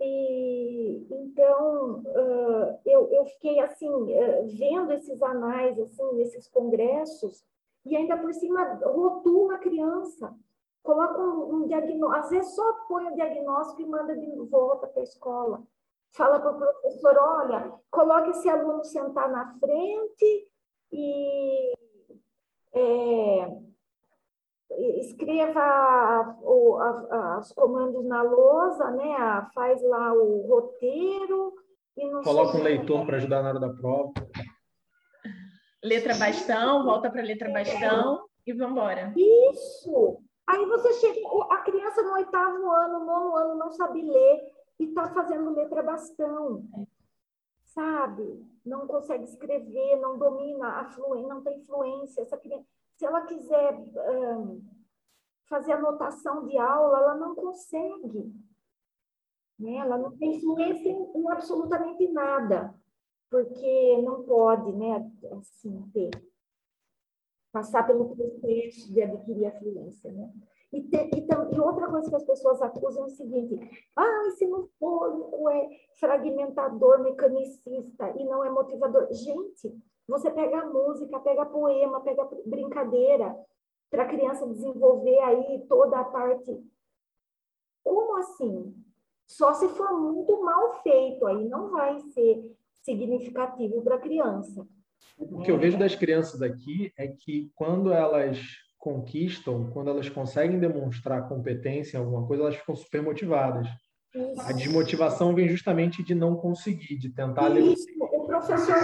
E, 0.01 1.07
então, 1.11 2.03
uh, 2.07 2.79
eu, 2.87 3.09
eu 3.11 3.27
fiquei, 3.27 3.59
assim, 3.61 3.89
uh, 3.89 4.47
vendo 4.57 4.93
esses 4.93 5.21
anais, 5.23 5.79
assim, 5.79 6.21
esses 6.21 6.49
congressos, 6.49 7.45
e 7.85 7.97
ainda 7.97 8.17
por 8.17 8.33
cima 8.33 8.75
rotula 8.85 9.55
a 9.55 9.59
criança, 9.59 10.35
coloca 10.83 11.21
um, 11.21 11.57
um 11.57 11.67
diagnóstico, 11.67 12.25
às 12.25 12.31
vezes 12.31 12.55
só 12.55 12.73
põe 12.87 13.09
o 13.09 13.15
diagnóstico 13.15 13.83
e 13.83 13.87
manda 13.87 14.17
de 14.17 14.31
volta 14.47 14.87
para 14.87 15.01
a 15.01 15.05
escola. 15.05 15.63
Fala 16.13 16.41
para 16.41 16.53
o 16.53 16.59
professor, 16.59 17.17
olha, 17.19 17.73
coloque 17.91 18.31
esse 18.31 18.49
aluno 18.49 18.85
sentar 18.85 19.31
na 19.31 19.59
frente 19.59 20.51
e 20.91 21.73
é, 22.73 23.59
escreva 24.71 26.37
o, 26.43 26.77
a, 26.77 27.39
os 27.39 27.53
comandos 27.53 28.05
na 28.05 28.23
lousa, 28.23 28.91
né? 28.91 29.49
faz 29.55 29.83
lá 29.83 30.13
o 30.13 30.47
roteiro. 30.47 31.55
Coloca 32.23 32.59
um 32.59 32.63
leitor 32.63 33.05
para 33.05 33.17
ajudar 33.17 33.43
na 33.43 33.49
hora 33.51 33.61
da 33.61 33.71
prova. 33.71 34.13
Letra 35.83 36.15
bastão, 36.17 36.85
volta 36.85 37.11
para 37.11 37.23
letra 37.23 37.51
bastão 37.51 38.25
e 38.47 38.53
vamos 38.53 38.73
embora. 38.73 39.13
Isso! 39.17 40.21
Aí 40.47 40.65
você 40.65 40.93
chega, 40.95 41.21
a 41.51 41.59
criança 41.59 42.03
no 42.03 42.15
oitavo 42.15 42.71
ano, 42.71 43.05
nono 43.05 43.37
ano, 43.37 43.55
não 43.57 43.71
sabe 43.71 44.01
ler 44.03 44.41
e 44.79 44.85
está 44.85 45.09
fazendo 45.13 45.55
letra 45.55 45.83
bastão. 45.83 46.65
Sabe? 47.65 48.45
Não 48.65 48.87
consegue 48.87 49.25
escrever, 49.25 49.97
não 49.97 50.19
domina 50.19 50.81
a 50.81 50.85
fluência, 50.87 51.29
não 51.29 51.43
tem 51.43 51.63
fluência. 51.65 52.23
Essa 52.23 52.39
criança 52.39 52.67
se 52.99 53.07
ela 53.07 53.23
quiser 53.23 53.75
um, 53.77 54.61
fazer 55.49 55.73
anotação 55.73 56.45
de 56.47 56.59
aula, 56.59 56.99
ela 56.99 57.15
não 57.15 57.35
consegue. 57.35 58.35
Né? 59.57 59.77
Ela 59.77 59.97
não 59.97 60.17
tem 60.17 60.37
influência 60.37 60.91
em, 60.91 61.31
absolutamente 61.31 62.09
nada, 62.09 62.75
porque 63.31 64.03
não 64.03 64.25
pode, 64.25 64.73
né, 64.73 65.11
assim, 65.39 65.89
ter, 65.93 66.11
passar 67.53 67.87
pelo 67.87 68.17
processo 68.17 68.93
de 68.93 69.01
adquirir 69.01 69.47
a 69.47 69.59
fluência, 69.59 70.11
né? 70.11 70.33
E, 70.71 70.83
te, 70.83 70.97
e, 70.97 71.55
e, 71.55 71.61
outra 71.61 71.89
coisa 71.89 72.11
que 72.11 72.17
as 72.17 72.25
pessoas 72.25 72.61
acusam 72.61 73.05
é 73.05 73.07
o 73.07 73.11
seguinte: 73.11 73.89
ah, 73.97 74.27
ensino 74.27 74.69
fônico 74.79 75.49
é 75.49 75.67
fragmentador, 75.99 77.01
mecanicista 77.01 78.11
e 78.19 78.25
não 78.25 78.45
é 78.45 78.51
motivador. 78.51 79.09
Gente, 79.11 79.75
você 80.09 80.31
pega 80.31 80.65
música, 80.65 81.21
pega 81.21 81.45
poema, 81.45 82.01
pega 82.01 82.27
brincadeira, 82.47 83.37
para 83.91 84.05
a 84.05 84.09
criança 84.09 84.47
desenvolver 84.47 85.19
aí 85.21 85.65
toda 85.69 86.01
a 86.01 86.05
parte. 86.05 86.59
Como 87.85 88.17
assim? 88.17 88.75
Só 89.27 89.53
se 89.53 89.69
for 89.69 89.93
muito 90.01 90.43
mal 90.43 90.83
feito, 90.83 91.27
aí 91.27 91.47
não 91.47 91.71
vai 91.71 92.01
ser 92.01 92.57
significativo 92.83 93.83
para 93.83 93.97
a 93.97 94.01
criança. 94.01 94.67
O 95.19 95.43
que 95.43 95.51
eu 95.51 95.59
vejo 95.59 95.79
das 95.79 95.95
crianças 95.95 96.41
aqui 96.41 96.93
é 96.97 97.09
que 97.09 97.51
quando 97.55 97.93
elas 97.93 98.39
conquistam, 98.79 99.71
quando 99.71 99.91
elas 99.91 100.09
conseguem 100.09 100.59
demonstrar 100.59 101.29
competência 101.29 101.97
em 101.97 102.01
alguma 102.01 102.27
coisa, 102.27 102.45
elas 102.45 102.57
ficam 102.57 102.77
super 102.77 103.03
motivadas. 103.03 103.67
Isso. 104.15 104.41
A 104.41 104.53
desmotivação 104.53 105.35
vem 105.35 105.49
justamente 105.49 106.03
de 106.03 106.15
não 106.15 106.37
conseguir, 106.37 106.97
de 106.97 107.11
tentar 107.11 107.51
Isso. 107.51 107.87
ler. 107.87 108.09
O 108.13 108.27
professor 108.27 108.77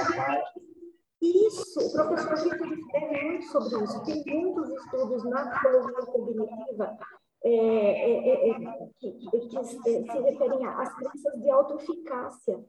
isso, 1.24 1.80
o 1.80 1.92
professor 1.92 2.36
Vitor 2.36 2.72
escreve 2.72 3.24
muito 3.24 3.46
sobre 3.46 3.84
isso. 3.84 4.04
Tem 4.04 4.42
muitos 4.42 4.70
estudos 4.70 5.24
na 5.24 5.50
psicologia 5.50 6.06
cognitiva 6.06 6.98
é, 7.44 7.50
é, 7.50 8.48
é, 8.48 8.50
é 8.50 8.88
que, 8.98 9.12
que, 9.12 9.40
que, 9.48 9.64
se 9.64 9.98
referem 10.00 10.66
às 10.66 10.94
crenças 10.94 11.42
de 11.42 11.50
autoeficácia. 11.50 12.64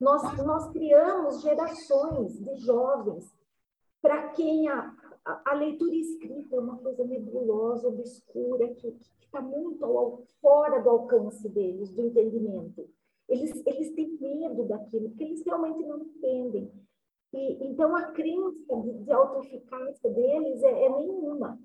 Nós, 0.00 0.22
nós 0.44 0.68
criamos 0.72 1.40
gerações 1.42 2.38
de 2.38 2.56
jovens 2.56 3.32
para 4.02 4.28
quem 4.30 4.68
a, 4.68 4.94
a, 5.24 5.50
a, 5.52 5.54
leitura 5.54 5.94
escrita 5.94 6.56
é 6.56 6.60
uma 6.60 6.76
coisa 6.76 7.04
nebulosa, 7.04 7.88
obscura, 7.88 8.68
que 8.74 8.94
está 9.20 9.40
muito 9.40 9.84
ao, 9.84 10.22
fora 10.40 10.80
do 10.80 10.90
alcance 10.90 11.48
deles, 11.48 11.90
do 11.90 12.02
entendimento. 12.02 12.88
Eles, 13.28 13.62
eles 13.64 13.94
têm 13.94 14.16
medo 14.20 14.64
daquilo, 14.64 15.08
porque 15.08 15.24
eles 15.24 15.44
realmente 15.44 15.84
não 15.84 15.98
entendem. 15.98 16.70
E, 17.32 17.66
então, 17.66 17.94
a 17.94 18.12
crença 18.12 18.76
de, 18.82 18.92
de 19.04 19.12
autoeficácia 19.12 20.10
deles 20.10 20.62
é, 20.62 20.84
é, 20.84 20.88
nenhuma. 20.88 21.58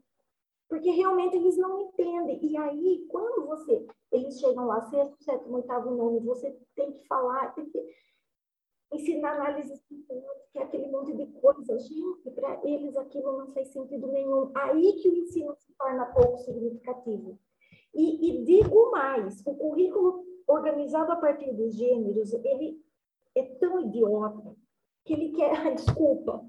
Porque 0.68 0.90
realmente 0.92 1.36
eles 1.36 1.58
não 1.58 1.80
entendem. 1.82 2.44
E 2.44 2.58
aí, 2.58 3.06
quando 3.10 3.46
você... 3.46 3.86
Eles 4.12 4.40
chegam 4.40 4.66
lá, 4.66 4.82
sexto, 4.82 5.24
sétimo, 5.24 5.56
oitavo, 5.56 5.92
nono, 5.92 6.20
você 6.20 6.58
tem 6.76 6.92
que 6.92 7.08
falar, 7.08 7.54
tem 7.54 7.66
que 7.70 7.80
ensinar 8.92 9.36
análise 9.36 9.82
que 9.88 10.60
é 10.60 10.64
aquele 10.64 10.88
monte 10.88 11.14
de 11.16 11.26
coisa. 11.40 11.80
Gente, 11.80 12.30
para 12.32 12.60
eles 12.66 12.98
aquilo 12.98 13.38
não 13.38 13.54
faz 13.54 13.70
sentido 13.70 14.08
nenhum. 14.08 14.52
Aí 14.54 14.94
que 15.02 15.10
o 15.10 15.16
ensino 15.16 15.56
se 15.56 15.74
torna 15.78 16.06
pouco 16.08 16.38
significativo. 16.40 17.40
E, 17.94 18.30
e 18.30 18.44
digo 18.44 18.92
mais, 18.92 19.42
o 19.46 19.56
currículo 19.56 20.26
organizado 20.48 21.12
a 21.12 21.16
partir 21.16 21.54
dos 21.54 21.76
gêneros, 21.76 22.34
ele 22.34 22.82
é 23.36 23.44
tão 23.56 23.80
idiota 23.80 24.56
que 25.06 25.14
ele 25.14 25.32
quer, 25.32 25.74
desculpa, 25.76 26.46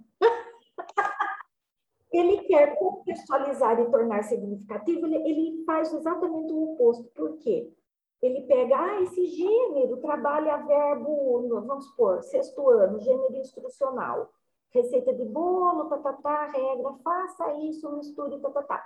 ele 2.12 2.42
quer 2.42 2.76
contextualizar 2.76 3.80
e 3.80 3.90
tornar 3.90 4.22
significativo, 4.24 5.06
ele, 5.06 5.16
ele 5.16 5.64
faz 5.64 5.92
exatamente 5.94 6.52
o 6.52 6.72
oposto. 6.72 7.04
Por 7.14 7.38
quê? 7.38 7.72
Ele 8.20 8.42
pega, 8.42 8.78
ah, 8.78 9.02
esse 9.02 9.26
gênero 9.26 9.96
trabalha 9.96 10.58
verbo, 10.58 11.48
vamos 11.48 11.86
supor, 11.86 12.22
sexto 12.22 12.68
ano, 12.68 13.00
gênero 13.00 13.36
instrucional. 13.36 14.30
Receita 14.70 15.12
de 15.12 15.24
bolo, 15.24 15.86
tá, 15.88 15.98
tá, 15.98 16.12
tá, 16.12 16.46
regra, 16.46 16.92
faça 17.02 17.52
isso, 17.54 17.90
misture, 17.96 18.38
tá, 18.40 18.50
tá, 18.50 18.62
tá. 18.62 18.84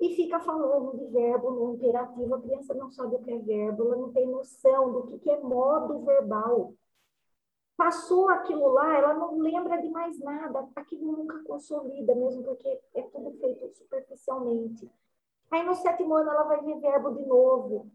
E 0.00 0.14
fica 0.16 0.38
falando 0.40 0.98
de 0.98 1.06
verbo 1.06 1.50
no 1.50 1.74
imperativo, 1.74 2.34
a 2.34 2.40
criança 2.40 2.74
não 2.74 2.90
sabe 2.90 3.14
o 3.14 3.20
que 3.20 3.32
é 3.32 3.38
verbo, 3.38 3.84
ela 3.84 3.96
não 3.96 4.12
tem 4.12 4.26
noção 4.26 4.92
do 4.92 5.06
que, 5.06 5.18
que 5.20 5.30
é 5.30 5.40
modo 5.40 6.04
verbal. 6.04 6.74
Passou 7.76 8.28
aquilo 8.28 8.68
lá, 8.68 8.96
ela 8.96 9.14
não 9.14 9.38
lembra 9.38 9.80
de 9.82 9.88
mais 9.88 10.18
nada, 10.20 10.68
aquilo 10.76 11.10
nunca 11.10 11.42
consolida, 11.42 12.14
mesmo 12.14 12.44
porque 12.44 12.80
é 12.94 13.02
tudo 13.02 13.32
feito 13.38 13.68
superficialmente. 13.76 14.88
Aí 15.50 15.64
no 15.64 15.74
sétimo 15.74 16.14
ano 16.14 16.30
ela 16.30 16.44
vai 16.44 16.62
ver 16.62 16.78
verbo 16.80 17.10
de 17.12 17.26
novo, 17.26 17.90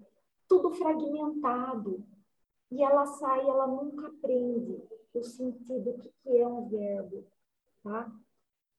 tudo 0.47 0.71
fragmentado. 0.71 2.03
E 2.71 2.83
ela 2.83 3.05
sai, 3.05 3.47
ela 3.47 3.67
nunca 3.67 4.07
aprende 4.07 4.83
o 5.13 5.23
sentido, 5.23 5.89
o 5.91 5.99
que, 5.99 6.37
é 6.37 6.47
um 6.47 6.67
verbo, 6.67 7.25
tá? 7.83 8.11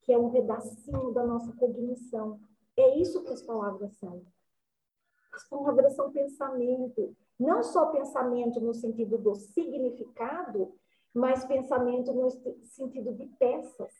Que 0.02 0.12
é 0.12 0.18
um 0.18 0.30
pedacinho 0.30 1.12
da 1.12 1.26
nossa 1.26 1.52
cognição. 1.54 2.38
É 2.76 2.96
isso 2.96 3.22
que 3.22 3.32
as 3.32 3.42
palavras 3.42 3.96
são. 3.96 4.22
As 5.32 5.48
palavras 5.48 5.94
são 5.94 6.12
pensamento. 6.12 7.16
Não 7.38 7.62
só 7.62 7.86
pensamento 7.86 8.60
no 8.60 8.74
sentido 8.74 9.18
do 9.18 9.34
significado, 9.34 10.72
mas 11.14 11.44
pensamento 11.44 12.12
no 12.12 12.30
sentido 12.64 13.12
de 13.12 13.26
peças 13.38 13.92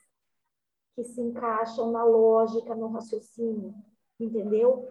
que 0.95 1.05
se 1.05 1.21
encaixam 1.21 1.91
na 1.91 2.05
lógica, 2.05 2.75
no 2.75 2.89
raciocínio, 2.89 3.75
entendeu? 4.19 4.89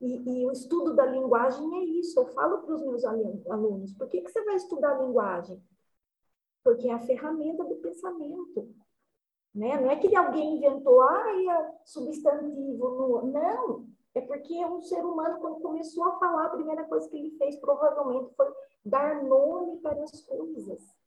E, 0.00 0.40
e, 0.40 0.46
o 0.46 0.50
estudo 0.50 0.94
da 0.94 1.06
linguagem 1.06 1.78
é 1.78 1.84
isso. 1.84 2.18
Eu 2.18 2.26
falo 2.26 2.58
para 2.62 2.74
os 2.74 2.82
meus 2.82 3.04
alunos: 3.04 3.92
por 3.94 4.08
que, 4.08 4.20
que 4.20 4.30
você 4.30 4.44
vai 4.44 4.56
estudar 4.56 4.96
a 4.96 5.02
linguagem? 5.02 5.62
Porque 6.64 6.88
é 6.88 6.92
a 6.92 6.98
ferramenta 6.98 7.64
do 7.64 7.76
pensamento. 7.76 8.68
Né? 9.54 9.80
Não 9.80 9.90
é 9.90 9.96
que 9.96 10.14
alguém 10.16 10.56
inventou, 10.56 11.00
ah, 11.02 11.24
é 11.30 11.74
substantivo. 11.84 12.88
No... 12.88 13.26
Não, 13.26 13.86
é 14.14 14.20
porque 14.20 14.64
um 14.64 14.80
ser 14.80 15.04
humano, 15.04 15.38
quando 15.40 15.60
começou 15.60 16.04
a 16.04 16.18
falar, 16.18 16.46
a 16.46 16.50
primeira 16.50 16.84
coisa 16.84 17.08
que 17.08 17.16
ele 17.16 17.36
fez 17.36 17.56
provavelmente 17.56 18.34
foi 18.34 18.52
dar 18.84 19.22
nome 19.22 19.78
para 19.78 20.02
as 20.02 20.20
coisas. 20.22 21.01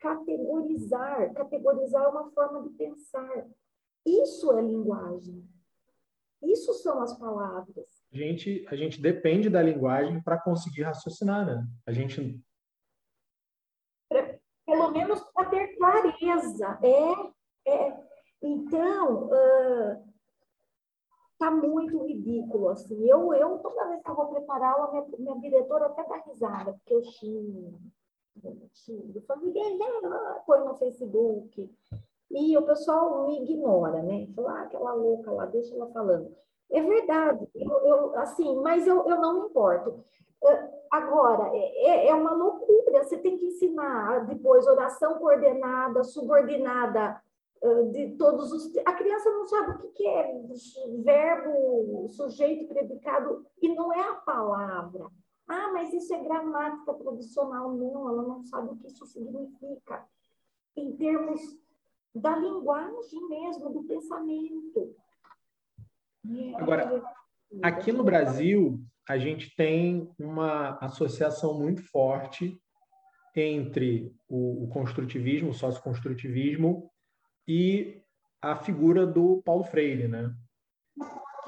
Categorizar. 0.00 1.32
Categorizar 1.34 2.04
é 2.04 2.08
uma 2.08 2.30
forma 2.30 2.62
de 2.62 2.70
pensar. 2.70 3.46
Isso 4.04 4.52
é 4.52 4.62
linguagem. 4.62 5.46
Isso 6.42 6.72
são 6.74 7.02
as 7.02 7.16
palavras. 7.18 7.86
A 8.12 8.16
gente, 8.16 8.66
a 8.68 8.74
gente 8.74 9.00
depende 9.00 9.50
da 9.50 9.62
linguagem 9.62 10.22
para 10.22 10.40
conseguir 10.40 10.82
raciocinar, 10.82 11.46
né? 11.46 11.66
A 11.86 11.92
gente. 11.92 12.42
Pelo 14.66 14.90
menos 14.90 15.20
para 15.34 15.50
ter 15.50 15.76
clareza. 15.76 16.78
É, 16.82 17.70
é, 17.70 17.96
então, 18.42 19.26
uh, 19.26 20.10
tá 21.38 21.50
muito 21.50 22.04
ridículo, 22.04 22.68
assim. 22.68 23.06
Eu, 23.06 23.34
eu 23.34 23.58
toda 23.58 23.88
vez 23.88 24.02
que 24.02 24.10
eu 24.10 24.14
vou 24.14 24.28
preparar 24.28 24.74
aula, 24.74 24.90
minha, 24.92 25.18
minha 25.18 25.40
diretora 25.40 25.86
até 25.86 26.04
dá 26.04 26.16
risada, 26.18 26.72
porque 26.72 26.94
eu 26.94 27.02
xingo, 27.02 27.80
Eu 29.14 29.22
falo, 29.22 29.52
põe 30.46 30.60
no 30.60 30.78
Facebook. 30.78 31.70
E 32.30 32.56
o 32.56 32.62
pessoal 32.62 33.26
me 33.26 33.42
ignora, 33.42 34.02
né? 34.02 34.28
Fala, 34.34 34.52
ah, 34.52 34.62
aquela 34.62 34.92
louca 34.92 35.32
lá, 35.32 35.46
deixa 35.46 35.74
ela 35.74 35.90
falando. 35.90 36.34
É 36.70 36.80
verdade, 36.80 37.48
eu, 37.54 37.68
eu 37.68 38.16
assim, 38.16 38.54
mas 38.60 38.86
eu, 38.86 39.04
eu 39.08 39.20
não 39.20 39.40
me 39.40 39.48
importo. 39.48 40.04
Agora, 40.90 41.50
é, 41.52 41.86
é, 41.86 42.08
é 42.08 42.14
uma 42.14 42.32
loucura, 42.32 43.02
você 43.02 43.18
tem 43.18 43.36
que 43.36 43.46
ensinar 43.46 44.26
depois 44.26 44.66
oração 44.66 45.18
coordenada, 45.18 46.04
subordinada, 46.04 47.20
de 47.92 48.16
todos 48.16 48.52
os. 48.52 48.76
A 48.86 48.92
criança 48.92 49.30
não 49.30 49.46
sabe 49.46 49.84
o 49.84 49.90
que 49.90 50.06
é 50.06 50.32
verbo, 51.04 52.08
sujeito, 52.08 52.66
predicado, 52.66 53.44
e 53.60 53.68
não 53.74 53.92
é 53.92 54.00
a 54.00 54.14
palavra. 54.14 55.06
Ah, 55.52 55.72
mas 55.72 55.92
isso 55.92 56.14
é 56.14 56.22
gramática 56.22 56.94
tradicional. 56.94 57.74
Não, 57.74 58.08
ela 58.08 58.22
não 58.22 58.40
sabe 58.44 58.68
o 58.68 58.76
que 58.76 58.86
isso 58.86 59.04
significa. 59.04 60.06
Em 60.76 60.96
termos 60.96 61.40
da 62.14 62.36
linguagem 62.36 63.28
mesmo, 63.28 63.68
do 63.68 63.82
pensamento. 63.82 64.94
Agora, 66.54 67.02
aqui 67.64 67.90
no 67.90 68.04
Brasil, 68.04 68.80
a 69.08 69.18
gente 69.18 69.52
tem 69.56 70.08
uma 70.16 70.78
associação 70.78 71.58
muito 71.58 71.82
forte 71.82 72.56
entre 73.34 74.14
o, 74.28 74.68
construtivismo, 74.72 75.50
o 75.50 75.54
socioconstrutivismo 75.54 76.88
e 77.48 78.00
a 78.40 78.54
figura 78.54 79.04
do 79.04 79.42
Paulo 79.42 79.64
Freire, 79.64 80.06
né? 80.06 80.32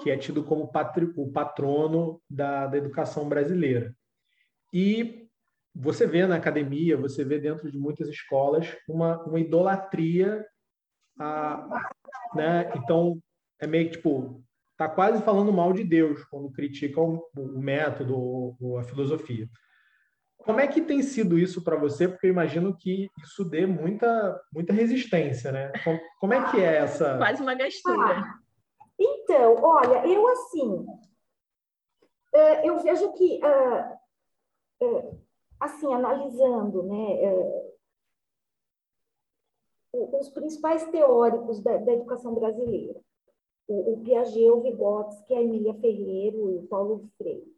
Que 0.01 0.11
é 0.11 0.17
tido 0.17 0.45
como 0.45 0.71
o 1.17 1.33
patrono 1.33 2.21
da, 2.29 2.67
da 2.67 2.77
educação 2.77 3.29
brasileira. 3.29 3.95
E 4.73 5.29
você 5.75 6.07
vê 6.07 6.27
na 6.27 6.37
academia, 6.37 6.97
você 6.97 7.25
vê 7.25 7.39
dentro 7.39 7.71
de 7.71 7.79
muitas 7.79 8.09
escolas 8.09 8.77
uma, 8.89 9.23
uma 9.25 9.41
idolatria 9.41 10.45
a, 11.19 11.69
né? 12.35 12.73
Então 12.77 13.19
é 13.61 13.67
meio 13.67 13.87
que 13.87 13.97
tipo 13.97 14.43
tá 14.77 14.89
quase 14.89 15.23
falando 15.23 15.53
mal 15.53 15.73
de 15.73 15.85
Deus 15.85 16.25
quando 16.25 16.51
criticam 16.51 17.23
o, 17.37 17.61
método 17.61 18.19
ou 18.19 18.79
a 18.79 18.83
filosofia. 18.83 19.49
Como 20.39 20.59
é 20.59 20.67
que 20.67 20.81
tem 20.83 21.03
sido 21.03 21.39
isso 21.39 21.63
para 21.63 21.77
você? 21.77 22.09
Porque 22.09 22.27
eu 22.27 22.33
imagino 22.33 22.77
que 22.77 23.09
isso 23.23 23.45
dê 23.45 23.65
muita, 23.65 24.41
muita 24.53 24.73
resistência, 24.73 25.53
né? 25.53 25.73
Como 26.19 26.35
é 26.35 26.51
que 26.51 26.61
é 26.61 26.79
essa. 26.79 27.17
Quase 27.17 27.41
uma 27.41 27.55
gastura. 27.55 28.25
Então, 28.99 29.57
olha, 29.63 30.07
eu 30.07 30.27
assim. 30.29 30.87
É, 32.35 32.69
eu 32.69 32.79
vejo 32.81 33.13
que, 33.13 33.43
ah, 33.45 33.99
é, 34.81 35.15
assim, 35.61 35.93
analisando, 35.93 36.83
né, 36.85 37.25
é, 37.25 37.73
os 39.93 40.31
principais 40.31 40.87
teóricos 40.91 41.61
da, 41.61 41.77
da 41.77 41.93
educação 41.93 42.35
brasileira, 42.35 42.99
o, 43.69 43.93
o 43.93 44.03
Piaget, 44.03 44.51
o 44.51 44.63
Vygotsky, 44.63 45.35
a 45.35 45.43
Emília 45.43 45.75
Ferreiro 45.75 46.51
e 46.51 46.57
o 46.57 46.67
Paulo 46.69 47.07
Freire 47.19 47.53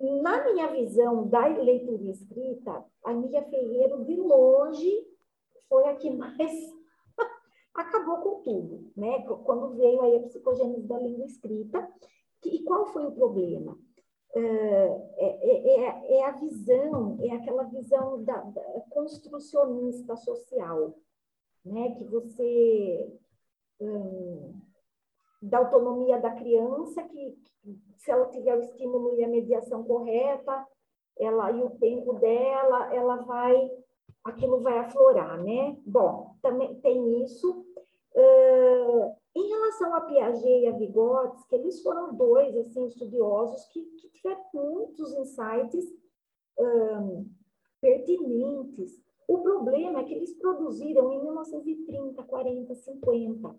na 0.00 0.44
minha 0.44 0.68
visão 0.68 1.28
da 1.28 1.46
leitura 1.46 2.10
escrita, 2.10 2.84
a 3.04 3.12
Mia 3.12 3.42
Ferreira, 3.44 3.98
de 4.04 4.16
longe, 4.16 5.06
foi 5.68 5.84
a 5.88 5.96
que 5.96 6.10
mais 6.10 6.52
acabou 7.74 8.18
com 8.18 8.42
tudo, 8.42 8.92
né? 8.96 9.22
Quando 9.44 9.74
veio 9.76 10.00
aí 10.02 10.16
a 10.16 10.22
psicogênese 10.22 10.86
da 10.86 10.98
língua 10.98 11.26
escrita. 11.26 11.88
E 12.44 12.62
qual 12.62 12.86
foi 12.86 13.06
o 13.06 13.12
problema? 13.12 13.78
É, 14.34 14.40
é, 15.16 15.80
é, 15.80 16.16
é 16.18 16.24
a 16.24 16.32
visão, 16.32 17.18
é 17.22 17.30
aquela 17.30 17.64
visão 17.64 18.22
da, 18.22 18.36
da 18.36 18.62
construcionista 18.90 20.16
social, 20.16 20.94
né? 21.64 21.94
Que 21.94 22.04
você 22.04 23.18
hum, 23.80 24.60
da 25.44 25.58
autonomia 25.58 26.18
da 26.18 26.30
criança, 26.30 27.02
que, 27.02 27.38
que, 27.62 27.78
se 27.98 28.10
ela 28.10 28.26
tiver 28.30 28.56
o 28.56 28.62
estímulo 28.62 29.18
e 29.18 29.24
a 29.24 29.28
mediação 29.28 29.84
correta, 29.84 30.66
ela 31.18 31.52
e 31.52 31.62
o 31.62 31.70
tempo 31.70 32.14
dela, 32.14 32.94
ela 32.94 33.16
vai, 33.16 33.70
aquilo 34.24 34.60
vai 34.60 34.78
aflorar, 34.78 35.42
né? 35.42 35.76
Bom, 35.84 36.36
também 36.42 36.74
tem 36.80 37.22
isso. 37.22 37.64
Uh, 38.14 39.14
em 39.34 39.48
relação 39.48 39.94
a 39.94 40.02
Piaget 40.02 40.46
e 40.46 40.66
a 40.66 40.72
Vygotsky, 40.72 41.54
eles 41.56 41.82
foram 41.82 42.14
dois 42.14 42.56
assim 42.56 42.86
estudiosos 42.86 43.66
que, 43.66 43.82
que 43.82 44.08
tiveram 44.10 44.44
muitos 44.54 45.12
insights 45.14 45.84
um, 46.58 47.28
pertinentes. 47.80 49.02
O 49.26 49.38
problema 49.38 50.00
é 50.00 50.04
que 50.04 50.14
eles 50.14 50.34
produziram 50.34 51.12
em 51.12 51.22
1930, 51.22 52.22
40, 52.22 52.74
50 52.74 53.56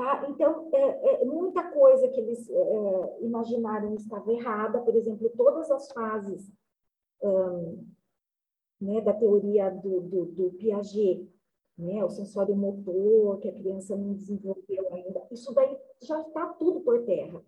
Tá? 0.00 0.26
Então, 0.30 0.70
é, 0.72 1.22
é, 1.22 1.24
muita 1.26 1.62
coisa 1.72 2.08
que 2.08 2.18
eles 2.18 2.48
é, 2.48 3.18
imaginaram 3.20 3.94
estava 3.94 4.32
errada, 4.32 4.80
por 4.80 4.96
exemplo, 4.96 5.30
todas 5.36 5.70
as 5.70 5.92
fases 5.92 6.50
um, 7.22 7.86
né, 8.80 9.00
da 9.00 9.12
teoria 9.12 9.70
do, 9.70 10.00
do, 10.00 10.24
do, 10.26 10.50
Piaget, 10.52 11.28
né, 11.76 12.04
o 12.04 12.10
sensório 12.10 12.54
motor, 12.56 13.38
que 13.38 13.48
a 13.48 13.54
criança 13.54 13.96
não 13.96 14.14
desenvolveu 14.14 14.88
ainda, 14.92 15.22
isso 15.30 15.52
daí 15.54 15.76
já 16.00 16.20
está 16.20 16.46
tudo 16.54 16.80
por 16.80 17.04
terra. 17.04 17.42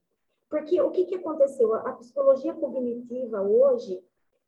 Porque 0.49 0.81
o 0.81 0.91
que, 0.91 1.07
que 1.07 1.15
aconteceu? 1.15 1.73
A 1.75 1.93
psicologia 1.93 2.53
cognitiva 2.53 3.41
hoje, 3.41 4.03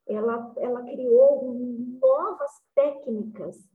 ela, 0.07 0.53
ela 0.57 0.83
criou 0.83 1.51
novas 1.99 2.51
técnicas 2.75 3.67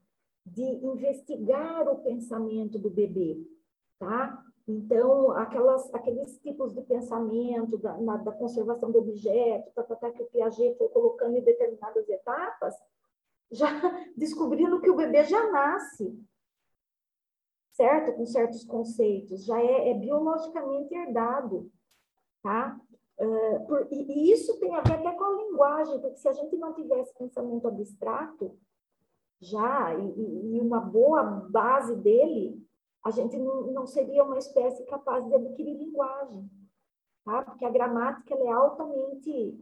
de 0.47 0.63
investigar 0.63 1.89
o 1.89 1.99
pensamento 1.99 2.79
do 2.79 2.89
bebê 2.89 3.45
tá? 4.01 4.43
Então, 4.67 5.31
aquelas, 5.33 5.93
aqueles 5.95 6.39
tipos 6.39 6.75
de 6.75 6.83
pensamento 6.83 7.77
da, 7.79 7.97
na, 7.99 8.17
da 8.17 8.33
conservação 8.33 8.91
do 8.91 8.99
objeto, 8.99 9.71
tá, 9.75 9.83
tá, 9.83 9.95
tá, 9.95 10.11
que 10.11 10.23
o 10.23 10.27
Piaget 10.27 10.77
foi 10.77 10.89
colocando 10.89 11.37
em 11.37 11.43
determinadas 11.43 12.09
etapas, 12.09 12.75
já 13.51 13.69
descobrindo 14.17 14.81
que 14.81 14.91
o 14.91 14.97
bebê 14.97 15.25
já 15.25 15.51
nasce, 15.51 16.19
certo? 17.73 18.15
Com 18.15 18.27
certos 18.27 18.65
conceitos, 18.65 19.45
já 19.45 19.61
é, 19.61 19.91
é 19.91 19.95
biologicamente 19.95 20.95
herdado, 20.95 21.71
tá? 22.43 22.79
Uh, 23.19 23.67
por, 23.67 23.87
e, 23.91 24.03
e, 24.03 24.33
isso 24.33 24.59
tem 24.59 24.75
a 24.75 24.81
ver 24.81 24.95
até 24.95 25.13
com 25.13 25.25
a 25.25 25.43
linguagem, 25.43 26.01
porque 26.01 26.17
se 26.17 26.29
a 26.29 26.33
gente 26.33 26.57
não 26.57 26.73
tivesse 26.73 27.13
pensamento 27.19 27.69
abstrato, 27.69 28.59
já, 29.41 29.95
e, 29.95 30.57
e 30.57 30.61
uma 30.61 30.81
boa 30.81 31.23
base 31.23 31.97
dele, 31.97 32.63
a 33.03 33.11
gente 33.11 33.37
não, 33.39 33.73
não 33.73 33.87
seria 33.87 34.25
uma 34.25 34.39
espécie 34.39 34.85
capaz 34.85 35.27
de 35.27 35.35
adquirir 35.35 35.77
linguagem, 35.77 36.49
tá? 37.25 37.43
Porque 37.43 37.65
a 37.65 37.71
gramática 37.71 38.35
é 38.35 38.49
altamente 38.49 39.59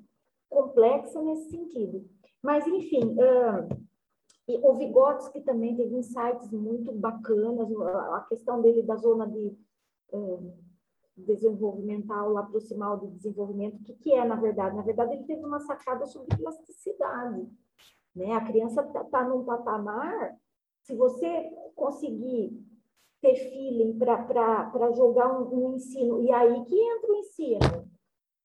complexa 0.49 1.23
nesse 1.23 1.51
sentido. 1.51 2.09
Mas, 2.43 2.67
enfim, 2.67 3.17
uh, 3.17 3.69
o 4.63 4.75
Vygotsky 4.75 5.41
também 5.41 5.77
teve 5.77 5.95
insights 5.95 6.51
muito 6.51 6.93
bacanas, 6.93 7.69
a 8.13 8.27
questão 8.29 8.63
dele 8.63 8.83
da 8.83 8.97
zona 8.97 9.27
de 9.27 9.57
uh, 10.13 10.53
desenvolvimental, 11.17 12.31
lá 12.31 12.43
proximal 12.45 12.97
do 12.97 13.09
desenvolvimento, 13.09 13.81
o 13.81 13.85
que, 13.85 13.95
que 13.95 14.13
é, 14.15 14.25
na 14.25 14.37
verdade? 14.37 14.77
Na 14.77 14.83
verdade, 14.83 15.15
ele 15.15 15.25
teve 15.25 15.45
uma 15.45 15.61
sacada 15.61 16.07
sobre 16.07 16.37
plasticidade. 16.37 17.49
Né? 18.15 18.33
A 18.33 18.45
criança 18.45 18.83
está 18.83 19.05
tá 19.05 19.25
num 19.25 19.45
patamar, 19.45 20.37
se 20.83 20.95
você 20.95 21.51
conseguir 21.75 22.65
ter 23.21 23.35
feeling 23.35 23.99
para 23.99 24.93
jogar 24.93 25.29
um, 25.39 25.67
um, 25.67 25.75
ensino. 25.75 26.23
E 26.23 26.33
aí 26.33 26.65
que 26.65 26.81
entra 26.81 27.13
o 27.13 27.17
ensino. 27.17 27.91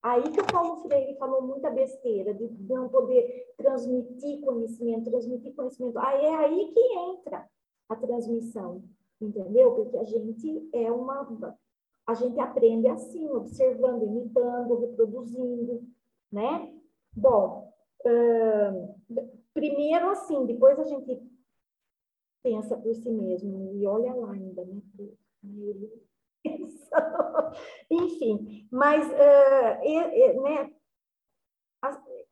Aí 0.03 0.21
que 0.33 0.41
o 0.41 0.45
Paulo 0.45 0.81
Freire 0.81 1.17
falou 1.17 1.41
muita 1.41 1.69
besteira, 1.69 2.33
de 2.33 2.49
não 2.63 2.89
poder 2.89 3.53
transmitir 3.55 4.41
conhecimento, 4.41 5.09
transmitir 5.09 5.55
conhecimento. 5.55 5.97
Aí 5.97 6.25
é 6.25 6.35
aí 6.35 6.73
que 6.73 6.99
entra 6.99 7.49
a 7.87 7.95
transmissão, 7.95 8.83
entendeu? 9.21 9.71
Porque 9.71 9.97
a 9.97 10.03
gente 10.03 10.69
é 10.73 10.91
uma. 10.91 11.57
A 12.05 12.13
gente 12.15 12.37
aprende 12.37 12.85
assim, 12.89 13.29
observando, 13.29 14.03
imitando, 14.03 14.77
reproduzindo, 14.81 15.87
né? 16.29 16.69
Bom, 17.15 17.73
uh, 18.05 18.95
primeiro 19.53 20.09
assim, 20.09 20.45
depois 20.45 20.77
a 20.79 20.83
gente 20.83 21.17
pensa 22.43 22.75
por 22.75 22.93
si 22.93 23.09
mesmo 23.09 23.71
e 23.73 23.87
olha 23.87 24.13
lá 24.13 24.33
ainda, 24.33 24.65
né? 24.65 24.81
Enfim, 27.89 28.67
mas 28.71 29.07
uh, 29.07 29.83
e, 29.83 29.97
e, 29.97 30.33
né? 30.41 30.73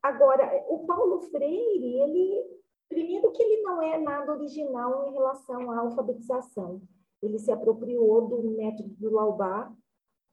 Agora, 0.01 0.64
o 0.70 0.86
Paulo 0.86 1.22
Freire, 1.22 1.99
ele 1.99 2.62
primeiro 2.91 3.32
que 3.32 3.41
ele 3.41 3.62
não 3.62 3.82
é 3.82 3.97
nada 3.97 4.34
original 4.34 5.07
em 5.07 5.14
relação 5.14 5.72
à 5.72 5.80
alfabetização. 5.80 6.82
Ele 7.22 7.39
se 7.39 7.49
apropriou 7.49 8.28
do 8.28 8.51
método 8.51 8.89
do 8.89 9.12
Laubá, 9.12 9.74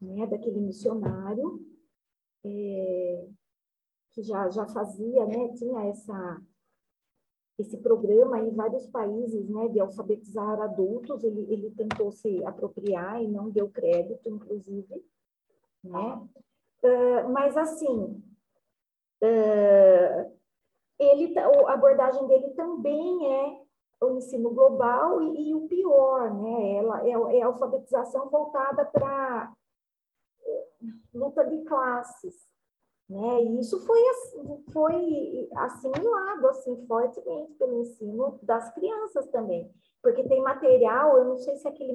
né, 0.00 0.26
daquele 0.26 0.58
missionário, 0.58 1.64
é, 2.44 3.28
que 4.10 4.22
já, 4.22 4.48
já 4.50 4.66
fazia, 4.66 5.24
né, 5.24 5.52
tinha 5.54 5.84
essa 5.84 6.42
esse 7.58 7.76
programa 7.78 8.38
em 8.38 8.54
vários 8.54 8.86
países, 8.86 9.48
né, 9.48 9.68
de 9.68 9.80
alfabetizar 9.80 10.60
adultos, 10.60 11.24
ele, 11.24 11.46
ele 11.52 11.70
tentou 11.72 12.12
se 12.12 12.44
apropriar 12.44 13.20
e 13.22 13.26
não 13.26 13.50
deu 13.50 13.68
crédito, 13.68 14.28
inclusive, 14.28 15.04
né? 15.82 16.22
Uh, 16.82 17.28
mas, 17.30 17.56
assim, 17.56 18.22
uh, 19.22 20.32
ele, 20.98 21.36
a 21.36 21.72
abordagem 21.72 22.24
dele 22.28 22.50
também 22.50 23.26
é 23.26 23.60
o 24.00 24.16
ensino 24.16 24.50
global 24.50 25.20
e, 25.20 25.50
e 25.50 25.54
o 25.54 25.66
pior, 25.66 26.32
né? 26.40 26.76
Ela 26.76 27.04
é, 27.04 27.38
é 27.38 27.42
alfabetização 27.42 28.30
voltada 28.30 28.84
para 28.84 29.52
luta 31.12 31.44
de 31.44 31.64
classes, 31.64 32.48
né? 33.08 33.42
E 33.42 33.60
isso 33.60 33.80
foi, 33.86 34.00
foi 34.72 35.48
assimilado 35.56 36.46
assim, 36.48 36.76
fortemente 36.86 37.54
pelo 37.54 37.80
ensino 37.80 38.38
das 38.42 38.72
crianças 38.74 39.26
também. 39.28 39.70
Porque 40.02 40.22
tem 40.24 40.42
material, 40.42 41.16
eu 41.18 41.24
não 41.24 41.36
sei 41.38 41.56
se 41.56 41.66
é 41.66 41.70
aquele 41.70 41.94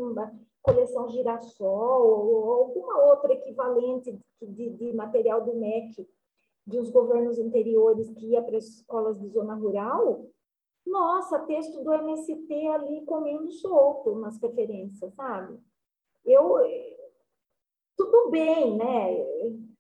coleção 0.62 1.08
girassol 1.10 2.08
ou 2.08 2.54
alguma 2.54 3.04
outra 3.06 3.34
equivalente 3.34 4.18
de, 4.42 4.70
de, 4.72 4.94
material 4.94 5.44
do 5.44 5.56
MEC 5.56 6.08
de 6.66 6.80
uns 6.80 6.90
governos 6.90 7.38
anteriores 7.38 8.10
que 8.12 8.28
ia 8.32 8.42
para 8.42 8.58
as 8.58 8.66
escolas 8.66 9.20
de 9.20 9.28
zona 9.28 9.54
rural, 9.54 10.26
nossa, 10.86 11.40
texto 11.40 11.84
do 11.84 11.94
MST 11.94 12.68
ali 12.68 13.06
comendo 13.06 13.52
solto 13.52 14.16
nas 14.16 14.38
referências, 14.42 15.14
sabe? 15.14 15.60
Eu, 16.26 16.56
tudo 17.98 18.30
bem, 18.30 18.76
né? 18.78 19.73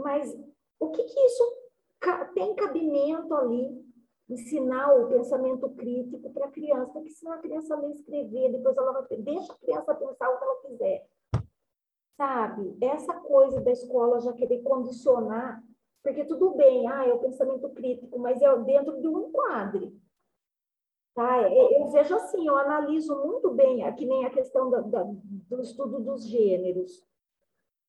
Mas 0.00 0.36
o 0.78 0.90
que, 0.90 1.02
que 1.04 1.20
isso 1.20 1.60
tem 2.34 2.54
cabimento 2.54 3.34
ali? 3.34 3.88
Ensinar 4.28 4.94
o 4.94 5.08
pensamento 5.08 5.68
crítico 5.70 6.32
para 6.32 6.46
a 6.46 6.50
criança, 6.50 6.92
tem 6.92 7.02
que 7.02 7.10
ensinar 7.10 7.34
a 7.34 7.38
criança 7.38 7.76
a 7.76 7.90
escrever, 7.90 8.52
depois 8.52 8.76
ela 8.76 8.92
vai. 8.92 9.18
Deixa 9.18 9.52
a 9.52 9.56
criança 9.56 9.94
pensar 9.94 10.30
o 10.30 10.38
que 10.38 10.44
ela 10.44 10.60
quiser. 10.62 11.08
Sabe? 12.16 12.76
Essa 12.80 13.14
coisa 13.14 13.60
da 13.60 13.72
escola 13.72 14.20
já 14.20 14.32
querer 14.32 14.62
condicionar, 14.62 15.62
porque 16.02 16.24
tudo 16.24 16.50
bem, 16.50 16.86
ah, 16.86 17.06
é 17.06 17.12
o 17.12 17.18
pensamento 17.18 17.68
crítico, 17.70 18.18
mas 18.18 18.40
é 18.40 18.56
dentro 18.58 19.00
de 19.00 19.08
um 19.08 19.28
enquadre. 19.28 19.92
Tá? 21.14 21.42
Eu 21.50 21.88
vejo 21.88 22.14
assim, 22.14 22.46
eu 22.46 22.56
analiso 22.56 23.16
muito 23.24 23.50
bem, 23.50 23.82
que 23.96 24.06
nem 24.06 24.24
a 24.24 24.30
questão 24.30 24.70
da, 24.70 24.80
da, 24.80 25.02
do 25.02 25.60
estudo 25.60 26.00
dos 26.00 26.26
gêneros. 26.26 27.04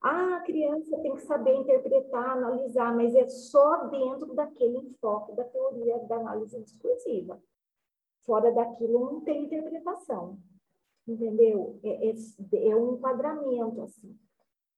Ah, 0.02 0.38
a 0.38 0.42
criança 0.42 0.98
tem 1.00 1.14
que 1.16 1.22
saber 1.22 1.54
interpretar, 1.54 2.32
analisar, 2.32 2.96
mas 2.96 3.14
é 3.14 3.28
só 3.28 3.86
dentro 3.88 4.34
daquele 4.34 4.78
enfoque 4.78 5.36
da 5.36 5.44
teoria 5.44 6.00
da 6.00 6.16
análise 6.16 6.60
discursiva. 6.60 7.42
Fora 8.22 8.52
daquilo 8.52 9.00
não 9.00 9.22
tem 9.22 9.44
interpretação, 9.44 10.40
entendeu? 11.08 11.80
É, 11.84 12.10
é, 12.10 12.70
é 12.70 12.76
um 12.76 12.96
enquadramento, 12.96 13.82
assim. 13.84 14.18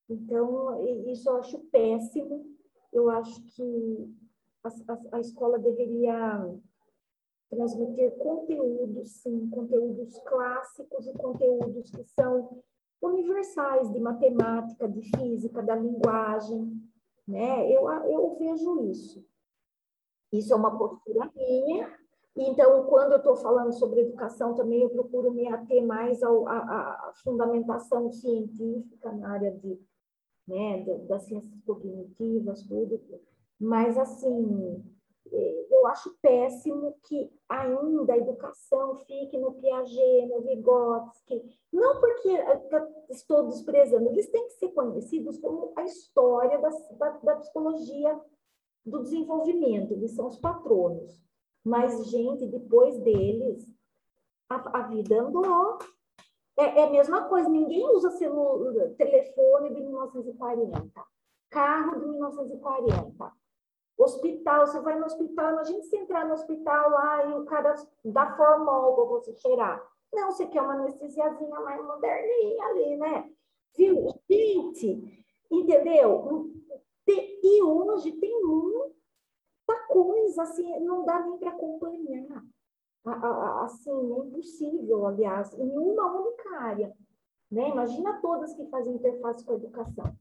Então, 0.10 0.86
isso 1.08 1.30
eu 1.30 1.38
acho 1.38 1.60
péssimo. 1.72 2.46
Eu 2.92 3.10
acho 3.10 3.42
que 3.56 4.14
a, 4.64 4.70
a, 4.94 5.18
a 5.18 5.20
escola 5.22 5.58
deveria 5.58 6.54
transmitir 7.50 8.12
conteúdos, 8.18 9.22
sim, 9.22 9.50
conteúdos 9.50 10.18
clássicos 10.20 11.08
e 11.08 11.14
conteúdos 11.14 11.90
que 11.92 12.04
são 12.04 12.62
universais 13.04 13.92
de 13.92 14.00
matemática, 14.00 14.88
de 14.88 15.02
física, 15.02 15.62
da 15.62 15.76
linguagem, 15.76 16.82
né? 17.28 17.70
Eu, 17.72 17.90
eu 17.90 18.36
vejo 18.40 18.86
isso. 18.90 19.26
Isso 20.32 20.54
é 20.54 20.56
uma 20.56 20.76
postura 20.78 21.30
minha. 21.36 21.92
Então, 22.36 22.86
quando 22.86 23.12
eu 23.12 23.18
estou 23.20 23.36
falando 23.36 23.72
sobre 23.74 24.02
educação, 24.02 24.56
também 24.56 24.82
eu 24.82 24.90
procuro 24.90 25.32
me 25.32 25.48
ater 25.48 25.86
mais 25.86 26.24
à 26.24 27.14
fundamentação 27.24 28.12
científica 28.12 29.12
na 29.12 29.30
área 29.34 29.52
de, 29.52 29.80
né, 30.48 30.84
das 31.08 31.24
ciências 31.26 31.62
cognitivas, 31.62 32.64
tudo. 32.64 33.00
Mas, 33.60 33.98
assim, 33.98 34.84
eu 35.32 35.88
acho 35.88 36.16
péssimo 36.22 36.96
que 37.04 37.32
ainda 37.48 38.14
a 38.14 38.18
educação 38.18 38.98
fique 39.06 39.38
no 39.38 39.54
Piaget, 39.54 40.28
no 40.28 40.42
Vygotsky, 40.42 41.42
não 41.72 42.00
porque 42.00 42.30
estou 43.10 43.48
desprezando, 43.48 44.10
eles 44.10 44.30
têm 44.30 44.46
que 44.46 44.54
ser 44.54 44.70
conhecidos 44.70 45.38
como 45.40 45.74
a 45.76 45.84
história 45.84 46.60
da, 46.60 46.70
da, 46.70 47.10
da 47.20 47.36
psicologia 47.38 48.20
do 48.86 49.02
desenvolvimento, 49.02 49.94
eles 49.94 50.12
são 50.12 50.28
os 50.28 50.38
patronos. 50.38 51.24
Mas, 51.64 52.10
gente, 52.10 52.46
depois 52.48 53.00
deles, 53.00 53.66
a, 54.50 54.80
a 54.80 54.88
vida 54.88 55.22
andou. 55.22 55.80
É, 56.58 56.82
é, 56.82 56.84
a 56.84 56.90
mesma 56.90 57.28
coisa, 57.30 57.50
ninguém 57.50 57.84
usa 57.96 58.12
celular, 58.12 58.90
telefone 58.96 59.74
de 59.74 59.82
1940, 59.82 61.06
carro 61.50 62.00
de 62.00 62.06
1940 62.06 63.43
Hospital, 64.04 64.68
você 64.68 64.80
vai 64.82 65.00
no 65.00 65.06
hospital, 65.06 65.54
imagina 65.54 65.82
se 65.84 65.98
entrar 65.98 66.26
no 66.28 66.34
hospital 66.34 66.90
lá 66.90 67.26
e 67.26 67.34
o 67.40 67.46
cara 67.46 67.76
dá 68.06 68.36
formol 68.36 68.96
para 68.96 69.06
você 69.06 69.34
cheirar. 69.36 69.82
Não, 70.14 70.32
você 70.32 70.46
quer 70.46 70.62
uma 70.62 70.74
anestesiazinha 70.74 71.60
mais 71.62 71.84
moderninha 71.84 72.66
ali, 72.66 72.98
né? 72.98 73.32
Viu? 73.76 74.08
Gente, 74.30 75.26
entendeu? 75.50 76.52
E 77.08 77.62
hoje 77.62 78.12
tem 78.14 78.42
muita 78.46 78.94
coisa, 79.90 80.44
assim, 80.44 80.80
não 80.80 81.04
dá 81.04 81.20
nem 81.20 81.38
para 81.38 81.50
acompanhar. 81.50 82.44
Assim, 83.64 83.92
é 83.92 84.18
impossível, 84.20 85.06
aliás, 85.06 85.54
em 85.58 85.78
uma 85.78 86.22
única 86.22 86.58
área. 86.58 86.96
Né? 87.52 87.70
Imagina 87.70 88.22
todas 88.22 88.54
que 88.54 88.66
fazem 88.68 88.96
interface 88.96 89.44
com 89.46 89.52
a 89.52 89.56
educação. 89.56 90.16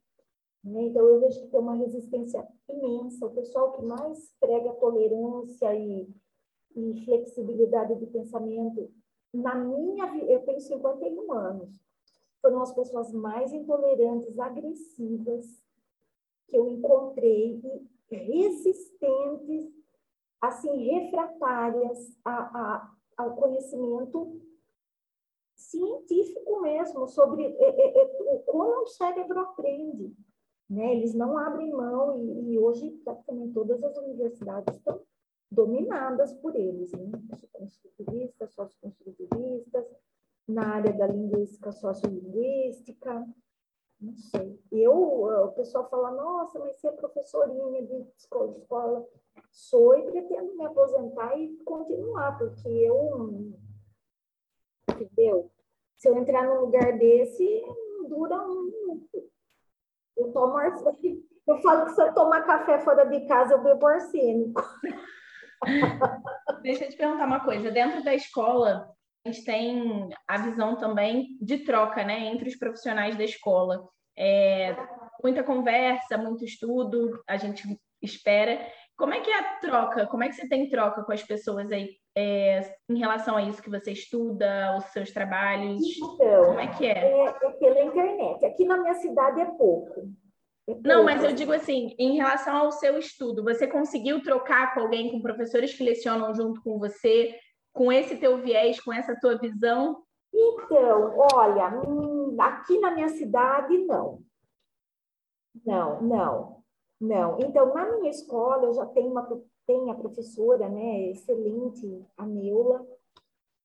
Né? 0.64 0.82
Então, 0.82 1.06
eu 1.06 1.20
vejo 1.20 1.40
que 1.40 1.48
tem 1.48 1.60
uma 1.60 1.74
resistência 1.74 2.46
imensa. 2.68 3.26
O 3.26 3.34
pessoal 3.34 3.72
que 3.72 3.82
mais 3.82 4.34
prega 4.38 4.72
tolerância 4.74 5.74
e, 5.74 6.08
e 6.76 7.04
flexibilidade 7.04 7.96
de 7.96 8.06
pensamento, 8.06 8.90
na 9.32 9.54
minha 9.54 10.06
vida, 10.06 10.30
eu 10.30 10.42
tenho 10.42 10.60
51 10.60 11.32
anos, 11.32 11.80
foram 12.40 12.60
as 12.60 12.72
pessoas 12.74 13.12
mais 13.12 13.52
intolerantes, 13.52 14.38
agressivas 14.38 15.46
que 16.48 16.56
eu 16.56 16.68
encontrei 16.68 17.60
e 18.10 18.14
resistentes, 18.14 19.72
assim, 20.40 20.90
refratárias 20.90 22.14
a, 22.24 22.34
a, 22.34 22.94
ao 23.16 23.36
conhecimento 23.36 24.42
científico 25.54 26.60
mesmo 26.60 27.06
sobre 27.06 27.44
é, 27.44 27.64
é, 27.64 28.34
é, 28.34 28.38
como 28.40 28.82
o 28.82 28.86
cérebro 28.86 29.40
aprende. 29.40 30.14
Né? 30.68 30.96
Eles 30.96 31.14
não 31.14 31.36
abrem 31.36 31.70
mão 31.70 32.18
e, 32.18 32.52
e 32.52 32.58
hoje 32.58 32.90
praticamente 33.04 33.52
todas 33.52 33.82
as 33.82 33.96
universidades 33.98 34.76
estão 34.76 35.00
dominadas 35.50 36.32
por 36.34 36.56
eles, 36.56 36.92
né? 36.92 37.10
construtivistas, 37.52 38.54
socioconstrutivistas, 38.54 39.84
na 40.48 40.74
área 40.74 40.92
da 40.92 41.06
linguística 41.06 41.70
sociolinguística, 41.70 43.26
não 44.00 44.16
sei. 44.16 44.60
Eu, 44.72 44.92
o 44.92 45.52
pessoal 45.52 45.88
fala, 45.88 46.10
nossa, 46.10 46.58
mas 46.58 46.80
você 46.80 46.88
é 46.88 46.92
professorinha 46.92 47.86
de 47.86 48.04
escola. 48.16 49.06
Sou 49.50 49.96
e 49.96 50.10
pretendo 50.10 50.56
me 50.56 50.64
aposentar 50.64 51.38
e 51.38 51.56
continuar, 51.58 52.36
porque 52.36 52.68
eu, 52.68 53.52
entendeu? 54.90 55.50
Se 55.96 56.08
eu 56.08 56.16
entrar 56.16 56.46
num 56.46 56.62
lugar 56.62 56.98
desse, 56.98 57.62
dura 58.08 58.42
um. 58.42 59.06
Eu 60.22 60.32
tomo 60.32 60.58
Eu 60.60 61.60
falo 61.60 61.86
que 61.86 61.92
se 61.92 62.02
eu 62.02 62.14
tomar 62.14 62.42
café 62.42 62.78
fora 62.78 63.04
de 63.04 63.26
casa, 63.26 63.54
eu 63.54 63.62
bebo 63.62 63.86
arsênico. 63.86 64.62
Deixa 66.62 66.84
eu 66.84 66.90
te 66.90 66.96
perguntar 66.96 67.26
uma 67.26 67.44
coisa. 67.44 67.70
Dentro 67.70 68.02
da 68.04 68.14
escola, 68.14 68.88
a 69.24 69.30
gente 69.30 69.44
tem 69.44 70.08
a 70.28 70.38
visão 70.38 70.76
também 70.76 71.36
de 71.40 71.58
troca, 71.58 72.04
né, 72.04 72.26
entre 72.26 72.48
os 72.48 72.56
profissionais 72.56 73.16
da 73.16 73.24
escola. 73.24 73.88
É, 74.16 74.76
muita 75.22 75.42
conversa, 75.42 76.18
muito 76.18 76.44
estudo, 76.44 77.22
a 77.28 77.36
gente 77.36 77.78
espera. 78.00 78.60
Como 78.96 79.14
é 79.14 79.20
que 79.20 79.30
é 79.30 79.38
a 79.38 79.58
troca? 79.58 80.06
Como 80.06 80.22
é 80.22 80.28
que 80.28 80.34
você 80.34 80.48
tem 80.48 80.68
troca 80.68 81.02
com 81.02 81.12
as 81.12 81.22
pessoas 81.22 81.70
aí 81.72 81.96
é, 82.16 82.74
em 82.88 82.98
relação 82.98 83.36
a 83.36 83.42
isso 83.42 83.62
que 83.62 83.70
você 83.70 83.92
estuda, 83.92 84.76
os 84.76 84.84
seus 84.86 85.10
trabalhos? 85.10 85.82
Então, 85.82 86.44
Como 86.46 86.60
é 86.60 86.66
que 86.68 86.86
é? 86.86 87.10
é? 87.10 87.24
é 87.26 87.50
pela 87.52 87.82
internet. 87.82 88.44
Aqui 88.44 88.64
na 88.64 88.76
minha 88.76 88.94
cidade 88.94 89.40
é 89.40 89.46
pouco. 89.46 90.12
É 90.68 90.74
Não, 90.84 91.04
mas 91.04 91.24
eu 91.24 91.32
digo 91.32 91.52
assim, 91.52 91.94
em 91.98 92.16
relação 92.16 92.56
ao 92.56 92.72
seu 92.72 92.96
estudo, 92.98 93.42
você 93.42 93.66
conseguiu 93.66 94.22
trocar 94.22 94.74
com 94.74 94.80
alguém, 94.80 95.10
com 95.10 95.20
professores 95.20 95.74
que 95.74 95.82
lecionam 95.82 96.32
junto 96.34 96.62
com 96.62 96.78
você, 96.78 97.34
com 97.72 97.90
esse 97.90 98.16
teu 98.16 98.38
viés, 98.38 98.80
com 98.80 98.92
essa 98.92 99.18
tua 99.18 99.36
visão? 99.38 100.02
Então, 100.32 101.18
olha, 101.34 101.68
hum, 101.86 102.36
aqui 102.38 102.78
na 102.78 102.92
minha 102.92 103.08
cidade, 103.08 103.76
não. 103.78 104.22
Não, 105.66 106.00
não, 106.02 106.61
não. 107.02 107.38
Então, 107.40 107.74
na 107.74 107.98
minha 107.98 108.10
escola, 108.10 108.64
eu 108.64 108.74
já 108.74 108.86
tenho 108.86 109.10
uma 109.10 109.22
tem 109.66 109.90
a 109.90 109.94
professora, 109.94 110.68
né, 110.68 111.10
excelente, 111.10 112.04
a 112.16 112.26
Neula, 112.26 112.84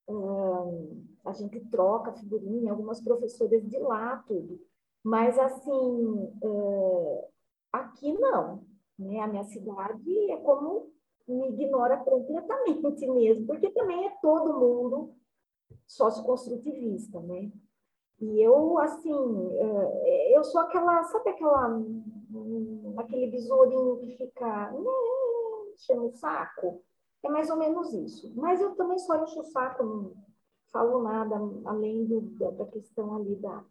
um, 0.08 1.04
a 1.26 1.34
gente 1.34 1.60
troca 1.72 2.14
figurinha, 2.14 2.72
algumas 2.72 3.02
professoras 3.02 3.68
de 3.68 3.78
lá, 3.80 4.24
tudo. 4.28 4.60
Mas, 5.04 5.38
assim, 5.40 6.32
uh, 6.44 7.24
aqui 7.72 8.14
não, 8.14 8.64
né? 8.98 9.20
A 9.20 9.28
minha 9.28 9.44
cidade 9.44 10.32
é 10.32 10.38
como 10.38 10.92
me 11.28 11.50
ignora 11.50 11.98
completamente 11.98 13.06
mesmo, 13.12 13.48
porque 13.48 13.70
também 13.72 14.06
é 14.06 14.18
todo 14.22 14.60
mundo 14.60 15.14
socioconstrutivista, 15.86 17.20
né? 17.22 17.52
E 18.20 18.42
eu, 18.42 18.80
assim, 18.80 19.14
eu 20.32 20.44
sou 20.44 20.62
aquela, 20.62 21.04
sabe 21.04 21.30
aquela, 21.30 21.80
aquele 22.98 23.32
besourinho 23.32 23.98
que 24.00 24.18
fica 24.18 24.72
né, 24.72 24.92
enchendo 25.74 26.08
o 26.08 26.12
saco? 26.12 26.84
É 27.24 27.30
mais 27.30 27.50
ou 27.50 27.58
menos 27.58 27.94
isso. 27.94 28.34
Mas 28.36 28.62
eu 28.62 28.76
também 28.76 29.00
só 29.00 29.24
encho 29.24 29.40
o 29.40 29.44
saco, 29.44 29.84
não 29.84 30.14
falo 30.72 31.04
nada 31.04 31.36
além 31.66 32.06
do, 32.06 32.22
da, 32.22 32.52
da 32.52 32.66
questão 32.66 33.16
ali 33.16 33.36
da... 33.36 33.64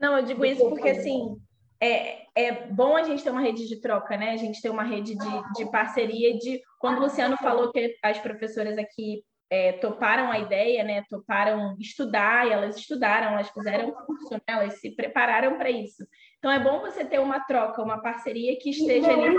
Não, 0.00 0.16
eu 0.16 0.24
digo 0.24 0.44
isso 0.44 0.68
porque, 0.68 0.90
assim, 0.90 1.36
é, 1.80 2.26
é 2.34 2.66
bom 2.68 2.96
a 2.96 3.02
gente 3.02 3.22
ter 3.22 3.30
uma 3.30 3.40
rede 3.40 3.66
de 3.66 3.80
troca, 3.80 4.16
né? 4.16 4.30
A 4.30 4.36
gente 4.36 4.60
ter 4.60 4.70
uma 4.70 4.84
rede 4.84 5.16
de, 5.16 5.52
de 5.54 5.70
parceria. 5.70 6.38
De 6.38 6.60
quando 6.78 6.98
o 6.98 7.00
Luciano 7.00 7.36
falou 7.36 7.72
que 7.72 7.96
as 8.02 8.18
professoras 8.18 8.78
aqui 8.78 9.24
é, 9.50 9.72
toparam 9.72 10.30
a 10.30 10.38
ideia, 10.38 10.84
né? 10.84 11.04
Toparam 11.08 11.76
estudar 11.78 12.46
e 12.46 12.52
elas 12.52 12.76
estudaram, 12.76 13.32
elas 13.32 13.48
fizeram 13.50 13.92
curso, 13.92 14.34
né? 14.34 14.40
elas 14.46 14.80
se 14.80 14.90
prepararam 14.94 15.56
para 15.56 15.70
isso. 15.70 16.06
Então 16.38 16.52
é 16.52 16.62
bom 16.62 16.80
você 16.80 17.04
ter 17.04 17.18
uma 17.18 17.40
troca, 17.40 17.82
uma 17.82 18.00
parceria 18.00 18.56
que 18.58 18.70
esteja 18.70 19.10
ali. 19.10 19.36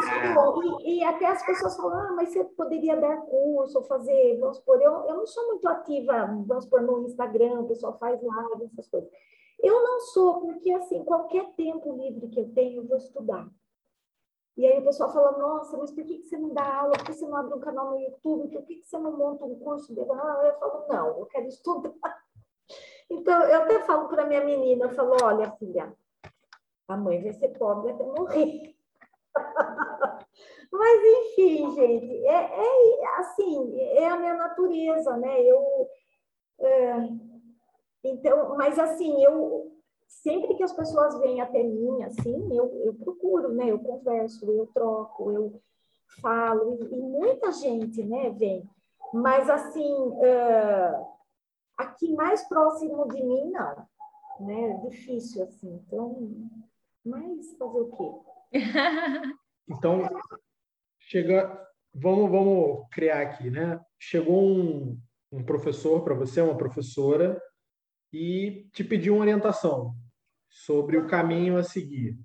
E, 0.84 1.00
e, 1.00 1.04
até 1.04 1.28
as 1.28 1.45
pessoas 1.45 1.78
falam, 1.78 1.97
ah, 1.97 2.12
mas 2.14 2.30
você 2.30 2.43
poderia 2.43 2.97
dar 2.97 3.22
curso, 3.22 3.78
eu, 3.78 4.38
vamos 4.38 4.58
supor, 4.58 4.82
eu, 4.82 5.06
eu 5.08 5.16
não 5.16 5.26
sou 5.26 5.47
muito 5.47 5.68
ativa, 5.70 6.26
vamos 6.45 6.66
supor, 6.66 6.82
no 6.82 7.06
Instagram, 7.06 7.62
o 7.62 7.68
pessoal 7.68 7.97
faz 7.97 8.22
live, 8.22 8.66
essas 8.66 8.89
coisas. 8.89 9.10
Eu 9.62 9.82
não 9.82 10.02
sou, 10.02 10.41
porque 10.41 10.72
assim, 10.74 11.04
qualquer 11.06 11.54
tempo 11.54 11.95
livre 11.95 12.28
que 12.28 12.39
eu 12.39 12.54
tenho, 12.54 12.82
eu 12.82 12.88
vou 12.88 12.97
estudar. 12.97 13.47
E 14.58 14.68
aí 14.68 14.78
o 14.80 14.84
pessoal 14.84 15.14
fala, 15.14 15.38
nossa, 15.38 15.78
mas 15.78 15.91
por 15.91 16.04
que 16.04 16.22
você 16.22 16.38
não 16.38 16.54
dá 16.54 16.80
aula? 16.82 16.97
Por 16.97 17.06
que 17.06 17.14
você 17.14 17.26
não 17.26 17.38
abre 17.38 17.54
um 17.54 17.62
canal 17.62 17.91
no 17.91 18.00
YouTube? 18.00 18.50
Por 18.50 18.64
que 18.64 18.84
você 18.84 18.97
não 18.97 19.16
monta 19.16 19.45
um 19.45 19.58
curso 19.58 19.93
de... 19.93 20.02
Ah, 20.02 20.41
eu 20.43 20.60
falo, 20.60 20.86
não, 20.89 21.20
eu 21.20 21.26
quero 21.28 21.47
estudar. 21.47 21.93
Então, 23.12 23.41
eu 23.45 23.64
até 23.64 23.80
falo 23.80 24.08
para 24.08 24.28
minha 24.28 24.45
menina, 24.45 24.86
eu 24.86 24.91
falo, 24.91 25.18
olha, 25.24 25.50
filha, 25.54 25.91
a 26.90 26.98
mãe 26.98 27.22
vai 27.22 27.34
ser 27.34 27.50
pobre 27.50 27.92
até 27.92 28.04
morrer. 28.04 28.76
Mas, 30.72 31.02
enfim, 31.04 31.72
gente, 31.76 32.28
é, 32.28 32.34
é, 32.34 33.20
assim, 33.20 33.80
é 33.80 34.08
a 34.08 34.18
minha 34.18 34.36
natureza, 34.36 35.16
né? 35.18 35.42
Eu... 35.42 35.88
É, 36.60 37.10
então, 38.04 38.56
mas 38.56 38.78
assim, 38.78 39.24
eu 39.24 39.72
sempre 40.08 40.56
que 40.56 40.64
as 40.64 40.74
pessoas 40.74 41.18
vêm 41.20 41.42
até 41.42 41.64
mim, 41.64 42.04
assim, 42.04 42.56
eu, 42.56 42.70
eu 42.86 42.94
procuro, 42.94 43.54
né? 43.54 43.72
Eu 43.72 43.80
converso, 43.80 44.50
eu 44.52 44.68
troco, 44.68 45.32
eu 45.32 45.62
falo, 46.22 46.74
e, 46.74 46.96
e 46.96 47.02
muita 47.02 47.52
gente, 47.52 48.04
né, 48.04 48.30
vem. 48.32 48.70
Mas 49.14 49.50
assim, 49.50 49.94
uh, 49.94 51.08
aqui 51.78 52.14
mais 52.14 52.48
próximo 52.48 53.08
de 53.08 53.24
mim, 53.24 53.52
não, 53.52 53.88
né? 54.40 54.74
Difícil, 54.84 55.44
assim. 55.44 55.82
Então, 55.88 56.16
mas 57.06 57.58
fazer 57.58 57.80
o 57.80 57.91
quê? 57.91 58.52
então, 59.70 60.10
chega, 61.00 61.68
vamos, 61.93 62.30
vamos 62.30 62.88
criar 62.91 63.22
aqui, 63.22 63.50
né? 63.50 63.80
Chegou 64.00 64.41
um, 64.41 65.00
um 65.32 65.43
professor 65.43 66.04
para 66.04 66.16
você, 66.16 66.41
uma 66.41 66.58
professora, 66.58 67.41
e 68.12 68.68
te 68.74 68.84
pedir 68.84 69.12
uma 69.12 69.22
orientação 69.22 69.93
sobre 70.50 70.97
o 70.97 71.08
caminho 71.08 71.58
a 71.58 71.64
seguir. 71.64 72.18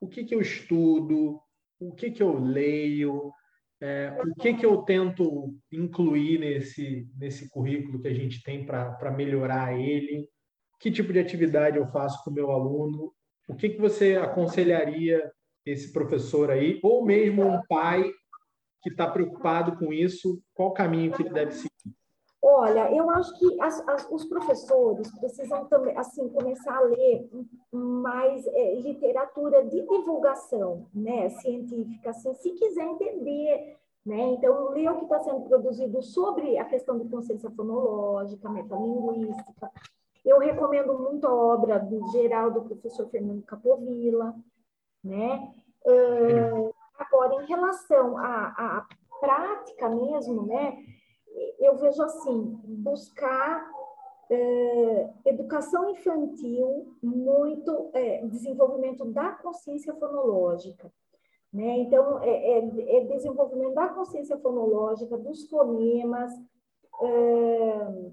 O 0.00 0.08
que, 0.08 0.24
que 0.24 0.34
eu 0.34 0.40
estudo, 0.40 1.40
o 1.78 1.94
que, 1.94 2.10
que 2.10 2.22
eu 2.22 2.38
leio, 2.38 3.32
é, 3.80 4.16
o 4.24 4.34
que, 4.34 4.54
que 4.54 4.66
eu 4.66 4.82
tento 4.82 5.56
incluir 5.70 6.38
nesse, 6.38 7.08
nesse 7.16 7.48
currículo 7.48 8.00
que 8.00 8.08
a 8.08 8.14
gente 8.14 8.42
tem 8.42 8.64
para 8.64 9.10
melhorar 9.10 9.78
ele, 9.78 10.28
que 10.80 10.90
tipo 10.90 11.12
de 11.12 11.20
atividade 11.20 11.76
eu 11.76 11.86
faço 11.88 12.22
com 12.24 12.30
o 12.30 12.34
meu 12.34 12.50
aluno, 12.50 13.12
o 13.52 13.54
que, 13.54 13.68
que 13.68 13.80
você 13.80 14.16
aconselharia 14.16 15.30
esse 15.64 15.92
professor 15.92 16.50
aí, 16.50 16.80
ou 16.82 17.04
mesmo 17.04 17.44
um 17.44 17.60
pai 17.68 18.10
que 18.82 18.88
está 18.88 19.06
preocupado 19.06 19.76
com 19.76 19.92
isso, 19.92 20.42
qual 20.54 20.72
caminho 20.72 21.12
que 21.12 21.22
ele 21.22 21.30
deve 21.30 21.52
seguir? 21.52 21.70
Olha, 22.42 22.90
eu 22.90 23.08
acho 23.10 23.38
que 23.38 23.60
as, 23.60 23.86
as, 23.86 24.10
os 24.10 24.24
professores 24.24 25.08
precisam 25.20 25.66
também, 25.66 25.96
assim, 25.96 26.28
começar 26.30 26.76
a 26.76 26.80
ler 26.80 27.28
mais 27.70 28.44
é, 28.48 28.74
literatura 28.80 29.62
de 29.64 29.82
divulgação, 29.82 30.86
né, 30.92 31.28
científica, 31.28 32.10
assim, 32.10 32.34
se 32.34 32.50
quiser 32.52 32.84
entender, 32.84 33.76
né, 34.04 34.18
então 34.32 34.70
ler 34.70 34.90
o 34.90 34.96
que 34.96 35.04
está 35.04 35.20
sendo 35.20 35.42
produzido 35.42 36.02
sobre 36.02 36.58
a 36.58 36.64
questão 36.64 36.98
de 36.98 37.08
consciência 37.08 37.50
fonológica, 37.50 38.48
metalinguística. 38.48 39.70
Eu 40.24 40.38
recomendo 40.38 40.98
muito 40.98 41.26
a 41.26 41.34
obra 41.34 41.78
do 41.78 42.06
geral 42.12 42.50
do 42.50 42.62
professor 42.62 43.08
Fernando 43.08 43.42
Capovilla, 43.42 44.34
né, 45.02 45.52
uh, 45.84 46.74
agora, 46.96 47.42
em 47.42 47.46
relação 47.46 48.16
à, 48.16 48.46
à 48.56 48.86
prática 49.20 49.88
mesmo, 49.88 50.46
né, 50.46 50.78
eu 51.58 51.76
vejo 51.76 52.02
assim, 52.02 52.60
buscar 52.64 53.68
é, 54.30 55.10
educação 55.26 55.90
infantil, 55.90 56.96
muito 57.02 57.90
é, 57.92 58.26
desenvolvimento 58.26 59.04
da 59.04 59.30
consciência 59.32 59.94
fonológica. 59.94 60.92
Né? 61.52 61.80
Então, 61.80 62.22
é, 62.22 62.30
é, 62.30 62.96
é 62.96 63.04
desenvolvimento 63.04 63.74
da 63.74 63.88
consciência 63.88 64.38
fonológica, 64.38 65.18
dos 65.18 65.48
fonemas, 65.48 66.32
é, 67.00 68.10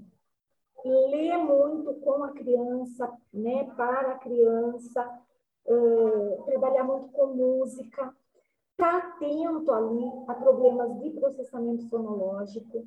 ler 0.86 1.38
muito 1.38 1.94
com 1.96 2.24
a 2.24 2.32
criança, 2.32 3.12
né? 3.34 3.66
para 3.76 4.12
a 4.12 4.20
criança, 4.20 5.22
é, 5.66 6.42
trabalhar 6.46 6.84
muito 6.84 7.10
com 7.10 7.28
música, 7.28 8.14
estar 8.72 9.02
tá 9.02 9.08
atento 9.10 9.72
ali 9.72 10.12
a 10.28 10.34
problemas 10.34 11.00
de 11.00 11.12
processamento 11.12 11.88
fonológico, 11.90 12.86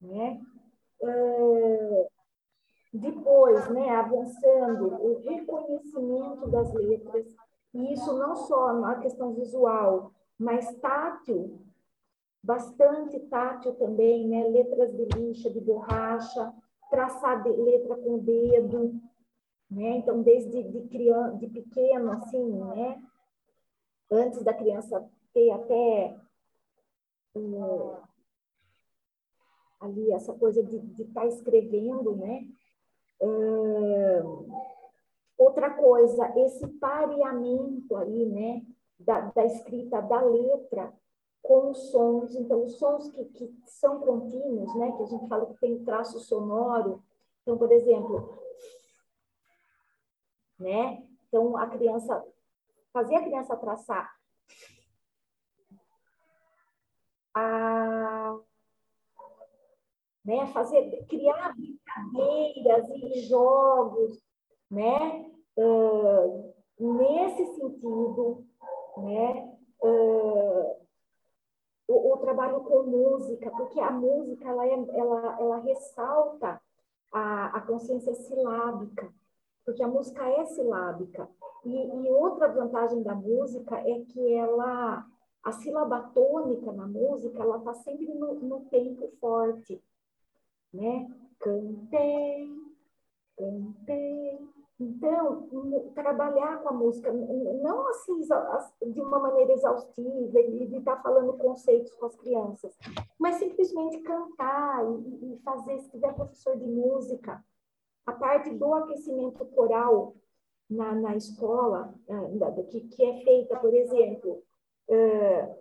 né? 0.00 0.40
Uh, 1.00 2.06
depois, 2.92 3.68
né, 3.70 3.90
avançando, 3.90 4.86
o 4.86 5.20
reconhecimento 5.20 6.48
das 6.48 6.72
letras, 6.72 7.26
e 7.74 7.92
isso 7.92 8.16
não 8.16 8.34
só 8.34 8.72
na 8.72 8.98
questão 8.98 9.34
visual, 9.34 10.12
mas 10.38 10.74
tátil, 10.76 11.60
bastante 12.42 13.20
tátil 13.20 13.74
também, 13.74 14.26
né, 14.26 14.48
letras 14.48 14.96
de 14.96 15.04
lixa, 15.04 15.50
de 15.50 15.60
borracha, 15.60 16.52
traçar 16.90 17.42
de, 17.42 17.50
letra 17.50 17.96
com 17.96 18.18
dedo, 18.18 19.00
né, 19.70 19.98
então 19.98 20.22
desde 20.22 20.62
de, 20.62 20.88
criança, 20.88 21.36
de 21.36 21.46
pequeno, 21.48 22.12
assim, 22.12 22.52
né, 22.52 23.02
antes 24.10 24.42
da 24.42 24.54
criança 24.54 25.08
ter 25.32 25.50
até 25.50 26.16
ali 29.80 30.12
essa 30.12 30.32
coisa 30.34 30.62
de 30.62 31.02
estar 31.02 31.20
tá 31.20 31.26
escrevendo, 31.26 32.16
né? 32.16 32.48
Outra 35.36 35.70
coisa, 35.70 36.32
esse 36.36 36.66
pareamento 36.78 37.94
aí, 37.96 38.26
né, 38.26 38.62
da, 38.98 39.20
da 39.20 39.44
escrita 39.44 40.00
da 40.00 40.20
letra 40.20 40.92
com 41.48 41.70
os 41.70 41.90
sons. 41.90 42.34
Então, 42.36 42.62
os 42.62 42.78
sons 42.78 43.10
que, 43.10 43.24
que 43.24 43.50
são 43.64 44.00
contínuos, 44.00 44.74
né, 44.76 44.92
que 44.92 45.02
a 45.02 45.06
gente 45.06 45.26
fala 45.26 45.46
que 45.46 45.58
tem 45.58 45.82
traço 45.82 46.20
sonoro. 46.20 47.02
Então, 47.40 47.56
por 47.56 47.72
exemplo, 47.72 48.38
né? 50.58 51.02
Então, 51.26 51.56
a 51.56 51.66
criança, 51.66 52.22
fazer 52.92 53.16
a 53.16 53.22
criança 53.22 53.56
traçar 53.56 54.14
a, 57.34 58.36
né, 60.22 60.46
fazer, 60.48 61.06
criar 61.08 61.54
brincadeiras 61.54 62.90
e 62.90 63.20
jogos, 63.22 64.22
né, 64.70 65.30
uh, 65.56 66.54
nesse 66.78 67.46
sentido, 67.54 68.44
né, 68.98 69.58
uh, 69.82 70.87
o, 71.88 72.12
o, 72.12 72.16
trabalho 72.18 72.60
com 72.60 72.82
música, 72.82 73.50
porque 73.50 73.80
a 73.80 73.90
música 73.90 74.46
ela, 74.46 74.66
é, 74.66 74.86
ela, 74.92 75.40
ela 75.40 75.58
ressalta 75.60 76.60
a, 77.10 77.46
a 77.46 77.60
consciência 77.62 78.14
silábica, 78.14 79.10
porque 79.64 79.82
a 79.82 79.88
música 79.88 80.22
é 80.28 80.44
silábica. 80.44 81.28
E, 81.64 81.70
e, 81.70 82.10
outra 82.10 82.48
vantagem 82.48 83.02
da 83.02 83.14
música 83.14 83.76
é 83.76 84.00
que 84.00 84.34
ela, 84.34 85.04
a 85.42 85.52
sílaba 85.52 86.10
tônica 86.14 86.70
na 86.72 86.86
música, 86.86 87.42
ela 87.42 87.56
está 87.56 87.72
sempre 87.74 88.12
no, 88.14 88.34
no 88.34 88.60
tempo 88.66 89.10
forte, 89.18 89.82
né? 90.72 91.10
Cantei, 91.40 92.52
cantei, 93.36 94.38
então, 94.80 95.48
trabalhar 95.92 96.62
com 96.62 96.68
a 96.68 96.72
música, 96.72 97.12
não 97.12 97.88
assim 97.88 98.20
de 98.86 99.00
uma 99.00 99.18
maneira 99.18 99.52
exaustiva 99.52 100.38
e 100.38 100.66
de 100.66 100.76
estar 100.76 100.96
tá 100.96 101.02
falando 101.02 101.32
conceitos 101.36 101.92
com 101.94 102.06
as 102.06 102.14
crianças, 102.14 102.78
mas 103.18 103.36
simplesmente 103.36 104.00
cantar 104.02 104.84
e, 104.84 105.40
fazer, 105.44 105.80
se 105.80 105.90
tiver 105.90 106.14
professor 106.14 106.56
de 106.56 106.66
música, 106.66 107.44
a 108.06 108.12
parte 108.12 108.50
do 108.50 108.72
aquecimento 108.72 109.44
coral 109.46 110.14
na, 110.70 110.94
na 110.94 111.16
escola, 111.16 111.92
eh, 112.08 112.62
que, 112.70 112.82
que 112.82 113.04
é 113.04 113.24
feita, 113.24 113.56
por 113.56 113.74
exemplo, 113.74 114.44
uh, 114.88 115.58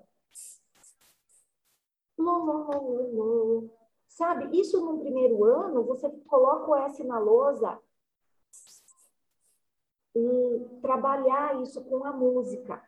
sabe? 4.09 4.59
Isso 4.59 4.79
no 4.85 4.99
primeiro 4.99 5.43
ano, 5.43 5.83
você 5.83 6.07
coloca 6.27 6.69
o 6.69 6.75
S 6.75 7.03
na 7.03 7.17
lousa 7.17 7.79
e 10.17 10.79
trabalhar 10.81 11.61
isso 11.61 11.83
com 11.85 12.03
a 12.03 12.11
música. 12.11 12.81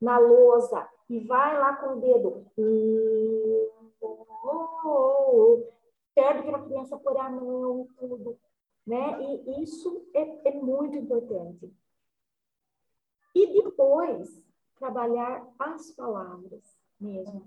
Na 0.00 0.18
lousa. 0.18 0.88
E 1.08 1.20
vai 1.20 1.58
lá 1.58 1.76
com 1.76 1.96
o 1.96 2.00
dedo. 2.00 2.46
Pede 6.14 6.42
para 6.42 6.58
a 6.58 6.62
criança 6.62 6.98
pôr 6.98 7.16
a 7.18 7.30
mão, 7.30 7.88
tudo. 7.98 8.38
Né? 8.86 9.22
E 9.22 9.62
isso 9.62 10.06
é, 10.14 10.48
é 10.48 10.52
muito 10.52 10.96
importante. 10.98 11.72
E 13.34 13.62
depois, 13.62 14.42
trabalhar 14.78 15.46
as 15.58 15.90
palavras 15.92 16.62
mesmo. 17.00 17.42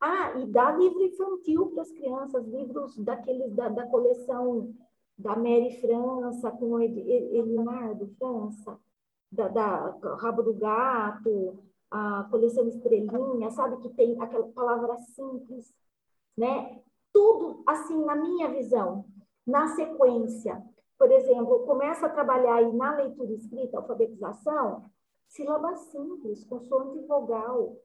Ah, 0.00 0.32
e 0.40 0.46
dar 0.46 0.76
livro 0.76 1.00
infantil 1.04 1.70
para 1.70 1.82
as 1.82 1.92
crianças, 1.92 2.44
livros 2.46 2.96
daqueles 2.98 3.54
da, 3.54 3.68
da 3.68 3.86
coleção 3.86 4.74
da 5.18 5.36
Mary 5.36 5.80
França 5.80 6.50
com 6.50 6.80
Elinardo 6.80 8.08
França, 8.18 8.78
da, 9.30 9.48
da 9.48 10.14
Rabo 10.16 10.42
do 10.42 10.54
Gato, 10.54 11.62
a 11.90 12.24
coleção 12.30 12.66
Estrelinha, 12.66 13.50
sabe 13.50 13.76
que 13.78 13.90
tem 13.90 14.20
aquela 14.20 14.48
palavra 14.48 14.96
simples, 14.98 15.72
né? 16.36 16.80
Tudo 17.12 17.62
assim 17.66 18.02
na 18.04 18.16
minha 18.16 18.48
visão, 18.48 19.04
na 19.46 19.68
sequência. 19.68 20.62
Por 20.98 21.10
exemplo, 21.10 21.66
começa 21.66 22.06
a 22.06 22.10
trabalhar 22.10 22.56
aí 22.56 22.72
na 22.72 22.94
leitura 22.94 23.32
escrita, 23.32 23.76
alfabetização, 23.76 24.84
sílaba 25.28 25.74
simples, 25.76 26.44
consoante 26.44 26.98
e 26.98 27.06
vogal, 27.06 27.76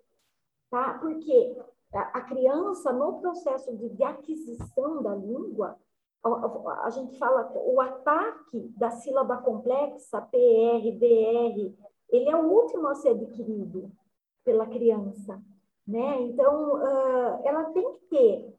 tá? 0.70 0.98
Porque 1.00 1.58
a 1.94 2.22
criança, 2.22 2.92
no 2.92 3.20
processo 3.20 3.76
de, 3.76 3.90
de 3.90 4.04
aquisição 4.04 5.02
da 5.02 5.16
língua, 5.16 5.78
a 6.24 6.90
gente 6.90 7.18
fala 7.18 7.52
o 7.56 7.80
ataque 7.80 8.74
da 8.78 8.90
sílaba 8.92 9.38
complexa, 9.38 10.22
PR, 10.22 10.92
DR, 10.98 11.74
ele 12.10 12.30
é 12.30 12.36
o 12.36 12.52
último 12.52 12.88
a 12.88 12.96
ser 12.96 13.10
adquirido 13.10 13.92
pela 14.44 14.66
criança, 14.66 15.42
né? 15.88 16.22
Então, 16.22 16.76
uh, 16.76 17.42
ela 17.44 17.66
tem 17.72 17.94
que 17.94 18.06
ter 18.10 18.58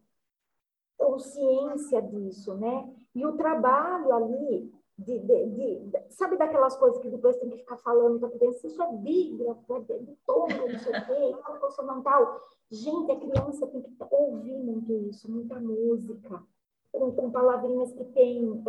consciência 0.97 2.03
disso, 2.03 2.55
né? 2.57 2.89
E 3.15 3.25
o 3.25 3.37
trabalho 3.37 4.13
ali, 4.13 4.73
de, 4.99 5.19
de, 5.21 5.47
de, 5.81 5.91
sabe 6.11 6.37
daquelas 6.37 6.77
coisas 6.77 7.01
que 7.01 7.09
depois 7.09 7.37
tem 7.37 7.49
que 7.49 7.59
ficar 7.59 7.77
falando 7.79 8.19
para 8.19 8.31
criança, 8.31 8.67
isso 8.67 8.83
é 8.83 8.93
bíblico, 8.93 9.87
é 9.89 9.99
de 9.99 10.17
tom, 10.27 10.47
não 10.49 10.79
sei 10.79 10.93
o 10.93 11.07
quê, 11.07 11.59
consonantal. 11.61 12.41
Gente, 12.71 13.13
a 13.13 13.17
criança 13.17 13.67
tem 13.69 13.81
que 13.81 13.97
ouvir 14.11 14.59
muito 14.59 14.93
isso, 15.09 15.31
muita 15.31 15.59
música, 15.59 16.43
com, 16.93 17.12
com 17.12 17.30
palavrinhas 17.30 17.93
que 17.93 18.05
têm 18.05 18.62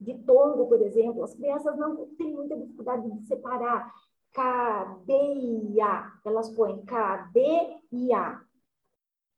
de 0.00 0.14
tongo, 0.24 0.66
por 0.66 0.80
exemplo, 0.82 1.22
as 1.22 1.34
crianças 1.34 1.76
não 1.76 2.06
têm 2.16 2.34
muita 2.34 2.56
dificuldade 2.56 3.10
de 3.10 3.26
separar 3.26 3.92
cadeia, 4.32 6.12
elas 6.24 6.50
põem 6.50 6.84
cadeia. 6.84 8.40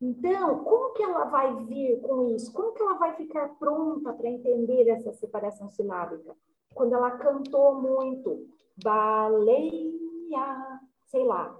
Então, 0.00 0.64
como 0.64 0.92
que 0.92 1.02
ela 1.02 1.24
vai 1.24 1.64
vir 1.64 2.00
com 2.00 2.34
isso? 2.34 2.52
Como 2.52 2.72
que 2.72 2.82
ela 2.82 2.94
vai 2.94 3.14
ficar 3.16 3.48
pronta 3.58 4.12
para 4.12 4.28
entender 4.28 4.88
essa 4.88 5.12
separação 5.12 5.68
silábica? 5.68 6.36
Quando 6.74 6.94
ela 6.94 7.12
cantou 7.12 7.80
muito, 7.80 8.46
baleia, 8.82 10.80
sei 11.06 11.24
lá, 11.24 11.58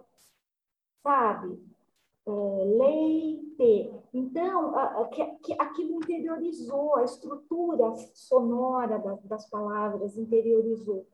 sabe? 1.02 1.67
É, 2.29 2.64
leite. 2.64 3.91
Então, 4.12 4.74
aquilo 5.59 5.97
interiorizou, 5.97 6.97
a 6.97 7.05
estrutura 7.05 7.95
sonora 8.14 8.99
das, 8.99 9.22
das 9.24 9.49
palavras 9.49 10.16
interiorizou. 10.18 11.07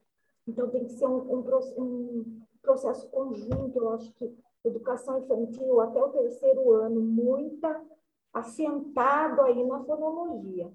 Então, 0.47 0.69
tem 0.71 0.85
que 0.85 0.93
ser 0.93 1.07
um, 1.07 1.33
um, 1.33 1.45
um, 1.79 2.43
processo 2.61 3.09
conjunto, 3.11 3.79
eu 3.79 3.91
acho 3.91 4.13
que 4.15 4.37
educação 4.65 5.23
infantil 5.23 5.81
até 5.81 6.03
o 6.03 6.09
terceiro 6.09 6.73
ano, 6.73 7.01
muita 7.01 7.81
assentado 8.33 9.43
aí 9.43 9.65
na 9.65 9.85
fonologia. 9.85 10.73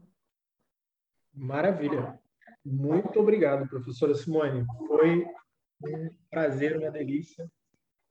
Maravilha. 1.33 2.19
Muito 2.63 3.19
obrigado, 3.19 3.67
professora 3.67 4.15
Simone. 4.15 4.65
Foi 4.87 5.25
um 5.83 6.09
prazer, 6.29 6.77
uma 6.77 6.91
delícia 6.91 7.49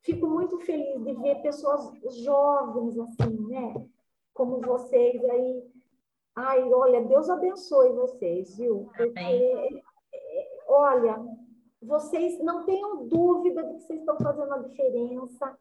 fico 0.02 0.26
muito 0.26 0.58
feliz 0.60 1.02
de 1.02 1.14
ver 1.14 1.42
pessoas 1.42 1.92
jovens 2.22 2.98
assim, 2.98 3.46
né? 3.48 3.74
Como 4.32 4.60
vocês 4.60 5.22
aí. 5.24 5.70
Ai, 6.36 6.62
olha, 6.72 7.04
Deus 7.04 7.28
abençoe 7.28 7.92
vocês, 7.92 8.56
viu? 8.56 8.88
Porque, 8.96 9.82
olha, 10.68 11.20
vocês 11.82 12.38
não 12.40 12.64
tenham 12.64 13.06
dúvida 13.08 13.62
de 13.64 13.74
que 13.74 13.80
vocês 13.80 14.00
estão 14.00 14.16
fazendo 14.18 14.54
a 14.54 14.58
diferença. 14.58 15.58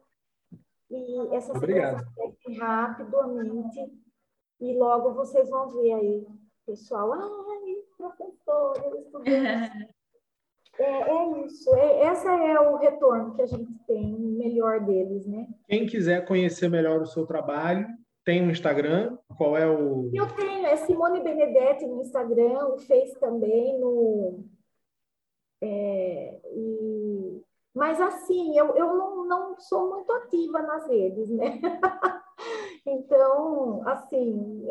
E 0.90 1.34
essa 1.34 1.52
Obrigado. 1.52 2.06
rapidamente. 2.58 3.92
E 4.60 4.76
logo 4.76 5.14
vocês 5.14 5.48
vão 5.50 5.70
ver 5.70 5.92
aí, 5.92 6.26
pessoal. 6.64 7.12
Ai, 7.12 7.84
professor, 7.96 8.74
eu 8.84 9.00
estudei. 9.00 9.34
É, 10.78 11.10
é 11.10 11.44
isso, 11.44 11.74
é, 11.74 12.12
esse 12.12 12.26
é 12.26 12.60
o 12.60 12.76
retorno 12.76 13.34
que 13.34 13.42
a 13.42 13.46
gente 13.46 13.72
tem, 13.86 14.16
melhor 14.16 14.80
deles, 14.80 15.26
né? 15.26 15.48
Quem 15.66 15.86
quiser 15.86 16.24
conhecer 16.24 16.68
melhor 16.68 17.02
o 17.02 17.06
seu 17.06 17.26
trabalho, 17.26 17.86
tem 18.24 18.42
um 18.42 18.50
Instagram, 18.50 19.18
qual 19.36 19.56
é 19.56 19.66
o... 19.66 20.08
Eu 20.14 20.28
tenho, 20.36 20.66
é 20.66 20.76
Simone 20.76 21.20
Benedetti 21.20 21.84
no 21.84 22.00
Instagram, 22.00 22.68
o 22.68 22.78
Face 22.78 23.18
também, 23.18 23.76
no... 23.80 24.44
É, 25.60 26.40
e... 26.54 27.42
Mas 27.74 28.00
assim, 28.00 28.56
eu, 28.56 28.76
eu 28.76 28.94
não, 28.94 29.26
não 29.26 29.58
sou 29.58 29.90
muito 29.90 30.12
ativa 30.12 30.62
nas 30.62 30.86
redes, 30.86 31.28
né? 31.30 31.58
então, 32.86 33.82
assim... 33.84 34.64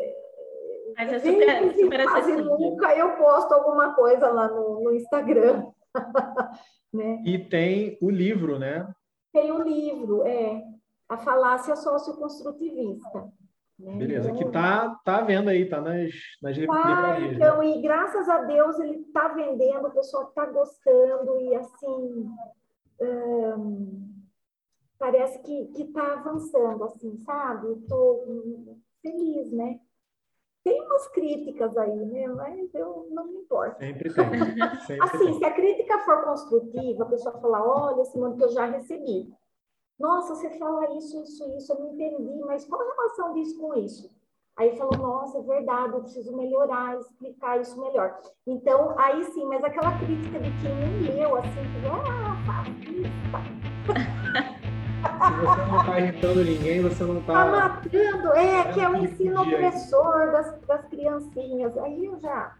Mas 0.96 1.12
é 1.12 1.18
super, 1.18 1.74
super 1.76 2.04
quase 2.04 2.32
nunca 2.36 2.96
eu 2.96 3.16
posto 3.16 3.52
alguma 3.52 3.94
coisa 3.94 4.28
lá 4.32 4.48
no, 4.48 4.80
no 4.82 4.94
Instagram. 4.94 5.66
né? 6.92 7.22
E 7.24 7.38
tem 7.38 7.98
o 8.00 8.10
livro, 8.10 8.58
né? 8.58 8.92
Tem 9.32 9.52
o 9.52 9.62
livro, 9.62 10.26
é. 10.26 10.62
A 11.08 11.16
falácia 11.16 11.74
socioconstrutivista. 11.76 13.28
Né? 13.78 13.96
Beleza, 13.96 14.32
que 14.32 14.44
tá, 14.50 14.98
tá 15.04 15.20
vendo 15.20 15.48
aí, 15.48 15.68
tá 15.68 15.80
nas, 15.80 16.10
nas 16.42 16.56
tá, 16.56 16.60
livrarias. 16.60 17.30
Né? 17.30 17.34
Então, 17.36 17.58
né? 17.58 17.66
e 17.68 17.82
graças 17.82 18.28
a 18.28 18.42
Deus 18.42 18.78
ele 18.80 19.04
tá 19.12 19.28
vendendo, 19.28 19.86
o 19.86 19.92
pessoal 19.92 20.26
tá 20.26 20.46
gostando, 20.46 21.40
e 21.40 21.54
assim. 21.54 22.30
parece 24.98 25.38
que, 25.42 25.66
que 25.68 25.84
tá 25.92 26.14
avançando, 26.14 26.84
assim, 26.84 27.16
sabe? 27.24 27.68
Eu 27.68 27.82
tô 27.88 28.76
feliz, 29.00 29.52
né? 29.52 29.78
Tem 30.68 30.82
umas 30.82 31.08
críticas 31.08 31.74
aí, 31.78 31.96
né? 31.96 32.26
Mas 32.28 32.74
eu 32.74 33.08
não 33.10 33.26
me 33.26 33.38
importo. 33.38 33.78
Sempre 33.78 34.12
tem. 34.12 34.24
Sempre 34.86 35.08
assim, 35.08 35.24
tem. 35.24 35.38
se 35.38 35.44
a 35.46 35.54
crítica 35.54 35.98
for 36.00 36.24
construtiva, 36.24 37.04
a 37.04 37.06
pessoa 37.06 37.40
falar, 37.40 37.64
olha, 37.64 38.04
Simone, 38.04 38.36
que 38.36 38.44
eu 38.44 38.50
já 38.50 38.66
recebi. 38.66 39.32
Nossa, 39.98 40.34
você 40.34 40.50
fala 40.58 40.94
isso, 40.98 41.22
isso, 41.22 41.56
isso, 41.56 41.72
eu 41.72 41.80
não 41.80 41.94
entendi, 41.94 42.38
mas 42.44 42.66
qual 42.66 42.82
a 42.82 42.84
relação 42.84 43.32
disso 43.32 43.58
com 43.58 43.74
isso? 43.78 44.10
Aí 44.58 44.76
falou, 44.76 44.98
nossa, 44.98 45.38
é 45.38 45.42
verdade, 45.42 45.94
eu 45.94 46.00
preciso 46.00 46.36
melhorar, 46.36 46.98
explicar 46.98 47.60
isso 47.60 47.80
melhor. 47.80 48.20
Então, 48.46 48.94
aí 48.98 49.24
sim, 49.24 49.46
mas 49.46 49.64
aquela 49.64 49.98
crítica 49.98 50.38
de 50.38 50.50
quem 50.60 50.74
nem 50.74 51.14
leu, 51.14 51.34
assim, 51.36 51.48
que, 51.48 51.86
ah, 51.86 52.36
fascista. 52.46 53.38
Se 54.98 55.32
você 55.40 55.70
não 55.70 55.80
está 55.80 56.00
irritando 56.00 56.44
ninguém, 56.44 56.82
você 56.82 57.04
não 57.04 57.18
está. 57.18 57.46
Está 57.46 57.67
matando, 57.78 58.32
é, 58.34 58.72
que 58.72 58.80
é 58.80 58.88
o 58.88 58.96
ensino 58.96 59.42
opressor 59.42 60.32
das, 60.32 60.60
das 60.62 60.84
criancinhas. 60.86 61.76
Aí 61.78 62.04
eu 62.04 62.18
já. 62.20 62.56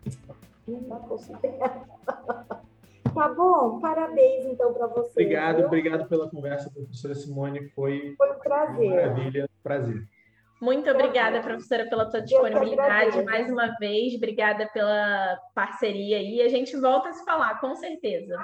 Não 0.66 1.00
Tá 3.14 3.28
bom? 3.28 3.80
Parabéns, 3.80 4.44
então, 4.46 4.72
para 4.72 4.86
você. 4.86 5.10
Obrigado, 5.10 5.56
viu? 5.56 5.66
obrigado 5.66 6.08
pela 6.08 6.30
conversa, 6.30 6.70
professora 6.70 7.14
Simone. 7.14 7.68
Foi, 7.70 8.14
Foi 8.16 8.30
um 8.30 8.38
prazer. 8.38 8.90
Maravilha, 8.90 9.48
prazer. 9.62 10.06
Muito 10.60 10.90
obrigada, 10.90 11.40
professora, 11.40 11.88
pela 11.88 12.10
sua 12.10 12.20
disponibilidade 12.20 13.24
mais 13.24 13.50
uma 13.50 13.76
vez. 13.78 14.14
Obrigada 14.14 14.68
pela 14.72 15.38
parceria 15.54 16.18
aí. 16.18 16.42
A 16.42 16.48
gente 16.48 16.76
volta 16.76 17.08
a 17.08 17.12
se 17.12 17.24
falar, 17.24 17.60
com 17.60 17.74
certeza. 17.76 18.36